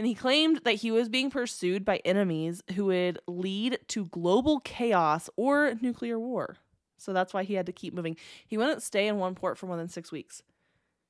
and 0.00 0.06
he 0.06 0.14
claimed 0.14 0.62
that 0.64 0.76
he 0.76 0.90
was 0.90 1.10
being 1.10 1.28
pursued 1.28 1.84
by 1.84 2.00
enemies 2.06 2.62
who 2.74 2.86
would 2.86 3.18
lead 3.26 3.80
to 3.88 4.06
global 4.06 4.58
chaos 4.60 5.28
or 5.36 5.74
nuclear 5.82 6.18
war. 6.18 6.56
So 6.96 7.12
that's 7.12 7.34
why 7.34 7.42
he 7.42 7.52
had 7.52 7.66
to 7.66 7.72
keep 7.72 7.92
moving. 7.92 8.16
He 8.46 8.56
wouldn't 8.56 8.82
stay 8.82 9.08
in 9.08 9.18
one 9.18 9.34
port 9.34 9.58
for 9.58 9.66
more 9.66 9.76
than 9.76 9.88
six 9.90 10.10
weeks 10.10 10.42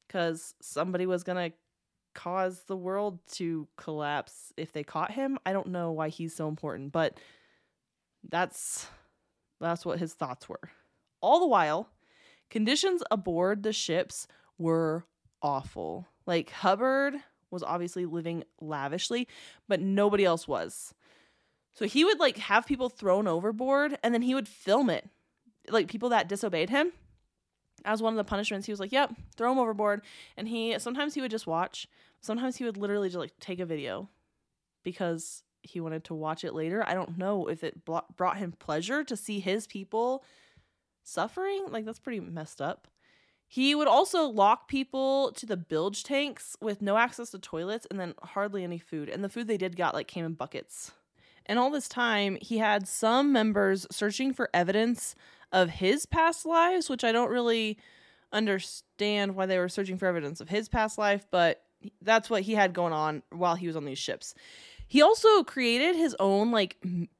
because 0.08 0.56
somebody 0.60 1.06
was 1.06 1.22
going 1.22 1.52
to 1.52 1.56
cause 2.16 2.64
the 2.66 2.76
world 2.76 3.20
to 3.34 3.68
collapse 3.76 4.52
if 4.56 4.72
they 4.72 4.82
caught 4.82 5.12
him. 5.12 5.38
I 5.46 5.52
don't 5.52 5.68
know 5.68 5.92
why 5.92 6.08
he's 6.08 6.34
so 6.34 6.48
important, 6.48 6.90
but 6.90 7.16
that's 8.28 8.88
that's 9.60 9.86
what 9.86 10.00
his 10.00 10.14
thoughts 10.14 10.48
were. 10.48 10.68
All 11.20 11.38
the 11.38 11.46
while, 11.46 11.90
conditions 12.50 13.04
aboard 13.08 13.62
the 13.62 13.72
ships 13.72 14.26
were 14.58 15.04
awful. 15.42 16.08
Like 16.26 16.50
Hubbard 16.50 17.14
was 17.50 17.62
obviously 17.62 18.06
living 18.06 18.44
lavishly, 18.60 19.28
but 19.68 19.80
nobody 19.80 20.24
else 20.24 20.46
was. 20.46 20.94
So 21.72 21.86
he 21.86 22.04
would 22.04 22.18
like 22.18 22.38
have 22.38 22.66
people 22.66 22.88
thrown 22.88 23.26
overboard 23.26 23.98
and 24.02 24.12
then 24.12 24.22
he 24.22 24.34
would 24.34 24.48
film 24.48 24.90
it. 24.90 25.08
Like 25.68 25.88
people 25.88 26.08
that 26.10 26.28
disobeyed 26.28 26.70
him 26.70 26.92
as 27.84 28.02
one 28.02 28.12
of 28.12 28.16
the 28.18 28.24
punishments 28.24 28.66
he 28.66 28.72
was 28.72 28.80
like 28.80 28.92
yep 28.92 29.14
throw 29.36 29.52
him 29.52 29.58
overboard. 29.58 30.02
And 30.36 30.48
he 30.48 30.78
sometimes 30.78 31.14
he 31.14 31.20
would 31.20 31.30
just 31.30 31.46
watch. 31.46 31.86
Sometimes 32.20 32.56
he 32.56 32.64
would 32.64 32.76
literally 32.76 33.08
just 33.08 33.18
like 33.18 33.38
take 33.40 33.60
a 33.60 33.66
video 33.66 34.08
because 34.82 35.42
he 35.62 35.80
wanted 35.80 36.04
to 36.04 36.14
watch 36.14 36.44
it 36.44 36.54
later. 36.54 36.82
I 36.86 36.94
don't 36.94 37.18
know 37.18 37.46
if 37.46 37.62
it 37.62 37.84
brought 37.84 38.38
him 38.38 38.52
pleasure 38.52 39.04
to 39.04 39.16
see 39.16 39.40
his 39.40 39.66
people 39.66 40.24
suffering. 41.02 41.66
Like 41.68 41.84
that's 41.84 41.98
pretty 41.98 42.20
messed 42.20 42.60
up 42.60 42.88
he 43.52 43.74
would 43.74 43.88
also 43.88 44.28
lock 44.28 44.68
people 44.68 45.32
to 45.32 45.44
the 45.44 45.56
bilge 45.56 46.04
tanks 46.04 46.56
with 46.60 46.80
no 46.80 46.96
access 46.96 47.30
to 47.30 47.38
toilets 47.38 47.86
and 47.90 47.98
then 47.98 48.14
hardly 48.22 48.62
any 48.62 48.78
food 48.78 49.08
and 49.08 49.24
the 49.24 49.28
food 49.28 49.48
they 49.48 49.56
did 49.56 49.76
got 49.76 49.92
like 49.92 50.06
came 50.06 50.24
in 50.24 50.34
buckets 50.34 50.92
and 51.46 51.58
all 51.58 51.70
this 51.70 51.88
time 51.88 52.38
he 52.40 52.58
had 52.58 52.86
some 52.86 53.32
members 53.32 53.84
searching 53.90 54.32
for 54.32 54.48
evidence 54.54 55.16
of 55.52 55.68
his 55.68 56.06
past 56.06 56.46
lives, 56.46 56.88
which 56.88 57.04
I 57.04 57.10
don't 57.10 57.30
really 57.30 57.76
understand 58.32 59.34
why 59.34 59.46
they 59.46 59.58
were 59.58 59.68
searching 59.68 59.98
for 59.98 60.06
evidence 60.06 60.40
of 60.40 60.48
his 60.48 60.68
past 60.68 60.96
life, 60.96 61.26
but 61.30 61.62
that's 62.02 62.30
what 62.30 62.42
he 62.42 62.54
had 62.54 62.72
going 62.72 62.92
on 62.92 63.22
while 63.30 63.56
he 63.56 63.66
was 63.66 63.74
on 63.74 63.84
these 63.84 63.98
ships. 63.98 64.34
He 64.86 65.02
also 65.02 65.42
created 65.42 65.96
his 65.96 66.14
own, 66.20 66.50
like, 66.50 66.76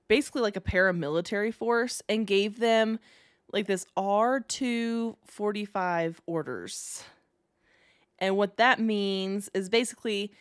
basically 0.09 0.43
like 0.43 0.57
a 0.57 0.61
paramilitary 0.61 1.53
force 1.53 2.03
and 2.09 2.27
gave 2.27 2.59
them 2.59 2.99
like 3.53 3.67
this 3.67 3.87
R245 3.97 6.17
orders. 6.27 7.03
And 8.19 8.37
what 8.37 8.57
that 8.59 8.81
means 8.81 9.49
is 9.55 9.69
basically 9.69 10.33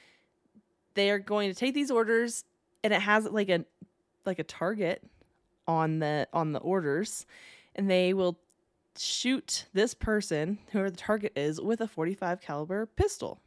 they 0.93 1.11
are 1.11 1.19
going 1.19 1.49
to 1.49 1.55
take 1.55 1.73
these 1.73 1.91
orders 1.91 2.43
and 2.83 2.93
it 2.93 3.01
has 3.01 3.25
like 3.25 3.49
a 3.49 3.65
like 4.25 4.39
a 4.39 4.43
target 4.43 5.03
on 5.67 5.99
the 5.99 6.27
on 6.33 6.51
the 6.51 6.59
orders 6.59 7.25
and 7.75 7.89
they 7.89 8.13
will 8.13 8.37
shoot 8.97 9.65
this 9.73 9.93
person, 9.93 10.59
whoever 10.71 10.89
the 10.89 10.97
target 10.97 11.31
is, 11.35 11.61
with 11.61 11.79
a 11.79 11.87
45 11.87 12.41
caliber 12.41 12.85
pistol. 12.85 13.39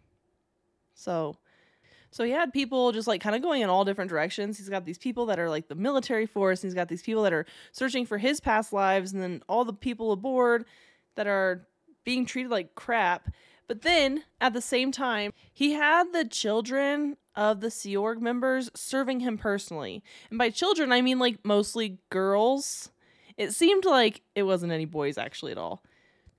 So 0.95 1.37
so 2.13 2.25
he 2.25 2.31
had 2.31 2.53
people 2.53 2.93
just 2.93 3.09
like 3.09 3.23
kind 3.23 3.35
of 3.35 3.41
going 3.43 3.63
in 3.63 3.71
all 3.71 3.85
different 3.85 4.11
directions. 4.11 4.59
He's 4.59 4.69
got 4.69 4.85
these 4.85 4.99
people 4.99 5.27
that 5.27 5.41
are 5.41 5.49
like 5.49 5.69
the 5.69 5.75
military 5.75 6.27
force, 6.27 6.63
and 6.63 6.69
he's 6.69 6.75
got 6.75 6.89
these 6.89 7.03
people 7.03 7.23
that 7.23 7.33
are 7.33 7.47
searching 7.73 8.05
for 8.05 8.19
his 8.19 8.39
past 8.39 8.73
lives, 8.73 9.13
and 9.13 9.23
then 9.23 9.43
all 9.49 9.65
the 9.65 9.73
people 9.73 10.13
aboard 10.13 10.67
that 11.17 11.27
are 11.27 11.67
being 12.05 12.27
treated 12.27 12.51
like 12.51 12.75
crap. 12.75 13.31
But 13.67 13.81
then 13.81 14.25
at 14.43 14.53
the 14.53 14.61
same 14.61 14.93
time, 14.93 15.33
he 15.53 15.73
had 15.73 16.13
the 16.13 16.27
children 16.27 17.17
of 17.35 17.61
the 17.61 17.71
Sea 17.71 17.97
Org 17.97 18.21
members 18.21 18.71
serving 18.75 19.21
him 19.21 19.39
personally. 19.39 20.03
And 20.29 20.39
by 20.39 20.51
children, 20.51 20.93
I 20.93 21.01
mean 21.01 21.19
like 21.19 21.39
mostly 21.45 21.99
girls. 22.11 22.91
It 23.39 23.55
seemed 23.55 23.87
like 23.87 24.21
it 24.35 24.43
wasn't 24.43 24.73
any 24.73 24.85
boys 24.85 25.17
actually 25.17 25.53
at 25.53 25.59
all. 25.59 25.83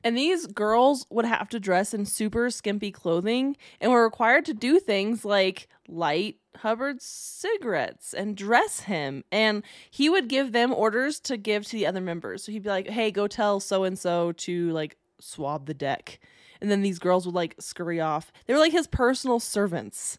And 0.03 0.17
these 0.17 0.47
girls 0.47 1.05
would 1.09 1.25
have 1.25 1.47
to 1.49 1.59
dress 1.59 1.93
in 1.93 2.05
super 2.05 2.49
skimpy 2.49 2.91
clothing 2.91 3.55
and 3.79 3.91
were 3.91 4.03
required 4.03 4.45
to 4.45 4.53
do 4.53 4.79
things 4.79 5.23
like 5.23 5.67
light 5.87 6.37
Hubbard's 6.57 7.05
cigarettes 7.05 8.13
and 8.13 8.35
dress 8.35 8.81
him. 8.81 9.23
And 9.31 9.63
he 9.89 10.09
would 10.09 10.27
give 10.27 10.51
them 10.51 10.73
orders 10.73 11.19
to 11.21 11.37
give 11.37 11.65
to 11.65 11.71
the 11.73 11.87
other 11.87 12.01
members. 12.01 12.43
So 12.43 12.51
he'd 12.51 12.63
be 12.63 12.69
like, 12.69 12.89
hey, 12.89 13.11
go 13.11 13.27
tell 13.27 13.59
so 13.59 13.83
and 13.85 13.97
so 13.97 14.33
to 14.33 14.71
like 14.71 14.97
swab 15.19 15.65
the 15.65 15.73
deck. 15.73 16.19
And 16.59 16.69
then 16.69 16.81
these 16.81 16.99
girls 16.99 17.25
would 17.25 17.35
like 17.35 17.55
scurry 17.59 17.99
off. 17.99 18.31
They 18.45 18.53
were 18.53 18.59
like 18.59 18.71
his 18.71 18.87
personal 18.87 19.39
servants, 19.39 20.17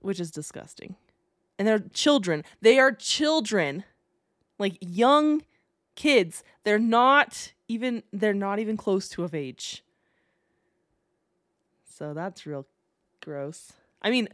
which 0.00 0.20
is 0.20 0.30
disgusting. 0.30 0.96
And 1.58 1.66
they're 1.66 1.78
children. 1.78 2.44
They 2.60 2.78
are 2.78 2.92
children, 2.92 3.84
like 4.58 4.76
young 4.80 5.42
kids. 5.96 6.44
They're 6.64 6.78
not 6.78 7.52
even 7.68 8.02
they're 8.12 8.34
not 8.34 8.58
even 8.58 8.76
close 8.76 9.08
to 9.10 9.24
of 9.24 9.34
age. 9.34 9.82
So 11.84 12.14
that's 12.14 12.46
real 12.46 12.66
gross. 13.20 13.72
I 14.02 14.10
mean, 14.10 14.28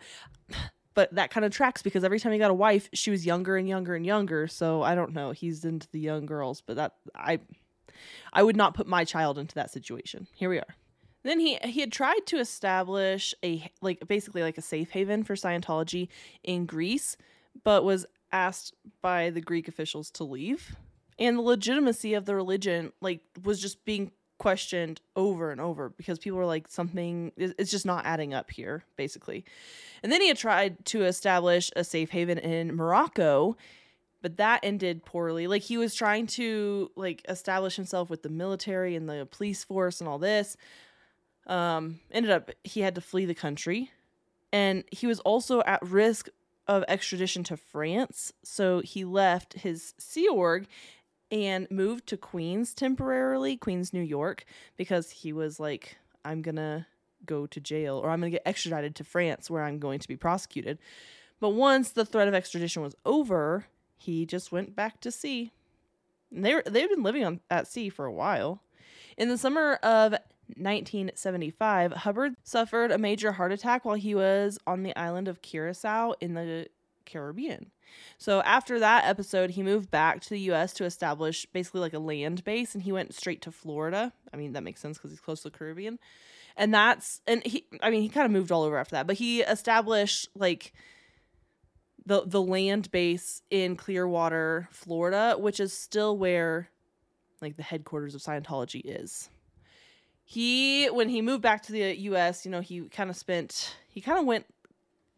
but 0.94 1.14
that 1.14 1.30
kind 1.30 1.46
of 1.46 1.52
tracks 1.52 1.82
because 1.82 2.04
every 2.04 2.20
time 2.20 2.32
he 2.32 2.38
got 2.38 2.50
a 2.50 2.54
wife, 2.54 2.90
she 2.92 3.10
was 3.10 3.24
younger 3.24 3.56
and 3.56 3.66
younger 3.66 3.94
and 3.94 4.04
younger. 4.04 4.46
So 4.46 4.82
I 4.82 4.94
don't 4.94 5.14
know. 5.14 5.30
He's 5.30 5.64
into 5.64 5.88
the 5.90 6.00
young 6.00 6.26
girls, 6.26 6.60
but 6.60 6.76
that 6.76 6.94
I 7.14 7.40
I 8.32 8.42
would 8.42 8.56
not 8.56 8.74
put 8.74 8.86
my 8.86 9.04
child 9.04 9.38
into 9.38 9.54
that 9.54 9.70
situation. 9.70 10.26
Here 10.34 10.50
we 10.50 10.58
are. 10.58 10.76
Then 11.22 11.38
he 11.38 11.56
he 11.62 11.80
had 11.80 11.92
tried 11.92 12.26
to 12.26 12.38
establish 12.38 13.34
a 13.44 13.70
like 13.80 14.06
basically 14.08 14.42
like 14.42 14.58
a 14.58 14.62
safe 14.62 14.90
haven 14.90 15.22
for 15.22 15.34
Scientology 15.34 16.08
in 16.42 16.66
Greece, 16.66 17.16
but 17.64 17.84
was 17.84 18.06
asked 18.32 18.74
by 19.00 19.30
the 19.30 19.40
Greek 19.40 19.68
officials 19.68 20.10
to 20.12 20.24
leave. 20.24 20.74
And 21.18 21.38
the 21.38 21.42
legitimacy 21.42 22.14
of 22.14 22.24
the 22.24 22.34
religion 22.34 22.92
like 23.00 23.20
was 23.44 23.60
just 23.60 23.84
being 23.84 24.12
questioned 24.38 25.00
over 25.14 25.52
and 25.52 25.60
over 25.60 25.90
because 25.90 26.18
people 26.18 26.36
were 26.36 26.46
like 26.46 26.66
something 26.68 27.30
it's 27.36 27.70
just 27.70 27.86
not 27.86 28.04
adding 28.04 28.34
up 28.34 28.50
here 28.50 28.82
basically. 28.96 29.44
And 30.02 30.10
then 30.10 30.20
he 30.20 30.28
had 30.28 30.36
tried 30.36 30.84
to 30.86 31.04
establish 31.04 31.70
a 31.76 31.84
safe 31.84 32.10
haven 32.10 32.38
in 32.38 32.74
Morocco 32.74 33.56
but 34.22 34.36
that 34.36 34.60
ended 34.62 35.04
poorly. 35.04 35.46
Like 35.48 35.62
he 35.62 35.76
was 35.76 35.94
trying 35.94 36.28
to 36.28 36.90
like 36.96 37.22
establish 37.28 37.76
himself 37.76 38.08
with 38.08 38.22
the 38.22 38.28
military 38.28 38.96
and 38.96 39.08
the 39.08 39.26
police 39.30 39.64
force 39.64 40.00
and 40.00 40.08
all 40.08 40.18
this. 40.18 40.56
Um, 41.48 42.00
ended 42.12 42.30
up 42.30 42.52
he 42.62 42.80
had 42.80 42.94
to 42.94 43.00
flee 43.00 43.24
the 43.26 43.34
country, 43.34 43.90
and 44.52 44.84
he 44.92 45.08
was 45.08 45.18
also 45.20 45.60
at 45.62 45.82
risk 45.82 46.28
of 46.68 46.84
extradition 46.86 47.42
to 47.44 47.56
France. 47.56 48.32
So 48.44 48.80
he 48.80 49.04
left 49.04 49.54
his 49.54 49.94
Sea 49.98 50.28
Org 50.28 50.68
and 51.32 51.68
moved 51.70 52.06
to 52.08 52.16
Queens 52.18 52.74
temporarily, 52.74 53.56
Queens, 53.56 53.92
New 53.92 54.02
York, 54.02 54.44
because 54.76 55.10
he 55.10 55.32
was 55.32 55.58
like, 55.58 55.96
I'm 56.24 56.42
gonna 56.42 56.86
go 57.24 57.46
to 57.46 57.60
jail 57.60 57.96
or 57.98 58.10
I'm 58.10 58.20
gonna 58.20 58.30
get 58.30 58.42
extradited 58.44 58.94
to 58.96 59.04
France 59.04 59.50
where 59.50 59.64
I'm 59.64 59.78
going 59.78 59.98
to 59.98 60.08
be 60.08 60.16
prosecuted. 60.16 60.78
But 61.40 61.50
once 61.50 61.90
the 61.90 62.04
threat 62.04 62.28
of 62.28 62.34
extradition 62.34 62.82
was 62.82 62.94
over, 63.04 63.64
he 63.96 64.26
just 64.26 64.52
went 64.52 64.76
back 64.76 65.00
to 65.00 65.10
sea. 65.10 65.52
And 66.30 66.44
they 66.44 66.54
were, 66.54 66.62
they've 66.64 66.88
been 66.88 67.02
living 67.02 67.24
on 67.24 67.40
at 67.50 67.66
sea 67.66 67.88
for 67.88 68.04
a 68.04 68.12
while. 68.12 68.62
In 69.16 69.28
the 69.28 69.38
summer 69.38 69.74
of 69.82 70.12
1975, 70.56 71.92
Hubbard 71.92 72.34
suffered 72.42 72.90
a 72.90 72.98
major 72.98 73.32
heart 73.32 73.52
attack 73.52 73.84
while 73.84 73.96
he 73.96 74.14
was 74.14 74.58
on 74.66 74.82
the 74.82 74.96
island 74.96 75.28
of 75.28 75.42
Curacao 75.42 76.12
in 76.20 76.34
the 76.34 76.68
Caribbean. 77.12 77.70
So 78.18 78.40
after 78.42 78.78
that 78.80 79.04
episode, 79.04 79.50
he 79.50 79.62
moved 79.62 79.90
back 79.90 80.20
to 80.22 80.30
the 80.30 80.40
US 80.52 80.72
to 80.74 80.84
establish 80.84 81.46
basically 81.52 81.80
like 81.80 81.92
a 81.92 81.98
land 81.98 82.44
base 82.44 82.74
and 82.74 82.82
he 82.82 82.92
went 82.92 83.14
straight 83.14 83.42
to 83.42 83.52
Florida. 83.52 84.12
I 84.32 84.36
mean, 84.36 84.52
that 84.52 84.62
makes 84.62 84.80
sense 84.80 84.98
because 84.98 85.10
he's 85.10 85.20
close 85.20 85.42
to 85.42 85.50
the 85.50 85.58
Caribbean. 85.58 85.98
And 86.56 86.72
that's 86.72 87.20
and 87.26 87.44
he 87.44 87.66
I 87.82 87.90
mean, 87.90 88.02
he 88.02 88.08
kind 88.08 88.26
of 88.26 88.32
moved 88.32 88.52
all 88.52 88.62
over 88.62 88.78
after 88.78 88.96
that, 88.96 89.06
but 89.06 89.16
he 89.16 89.42
established 89.42 90.28
like 90.34 90.72
the 92.04 92.22
the 92.26 92.42
land 92.42 92.90
base 92.90 93.42
in 93.50 93.76
Clearwater, 93.76 94.68
Florida, 94.70 95.36
which 95.38 95.60
is 95.60 95.72
still 95.72 96.16
where 96.16 96.68
like 97.40 97.56
the 97.56 97.62
headquarters 97.62 98.14
of 98.14 98.22
Scientology 98.22 98.82
is. 98.84 99.28
He 100.24 100.86
when 100.86 101.08
he 101.08 101.22
moved 101.22 101.42
back 101.42 101.62
to 101.64 101.72
the 101.72 101.96
US, 102.00 102.44
you 102.44 102.50
know, 102.50 102.60
he 102.60 102.82
kind 102.88 103.10
of 103.10 103.16
spent 103.16 103.76
he 103.88 104.00
kind 104.00 104.18
of 104.18 104.24
went 104.24 104.46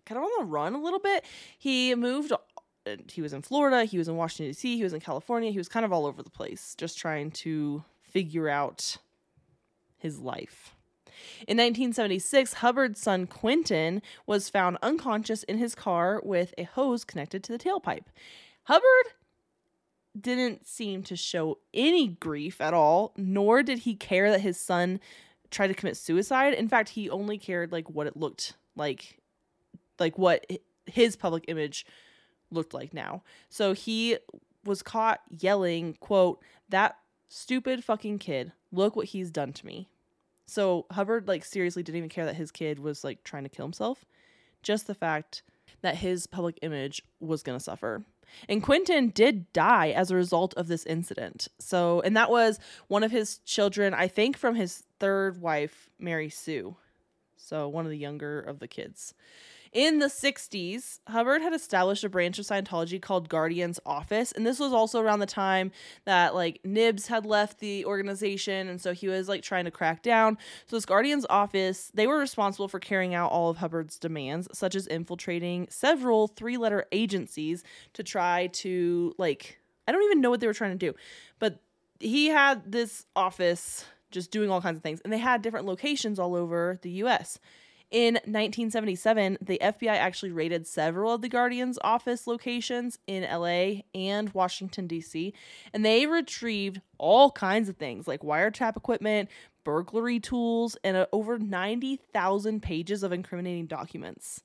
kind 0.05 0.19
of 0.19 0.25
on 0.25 0.31
the 0.39 0.45
run 0.45 0.75
a 0.75 0.83
little 0.83 0.99
bit. 0.99 1.25
He 1.59 1.95
moved 1.95 2.33
uh, 2.33 2.97
he 3.11 3.23
was 3.23 3.33
in 3.33 3.43
Florida, 3.43 3.85
he 3.85 3.99
was 3.99 4.09
in 4.09 4.17
Washington 4.17 4.49
D.C., 4.51 4.77
he 4.77 4.83
was 4.83 4.93
in 4.93 5.01
California, 5.01 5.51
he 5.51 5.59
was 5.59 5.69
kind 5.69 5.85
of 5.85 5.93
all 5.93 6.07
over 6.07 6.23
the 6.23 6.31
place 6.31 6.75
just 6.77 6.99
trying 6.99 7.31
to 7.31 7.83
figure 8.03 8.49
out 8.49 8.99
his 9.97 10.19
life. 10.19 10.75
In 11.47 11.57
1976, 11.57 12.55
Hubbard's 12.55 13.01
son 13.01 13.27
Quentin 13.27 14.03
was 14.27 14.51
found 14.51 14.79
unconscious 14.83 15.43
in 15.45 15.59
his 15.59 15.75
car 15.75 16.21
with 16.25 16.53
a 16.59 16.65
hose 16.65 17.05
connected 17.05 17.43
to 17.45 17.53
the 17.53 17.59
tailpipe. 17.59 18.05
Hubbard 18.65 19.13
didn't 20.19 20.67
seem 20.67 21.03
to 21.05 21.17
show 21.17 21.59
any 21.73 22.09
grief 22.09 22.61
at 22.61 22.75
all, 22.75 23.13
nor 23.17 23.63
did 23.63 23.81
he 23.81 23.95
care 23.95 24.31
that 24.31 24.41
his 24.41 24.59
son 24.59 25.01
tried 25.51 25.69
to 25.69 25.75
commit 25.75 25.97
suicide. 25.97 26.55
In 26.55 26.69
fact, 26.69 26.91
he 26.91 27.11
only 27.11 27.39
cared 27.39 27.73
like 27.73 27.89
what 27.91 28.07
it 28.07 28.17
looked 28.17 28.55
like 28.77 29.19
like 29.99 30.19
what 30.19 30.47
his 30.87 31.17
public 31.17 31.45
image 31.49 31.87
looked 32.51 32.75
like 32.75 32.95
now. 32.95 33.23
So 33.49 33.73
he 33.73 34.19
was 34.65 34.83
caught 34.83 35.21
yelling, 35.31 35.95
quote, 36.01 36.43
"That 36.69 36.97
stupid 37.29 37.85
fucking 37.85 38.19
kid. 38.19 38.53
Look 38.73 38.97
what 38.97 39.07
he's 39.07 39.31
done 39.31 39.53
to 39.55 39.67
me." 39.67 39.89
So 40.47 40.87
Hubbard 40.91 41.29
like 41.29 41.45
seriously 41.45 41.83
didn't 41.83 41.99
even 41.99 42.11
care 42.11 42.27
that 42.27 42.37
his 42.37 42.51
kid 42.51 42.79
was 42.79 43.05
like 43.05 43.25
trying 43.25 43.45
to 43.45 43.49
kill 43.49 43.65
himself. 43.65 44.05
Just 44.63 44.87
the 44.87 44.95
fact 44.95 45.43
that 45.83 45.97
his 45.97 46.27
public 46.27 46.59
image 46.63 47.03
was 47.21 47.43
going 47.43 47.59
to 47.59 47.63
suffer. 47.63 48.05
And 48.49 48.63
Quentin 48.63 49.11
did 49.11 49.53
die 49.53 49.91
as 49.91 50.11
a 50.11 50.17
result 50.17 50.55
of 50.55 50.67
this 50.67 50.87
incident. 50.87 51.49
So, 51.59 52.01
and 52.01 52.17
that 52.17 52.31
was 52.31 52.59
one 52.89 53.03
of 53.03 53.11
his 53.11 53.39
children, 53.41 53.95
I 53.95 54.09
think 54.09 54.37
from 54.37 54.55
his 54.55 54.83
third 54.99 55.41
wife, 55.41 55.91
Mary 55.99 56.31
Sue. 56.31 56.77
So, 57.37 57.69
one 57.69 57.85
of 57.85 57.91
the 57.91 57.99
younger 57.99 58.41
of 58.41 58.59
the 58.59 58.69
kids. 58.69 59.15
In 59.75 59.99
the 59.99 60.07
60s, 60.07 61.01
Hubbard 61.09 61.43
had 61.43 61.53
established 61.53 62.05
a 62.05 62.09
branch 62.09 62.39
of 62.39 62.47
Scientology 62.47 63.03
called 63.03 63.29
Guardian's 63.29 63.81
Office. 63.85 64.31
And 64.31 64.47
this 64.47 64.61
was 64.61 64.73
also 64.73 65.01
around 65.01 65.19
the 65.19 65.27
time 65.27 65.73
that 66.05 66.33
like 66.33 66.61
Nibs 66.63 67.09
had 67.09 67.27
left 67.27 67.59
the 67.59 67.85
organization. 67.85 68.69
And 68.69 68.81
so 68.81 68.93
he 68.93 69.09
was 69.09 69.29
like 69.29 69.43
trying 69.43 69.65
to 69.65 69.73
crack 69.73 70.01
down. 70.01 70.39
So, 70.67 70.77
this 70.77 70.87
Guardian's 70.87 71.27
Office, 71.29 71.91
they 71.93 72.07
were 72.07 72.21
responsible 72.21 72.69
for 72.69 72.79
carrying 72.79 73.17
out 73.17 73.33
all 73.33 73.51
of 73.51 73.57
Hubbard's 73.57 73.99
demands, 73.99 74.47
such 74.53 74.77
as 74.77 74.87
infiltrating 74.87 75.67
several 75.71 76.29
three 76.29 76.57
letter 76.57 76.85
agencies 76.93 77.65
to 77.95 78.05
try 78.05 78.47
to 78.53 79.13
like, 79.19 79.59
I 79.89 79.93
don't 79.93 80.05
even 80.05 80.21
know 80.21 80.31
what 80.31 80.39
they 80.39 80.47
were 80.47 80.55
trying 80.55 80.79
to 80.79 80.87
do, 80.87 80.95
but 81.41 81.61
he 81.99 82.29
had 82.29 82.71
this 82.71 83.07
office 83.17 83.87
just 84.13 84.31
doing 84.31 84.51
all 84.51 84.63
kinds 84.63 84.77
of 84.77 84.85
things. 84.85 85.01
And 85.01 85.13
they 85.13 85.19
had 85.19 85.43
different 85.43 85.67
locations 85.67 86.21
all 86.21 86.37
over 86.37 86.79
the 86.83 86.91
US. 86.91 87.41
In 87.95 88.15
1977, 88.15 89.39
the 89.41 89.61
FBI 89.63 89.87
actually 89.87 90.33
raided 90.33 90.67
several 90.67 91.15
of 91.15 91.23
the 91.23 91.29
Guardian's 91.29 91.79
office 91.85 92.27
locations 92.27 92.99
in 93.07 93.23
LA 93.23 93.83
and 93.95 94.35
Washington, 94.35 94.89
D.C., 94.89 95.33
and 95.73 95.85
they 95.85 96.05
retrieved 96.05 96.81
all 96.99 97.31
kinds 97.31 97.69
of 97.69 97.77
things 97.77 98.09
like 98.09 98.23
wiretap 98.23 98.77
equipment, 98.77 99.31
burglary 99.63 100.19
tools, 100.19 100.77
and 100.83 100.97
uh, 100.97 101.07
over 101.13 101.39
90,000 101.39 102.61
pages 102.61 103.05
of 103.05 103.13
incriminating 103.13 103.67
documents. 103.67 104.43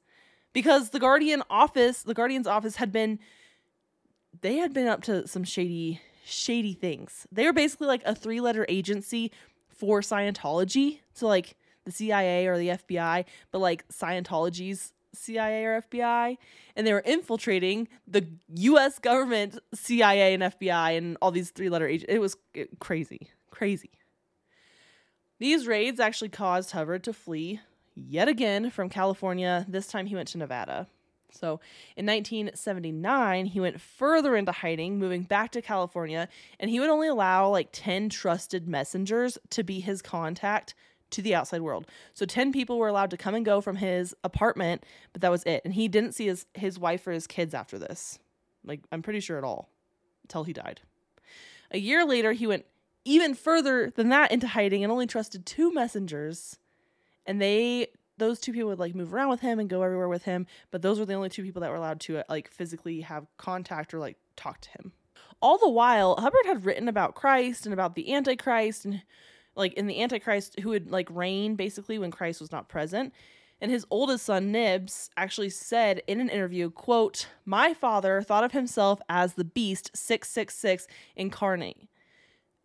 Because 0.53 0.91
the 0.91 0.99
Guardian 0.99 1.41
office, 1.49 2.03
the 2.03 2.13
Guardian's 2.13 2.45
office 2.45 2.75
had 2.75 2.91
been 2.91 3.17
they 4.41 4.57
had 4.57 4.75
been 4.75 4.85
up 4.85 5.01
to 5.05 5.27
some 5.27 5.43
shady 5.43 6.01
shady 6.23 6.73
things. 6.73 7.25
They 7.31 7.47
were 7.47 7.53
basically 7.53 7.87
like 7.87 8.03
a 8.05 8.13
three-letter 8.13 8.67
agency 8.69 9.31
for 9.69 10.01
Scientology. 10.01 10.99
So 11.13 11.27
like 11.27 11.55
the 11.89 11.95
CIA 11.95 12.47
or 12.47 12.57
the 12.57 12.69
FBI, 12.69 13.25
but 13.51 13.59
like 13.59 13.87
Scientology's 13.89 14.93
CIA 15.13 15.65
or 15.65 15.81
FBI, 15.81 16.37
and 16.75 16.85
they 16.85 16.93
were 16.93 16.99
infiltrating 16.99 17.87
the 18.07 18.27
U.S. 18.55 18.99
government, 18.99 19.57
CIA 19.73 20.35
and 20.35 20.43
FBI, 20.43 20.97
and 20.97 21.17
all 21.21 21.31
these 21.31 21.49
three-letter 21.49 21.87
agents. 21.87 22.13
It 22.13 22.19
was 22.19 22.37
crazy, 22.79 23.31
crazy. 23.49 23.89
These 25.39 25.67
raids 25.67 25.99
actually 25.99 26.29
caused 26.29 26.71
Hubbard 26.71 27.03
to 27.05 27.13
flee 27.13 27.59
yet 27.95 28.27
again 28.27 28.69
from 28.69 28.89
California. 28.89 29.65
This 29.67 29.87
time 29.87 30.05
he 30.05 30.15
went 30.15 30.27
to 30.29 30.37
Nevada. 30.37 30.87
So 31.31 31.59
in 31.95 32.05
1979, 32.05 33.45
he 33.45 33.59
went 33.59 33.79
further 33.79 34.35
into 34.35 34.51
hiding, 34.51 34.99
moving 34.99 35.23
back 35.23 35.51
to 35.51 35.61
California, 35.61 36.27
and 36.59 36.69
he 36.69 36.79
would 36.79 36.89
only 36.89 37.07
allow 37.07 37.49
like 37.49 37.69
10 37.71 38.09
trusted 38.09 38.67
messengers 38.67 39.37
to 39.51 39.63
be 39.63 39.79
his 39.79 40.01
contact 40.01 40.75
to 41.11 41.21
the 41.21 41.35
outside 41.35 41.61
world. 41.61 41.87
So 42.13 42.25
10 42.25 42.51
people 42.51 42.77
were 42.77 42.87
allowed 42.87 43.09
to 43.11 43.17
come 43.17 43.35
and 43.35 43.45
go 43.45 43.61
from 43.61 43.77
his 43.77 44.15
apartment, 44.23 44.83
but 45.13 45.21
that 45.21 45.31
was 45.31 45.43
it. 45.43 45.61
And 45.65 45.73
he 45.73 45.87
didn't 45.87 46.13
see 46.13 46.27
his, 46.27 46.45
his 46.53 46.79
wife 46.79 47.05
or 47.07 47.11
his 47.11 47.27
kids 47.27 47.53
after 47.53 47.77
this. 47.79 48.19
Like, 48.63 48.81
I'm 48.91 49.01
pretty 49.01 49.19
sure 49.19 49.37
at 49.37 49.43
all, 49.43 49.69
until 50.23 50.43
he 50.43 50.53
died. 50.53 50.81
A 51.71 51.79
year 51.79 52.05
later, 52.05 52.33
he 52.33 52.47
went 52.47 52.65
even 53.05 53.33
further 53.33 53.91
than 53.95 54.09
that 54.09 54.31
into 54.31 54.47
hiding 54.47 54.83
and 54.83 54.91
only 54.91 55.07
trusted 55.07 55.45
two 55.45 55.71
messengers. 55.71 56.57
And 57.25 57.41
they, 57.41 57.87
those 58.17 58.39
two 58.39 58.53
people 58.53 58.69
would 58.69 58.79
like 58.79 58.95
move 58.95 59.13
around 59.13 59.29
with 59.29 59.41
him 59.41 59.59
and 59.59 59.69
go 59.69 59.83
everywhere 59.83 60.09
with 60.09 60.23
him. 60.23 60.45
But 60.71 60.81
those 60.81 60.99
were 60.99 61.05
the 61.05 61.13
only 61.13 61.29
two 61.29 61.43
people 61.43 61.61
that 61.61 61.69
were 61.69 61.77
allowed 61.77 61.99
to 62.01 62.23
like 62.29 62.49
physically 62.49 63.01
have 63.01 63.27
contact 63.37 63.93
or 63.93 63.99
like 63.99 64.17
talk 64.35 64.61
to 64.61 64.69
him. 64.69 64.93
All 65.41 65.57
the 65.57 65.69
while, 65.69 66.15
Hubbard 66.17 66.45
had 66.45 66.65
written 66.65 66.87
about 66.87 67.15
Christ 67.15 67.65
and 67.65 67.73
about 67.73 67.95
the 67.95 68.13
Antichrist 68.13 68.83
and 68.83 69.01
like 69.59 69.73
in 69.73 69.85
the 69.85 70.01
Antichrist 70.01 70.59
who 70.61 70.69
would 70.69 70.89
like 70.89 71.07
reign 71.11 71.55
basically 71.55 71.99
when 71.99 72.11
Christ 72.11 72.41
was 72.41 72.51
not 72.51 72.69
present. 72.69 73.13
And 73.61 73.69
his 73.69 73.85
oldest 73.91 74.25
son, 74.25 74.53
Nibs, 74.53 75.09
actually 75.17 75.49
said 75.49 76.01
in 76.07 76.21
an 76.21 76.29
interview, 76.29 76.69
quote, 76.69 77.27
My 77.45 77.73
father 77.73 78.21
thought 78.21 78.45
of 78.45 78.53
himself 78.53 79.01
as 79.09 79.33
the 79.33 79.43
beast 79.43 79.91
666 79.93 80.87
incarnate 81.17 81.88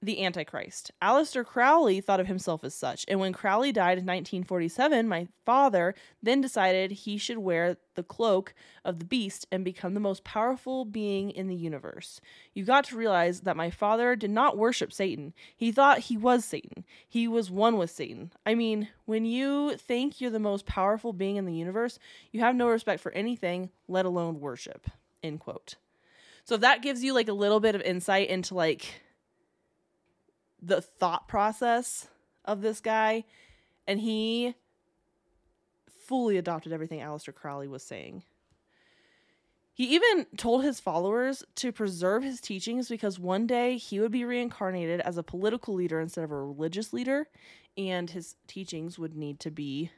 the 0.05 0.25
Antichrist. 0.25 0.91
Aleister 1.03 1.45
Crowley 1.45 2.01
thought 2.01 2.21
of 2.21 2.27
himself 2.27 2.65
as 2.65 2.75
such, 2.75 3.05
and 3.09 3.21
when 3.21 3.33
Crowley 3.33 3.73
died 3.73 3.99
in 3.99 4.05
1947, 4.05 5.09
my 5.09 5.29
father 5.45 5.95
then 6.23 6.41
decided 6.41 6.91
he 6.91 7.19
should 7.19 7.39
wear 7.39 7.77
the 7.95 8.03
cloak 8.03 8.55
of 8.85 8.99
the 8.99 9.05
beast 9.05 9.47
and 9.51 9.65
become 9.65 9.95
the 9.95 10.01
most 10.01 10.25
powerful 10.25 10.85
being 10.85 11.31
in 11.31 11.49
the 11.49 11.55
universe. 11.55 12.21
You've 12.53 12.67
got 12.67 12.85
to 12.85 12.97
realize 12.97 13.41
that 13.43 13.57
my 13.57 13.71
father 13.71 14.17
did 14.17 14.31
not 14.31 14.59
worship 14.59 14.93
Satan. 14.93 15.33
He 15.57 15.73
thought 15.73 16.01
he 16.01 16.17
was 16.17 16.45
Satan. 16.45 16.85
He 17.09 17.29
was 17.29 17.51
one 17.51 17.77
with 17.77 17.91
Satan. 17.91 18.33
I 18.45 18.55
mean, 18.55 18.89
when 19.05 19.25
you 19.25 19.77
think 19.77 20.21
you're 20.21 20.31
the 20.31 20.39
most 20.39 20.67
powerful 20.67 21.13
being 21.13 21.37
in 21.37 21.47
the 21.47 21.55
universe, 21.55 21.99
you 22.33 22.41
have 22.41 22.57
no 22.57 22.69
respect 22.69 23.01
for 23.01 23.13
anything, 23.13 23.71
let 23.89 24.07
alone 24.07 24.41
worship. 24.41 24.89
End 25.23 25.41
quote. 25.41 25.77
So 26.45 26.57
if 26.57 26.61
that 26.61 26.83
gives 26.83 27.03
you 27.03 27.15
like 27.15 27.29
a 27.29 27.33
little 27.33 27.61
bit 27.61 27.75
of 27.75 27.81
insight 27.81 28.29
into 28.29 28.55
like 28.55 29.03
the 30.65 30.81
thought 30.81 31.29
process 31.29 32.09
of 32.45 32.63
this 32.63 32.81
guy, 32.81 33.25
and 33.87 34.01
he 34.01 34.55
fully 36.07 36.37
adopted 36.37 36.73
everything 36.73 37.01
Aleister 37.01 37.35
Crowley 37.35 37.69
was 37.69 37.83
saying. 37.83 38.23
He 39.73 39.97
even 39.97 40.27
told 40.37 40.63
his 40.63 40.79
followers 40.79 41.43
to 41.57 41.73
preserve 41.73 42.23
his 42.23 42.41
teachings 42.41 42.89
because 42.89 43.19
one 43.19 43.47
day 43.47 43.77
he 43.77 43.99
would 43.99 44.13
be 44.13 44.25
reincarnated 44.25 45.01
as 45.01 45.19
a 45.19 45.23
political 45.25 45.75
leader 45.75 46.01
instead 46.01 46.23
of 46.23 46.31
a 46.31 46.37
religious 46.37 46.93
leader, 46.93 47.27
and 47.77 48.09
his 48.11 48.37
teachings 48.47 48.99
would 48.99 49.17
need 49.17 49.41
to 49.41 49.51
be 49.51 49.91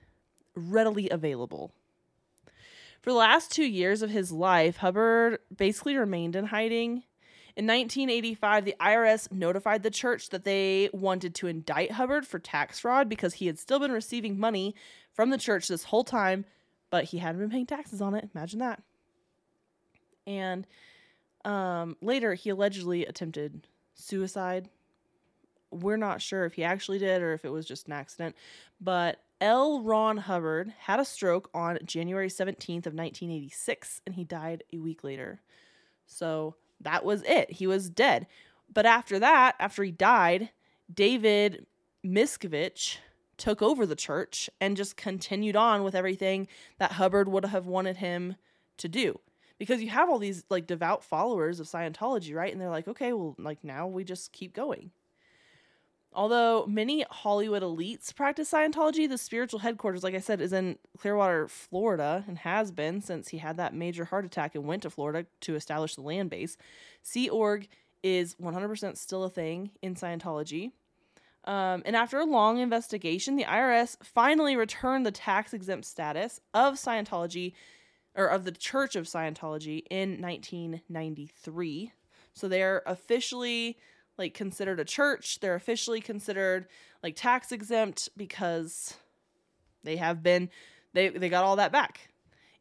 readily 0.54 1.10
available. 1.10 1.72
For 3.02 3.10
the 3.10 3.18
last 3.18 3.52
two 3.52 3.66
years 3.66 4.00
of 4.00 4.10
his 4.10 4.32
life, 4.32 4.78
Hubbard 4.78 5.40
basically 5.54 5.96
remained 5.96 6.34
in 6.34 6.46
hiding. 6.46 7.02
In 7.56 7.66
1985, 7.66 8.66
the 8.66 8.76
IRS 8.78 9.32
notified 9.32 9.82
the 9.82 9.90
church 9.90 10.28
that 10.28 10.44
they 10.44 10.90
wanted 10.92 11.34
to 11.36 11.46
indict 11.46 11.92
Hubbard 11.92 12.26
for 12.26 12.38
tax 12.38 12.80
fraud 12.80 13.08
because 13.08 13.34
he 13.34 13.46
had 13.46 13.58
still 13.58 13.80
been 13.80 13.92
receiving 13.92 14.38
money 14.38 14.74
from 15.14 15.30
the 15.30 15.38
church 15.38 15.68
this 15.68 15.84
whole 15.84 16.04
time, 16.04 16.44
but 16.90 17.04
he 17.04 17.18
hadn't 17.18 17.40
been 17.40 17.48
paying 17.48 17.64
taxes 17.64 18.02
on 18.02 18.14
it. 18.14 18.28
Imagine 18.34 18.58
that. 18.58 18.82
And 20.26 20.66
um, 21.46 21.96
later, 22.02 22.34
he 22.34 22.50
allegedly 22.50 23.06
attempted 23.06 23.66
suicide. 23.94 24.68
We're 25.70 25.96
not 25.96 26.20
sure 26.20 26.44
if 26.44 26.52
he 26.52 26.64
actually 26.64 26.98
did 26.98 27.22
or 27.22 27.32
if 27.32 27.46
it 27.46 27.50
was 27.50 27.64
just 27.64 27.86
an 27.86 27.94
accident, 27.94 28.36
but 28.82 29.22
L. 29.40 29.80
Ron 29.80 30.18
Hubbard 30.18 30.74
had 30.78 31.00
a 31.00 31.06
stroke 31.06 31.48
on 31.54 31.78
January 31.84 32.28
17th 32.28 32.86
of 32.86 32.92
1986 32.92 34.02
and 34.04 34.14
he 34.14 34.24
died 34.24 34.62
a 34.74 34.78
week 34.78 35.02
later. 35.02 35.40
So 36.06 36.56
that 36.80 37.04
was 37.04 37.22
it. 37.22 37.52
He 37.52 37.66
was 37.66 37.90
dead. 37.90 38.26
But 38.72 38.86
after 38.86 39.18
that, 39.18 39.56
after 39.58 39.82
he 39.82 39.90
died, 39.90 40.50
David 40.92 41.66
Miscavige 42.04 42.98
took 43.36 43.62
over 43.62 43.84
the 43.86 43.96
church 43.96 44.48
and 44.60 44.76
just 44.76 44.96
continued 44.96 45.56
on 45.56 45.82
with 45.82 45.94
everything 45.94 46.48
that 46.78 46.92
Hubbard 46.92 47.28
would 47.28 47.44
have 47.44 47.66
wanted 47.66 47.98
him 47.98 48.36
to 48.78 48.88
do. 48.88 49.20
Because 49.58 49.82
you 49.82 49.88
have 49.88 50.10
all 50.10 50.18
these 50.18 50.44
like 50.50 50.66
devout 50.66 51.02
followers 51.02 51.60
of 51.60 51.66
Scientology, 51.66 52.34
right? 52.34 52.52
And 52.52 52.60
they're 52.60 52.70
like, 52.70 52.88
okay, 52.88 53.12
well, 53.12 53.34
like 53.38 53.64
now 53.64 53.86
we 53.86 54.04
just 54.04 54.32
keep 54.32 54.52
going. 54.54 54.90
Although 56.16 56.64
many 56.66 57.04
Hollywood 57.10 57.62
elites 57.62 58.12
practice 58.14 58.50
Scientology, 58.50 59.06
the 59.06 59.18
spiritual 59.18 59.58
headquarters, 59.58 60.02
like 60.02 60.14
I 60.14 60.20
said, 60.20 60.40
is 60.40 60.50
in 60.50 60.78
Clearwater, 60.96 61.46
Florida, 61.46 62.24
and 62.26 62.38
has 62.38 62.72
been 62.72 63.02
since 63.02 63.28
he 63.28 63.36
had 63.36 63.58
that 63.58 63.74
major 63.74 64.06
heart 64.06 64.24
attack 64.24 64.54
and 64.54 64.64
went 64.64 64.82
to 64.84 64.90
Florida 64.90 65.26
to 65.42 65.54
establish 65.54 65.94
the 65.94 66.00
land 66.00 66.30
base. 66.30 66.56
Sea 67.02 67.28
Org 67.28 67.68
is 68.02 68.34
100% 68.36 68.96
still 68.96 69.24
a 69.24 69.28
thing 69.28 69.72
in 69.82 69.94
Scientology. 69.94 70.72
Um, 71.44 71.82
and 71.84 71.94
after 71.94 72.18
a 72.18 72.24
long 72.24 72.58
investigation, 72.60 73.36
the 73.36 73.44
IRS 73.44 73.98
finally 74.02 74.56
returned 74.56 75.04
the 75.04 75.12
tax 75.12 75.52
exempt 75.52 75.84
status 75.84 76.40
of 76.54 76.76
Scientology, 76.76 77.52
or 78.14 78.26
of 78.26 78.46
the 78.46 78.52
Church 78.52 78.96
of 78.96 79.04
Scientology, 79.04 79.82
in 79.90 80.22
1993. 80.22 81.92
So 82.32 82.48
they're 82.48 82.82
officially 82.86 83.76
like 84.18 84.34
considered 84.34 84.80
a 84.80 84.84
church. 84.84 85.40
They're 85.40 85.54
officially 85.54 86.00
considered 86.00 86.66
like 87.02 87.16
tax 87.16 87.52
exempt 87.52 88.08
because 88.16 88.94
they 89.84 89.96
have 89.96 90.22
been 90.22 90.50
they 90.92 91.08
they 91.08 91.28
got 91.28 91.44
all 91.44 91.56
that 91.56 91.72
back. 91.72 92.08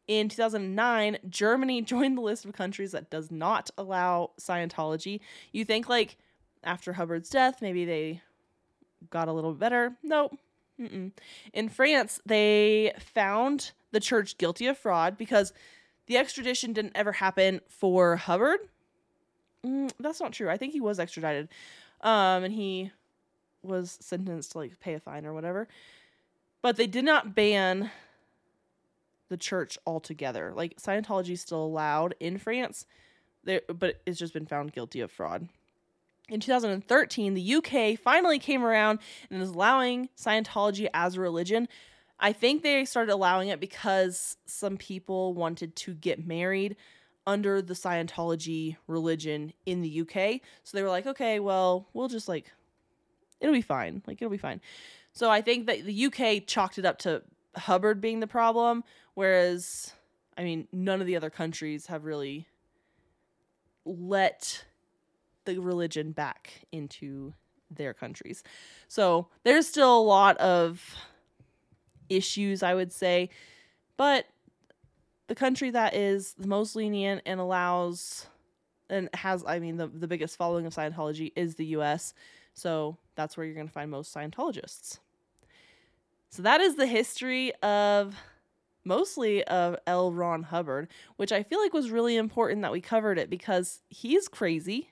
In 0.08 0.30
2009, 0.30 1.18
Germany 1.30 1.82
joined 1.84 2.18
the 2.18 2.22
list 2.22 2.46
of 2.46 2.54
countries 2.54 2.92
that 2.92 3.10
does 3.10 3.32
not 3.32 3.70
allow 3.78 4.32
Scientology. 4.40 5.20
You 5.52 5.66
think 5.66 5.90
like 5.90 6.18
after 6.64 6.94
Hubbard's 6.94 7.30
death, 7.30 7.62
maybe 7.62 7.86
they 7.86 8.22
got 9.10 9.28
a 9.28 9.34
little 9.34 9.54
better. 9.54 9.96
Nope. 10.04 10.38
Mm-mm. 10.80 11.12
In 11.54 11.70
France, 11.70 12.20
they 12.26 12.92
found 13.00 13.72
the 13.92 14.00
church 14.00 14.38
guilty 14.38 14.68
of 14.68 14.78
fraud 14.78 15.18
because 15.18 15.54
the 16.08 16.18
extradition 16.18 16.74
didn't 16.74 16.92
ever 16.96 17.14
happen 17.14 17.62
for 17.68 18.18
Hubbard 18.18 18.60
Mm, 19.66 19.92
that's 20.00 20.22
not 20.22 20.32
true. 20.32 20.50
I 20.50 20.58
think 20.58 20.74
he 20.74 20.82
was 20.82 21.00
extradited. 21.00 21.50
Um, 22.02 22.44
and 22.44 22.54
he 22.54 22.92
was 23.64 23.98
sentenced 24.00 24.52
to 24.52 24.60
like 24.60 24.80
pay 24.80 24.94
a 24.94 25.00
fine 25.00 25.26
or 25.26 25.34
whatever. 25.34 25.68
But 26.62 26.78
they 26.78 26.88
did 26.88 27.06
not 27.06 27.36
ban 27.36 27.92
the 29.30 29.38
church 29.38 29.78
altogether. 29.86 30.54
Like 30.56 30.78
Scientology 30.78 31.32
is 31.32 31.42
still 31.42 31.64
allowed 31.64 32.16
in 32.20 32.38
France, 32.38 32.86
there, 33.44 33.62
but 33.68 34.02
it's 34.06 34.20
just 34.20 34.34
been 34.34 34.46
found 34.46 34.74
guilty 34.74 35.02
of 35.02 35.12
fraud. 35.12 35.48
In 36.28 36.40
2013, 36.40 37.36
the 37.36 37.56
UK 37.56 38.00
finally 38.00 38.40
came 38.40 38.64
around 38.64 39.00
and 39.30 39.42
is 39.42 39.50
allowing 39.50 40.10
Scientology 40.18 40.88
as 40.94 41.16
a 41.16 41.22
religion. 41.22 41.68
I 42.20 42.34
think 42.34 42.64
they 42.64 42.86
started 42.86 43.12
allowing 43.12 43.50
it 43.50 43.60
because 43.60 44.38
some 44.46 44.78
people 44.78 45.34
wanted 45.34 45.76
to 45.76 45.94
get 45.94 46.26
married 46.26 46.78
under 47.28 47.62
the 47.62 47.74
Scientology 47.74 48.78
religion 48.88 49.54
in 49.66 49.82
the 49.82 50.02
UK. 50.02 50.42
So 50.64 50.78
they 50.78 50.84
were 50.84 50.90
like, 50.90 51.08
okay, 51.08 51.40
well, 51.40 51.88
we'll 51.94 52.08
just 52.08 52.28
like, 52.28 52.52
it'll 53.40 53.54
be 53.54 53.62
fine. 53.62 54.02
Like, 54.06 54.22
it'll 54.22 54.32
be 54.32 54.38
fine. 54.38 54.62
So 55.14 55.30
I 55.32 55.42
think 55.42 55.68
that 55.68 55.86
the 55.86 56.06
UK 56.06 56.46
chalked 56.46 56.78
it 56.78 56.86
up 56.86 57.00
to 57.00 57.24
Hubbard 57.56 58.02
being 58.02 58.20
the 58.20 58.28
problem, 58.28 58.84
whereas, 59.14 59.94
I 60.38 60.44
mean, 60.44 60.68
none 60.72 61.02
of 61.02 61.08
the 61.08 61.16
other 61.16 61.30
countries 61.30 61.88
have 61.88 62.06
really 62.06 62.48
let 63.86 64.66
the 65.46 65.60
religion 65.60 66.12
back 66.12 66.66
into 66.72 67.34
their 67.72 67.94
countries. 67.94 68.44
So 68.88 69.30
there's 69.44 69.68
still 69.68 69.98
a 69.98 70.02
lot 70.02 70.38
of 70.38 70.96
issues, 72.10 72.62
I 72.62 72.74
would 72.74 72.92
say. 72.92 73.30
But 73.98 74.26
the 75.28 75.36
country 75.36 75.72
that 75.72 75.96
is 75.96 76.34
the 76.34 76.48
most 76.48 76.76
lenient 76.76 77.22
and 77.26 77.40
allows 77.40 78.28
and 78.90 79.10
has 79.14 79.44
I 79.46 79.60
mean 79.60 79.78
the 79.78 79.88
the 79.88 80.08
biggest 80.08 80.38
following 80.38 80.66
of 80.66 80.74
Scientology 80.74 81.32
is 81.36 81.56
the 81.56 81.66
US. 81.68 82.14
So 82.54 82.98
that's 83.16 83.36
where 83.36 83.46
you're 83.46 83.56
going 83.56 83.68
to 83.68 83.74
find 83.74 83.92
most 83.92 84.14
Scientologists. 84.14 85.00
So 86.30 86.42
that 86.44 86.62
is 86.62 86.76
the 86.76 86.88
history 86.88 87.54
of 87.64 88.16
mostly 88.84 89.44
of 89.46 89.78
L. 89.88 90.12
Ron 90.12 90.44
Hubbard, 90.44 90.90
which 91.16 91.32
I 91.32 91.44
feel 91.44 91.60
like 91.60 91.74
was 91.74 91.90
really 91.90 92.18
important 92.18 92.62
that 92.62 92.72
we 92.72 92.82
covered 92.82 93.18
it 93.18 93.30
because 93.30 93.82
he's 93.90 94.28
crazy 94.28 94.90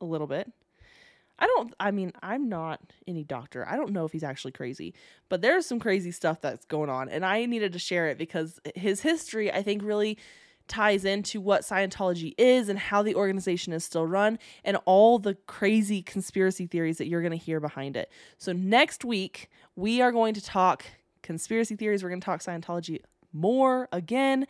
a 0.00 0.04
little 0.04 0.26
bit. 0.26 0.50
I 1.38 1.46
don't, 1.46 1.74
I 1.78 1.90
mean, 1.90 2.12
I'm 2.22 2.48
not 2.48 2.80
any 3.06 3.22
doctor. 3.22 3.66
I 3.68 3.76
don't 3.76 3.92
know 3.92 4.04
if 4.04 4.12
he's 4.12 4.24
actually 4.24 4.52
crazy, 4.52 4.94
but 5.28 5.42
there's 5.42 5.66
some 5.66 5.78
crazy 5.78 6.10
stuff 6.10 6.40
that's 6.40 6.64
going 6.64 6.88
on. 6.88 7.08
And 7.08 7.24
I 7.24 7.44
needed 7.44 7.72
to 7.74 7.78
share 7.78 8.08
it 8.08 8.16
because 8.16 8.58
his 8.74 9.00
history, 9.02 9.52
I 9.52 9.62
think, 9.62 9.82
really 9.82 10.18
ties 10.68 11.04
into 11.04 11.40
what 11.40 11.62
Scientology 11.62 12.34
is 12.38 12.68
and 12.68 12.78
how 12.78 13.02
the 13.02 13.14
organization 13.14 13.72
is 13.72 13.84
still 13.84 14.06
run 14.06 14.38
and 14.64 14.78
all 14.84 15.18
the 15.18 15.34
crazy 15.46 16.02
conspiracy 16.02 16.66
theories 16.66 16.98
that 16.98 17.06
you're 17.06 17.22
going 17.22 17.30
to 17.30 17.36
hear 17.36 17.60
behind 17.60 17.96
it. 17.96 18.10
So, 18.38 18.52
next 18.52 19.04
week, 19.04 19.50
we 19.76 20.00
are 20.00 20.12
going 20.12 20.34
to 20.34 20.42
talk 20.42 20.84
conspiracy 21.22 21.76
theories. 21.76 22.02
We're 22.02 22.10
going 22.10 22.20
to 22.20 22.24
talk 22.24 22.40
Scientology 22.40 23.00
more 23.32 23.88
again. 23.92 24.46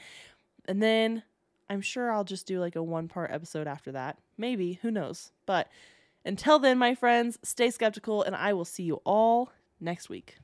And 0.69 0.83
then 0.83 1.23
I'm 1.69 1.81
sure 1.81 2.11
I'll 2.11 2.25
just 2.25 2.47
do 2.47 2.61
like 2.61 2.77
a 2.77 2.83
one 2.83 3.09
part 3.09 3.31
episode 3.33 3.67
after 3.67 3.93
that. 3.93 4.19
Maybe, 4.39 4.79
who 4.83 4.91
knows. 4.91 5.33
But 5.47 5.69
until 6.27 6.59
then, 6.59 6.77
my 6.79 6.95
friends, 6.95 7.39
stay 7.43 7.71
skeptical, 7.71 8.23
and 8.23 8.37
I 8.37 8.53
will 8.53 8.65
see 8.65 8.83
you 8.83 9.01
all 9.05 9.51
next 9.81 10.09
week. 10.09 10.37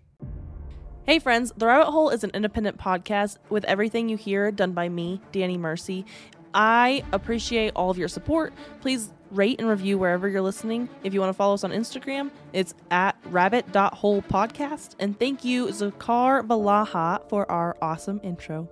Hey 1.04 1.18
friends, 1.18 1.52
The 1.56 1.66
Rabbit 1.66 1.90
Hole 1.90 2.10
is 2.10 2.22
an 2.22 2.30
independent 2.32 2.78
podcast 2.78 3.38
with 3.50 3.64
everything 3.64 4.08
you 4.08 4.16
hear 4.16 4.52
done 4.52 4.72
by 4.72 4.88
me, 4.88 5.20
Danny 5.32 5.58
Mercy. 5.58 6.06
I 6.54 7.02
appreciate 7.12 7.72
all 7.74 7.90
of 7.90 7.98
your 7.98 8.06
support. 8.06 8.52
Please 8.80 9.12
rate 9.32 9.58
and 9.58 9.68
review 9.68 9.98
wherever 9.98 10.28
you're 10.28 10.42
listening. 10.42 10.88
If 11.02 11.12
you 11.12 11.20
want 11.20 11.30
to 11.30 11.34
follow 11.34 11.54
us 11.54 11.64
on 11.64 11.72
Instagram, 11.72 12.30
it's 12.52 12.74
at 12.90 13.16
rabbit.holepodcast. 13.24 14.94
And 15.00 15.18
thank 15.18 15.44
you, 15.44 15.66
Zakar 15.66 16.46
Balaha, 16.46 17.28
for 17.28 17.50
our 17.50 17.76
awesome 17.82 18.20
intro. 18.22 18.68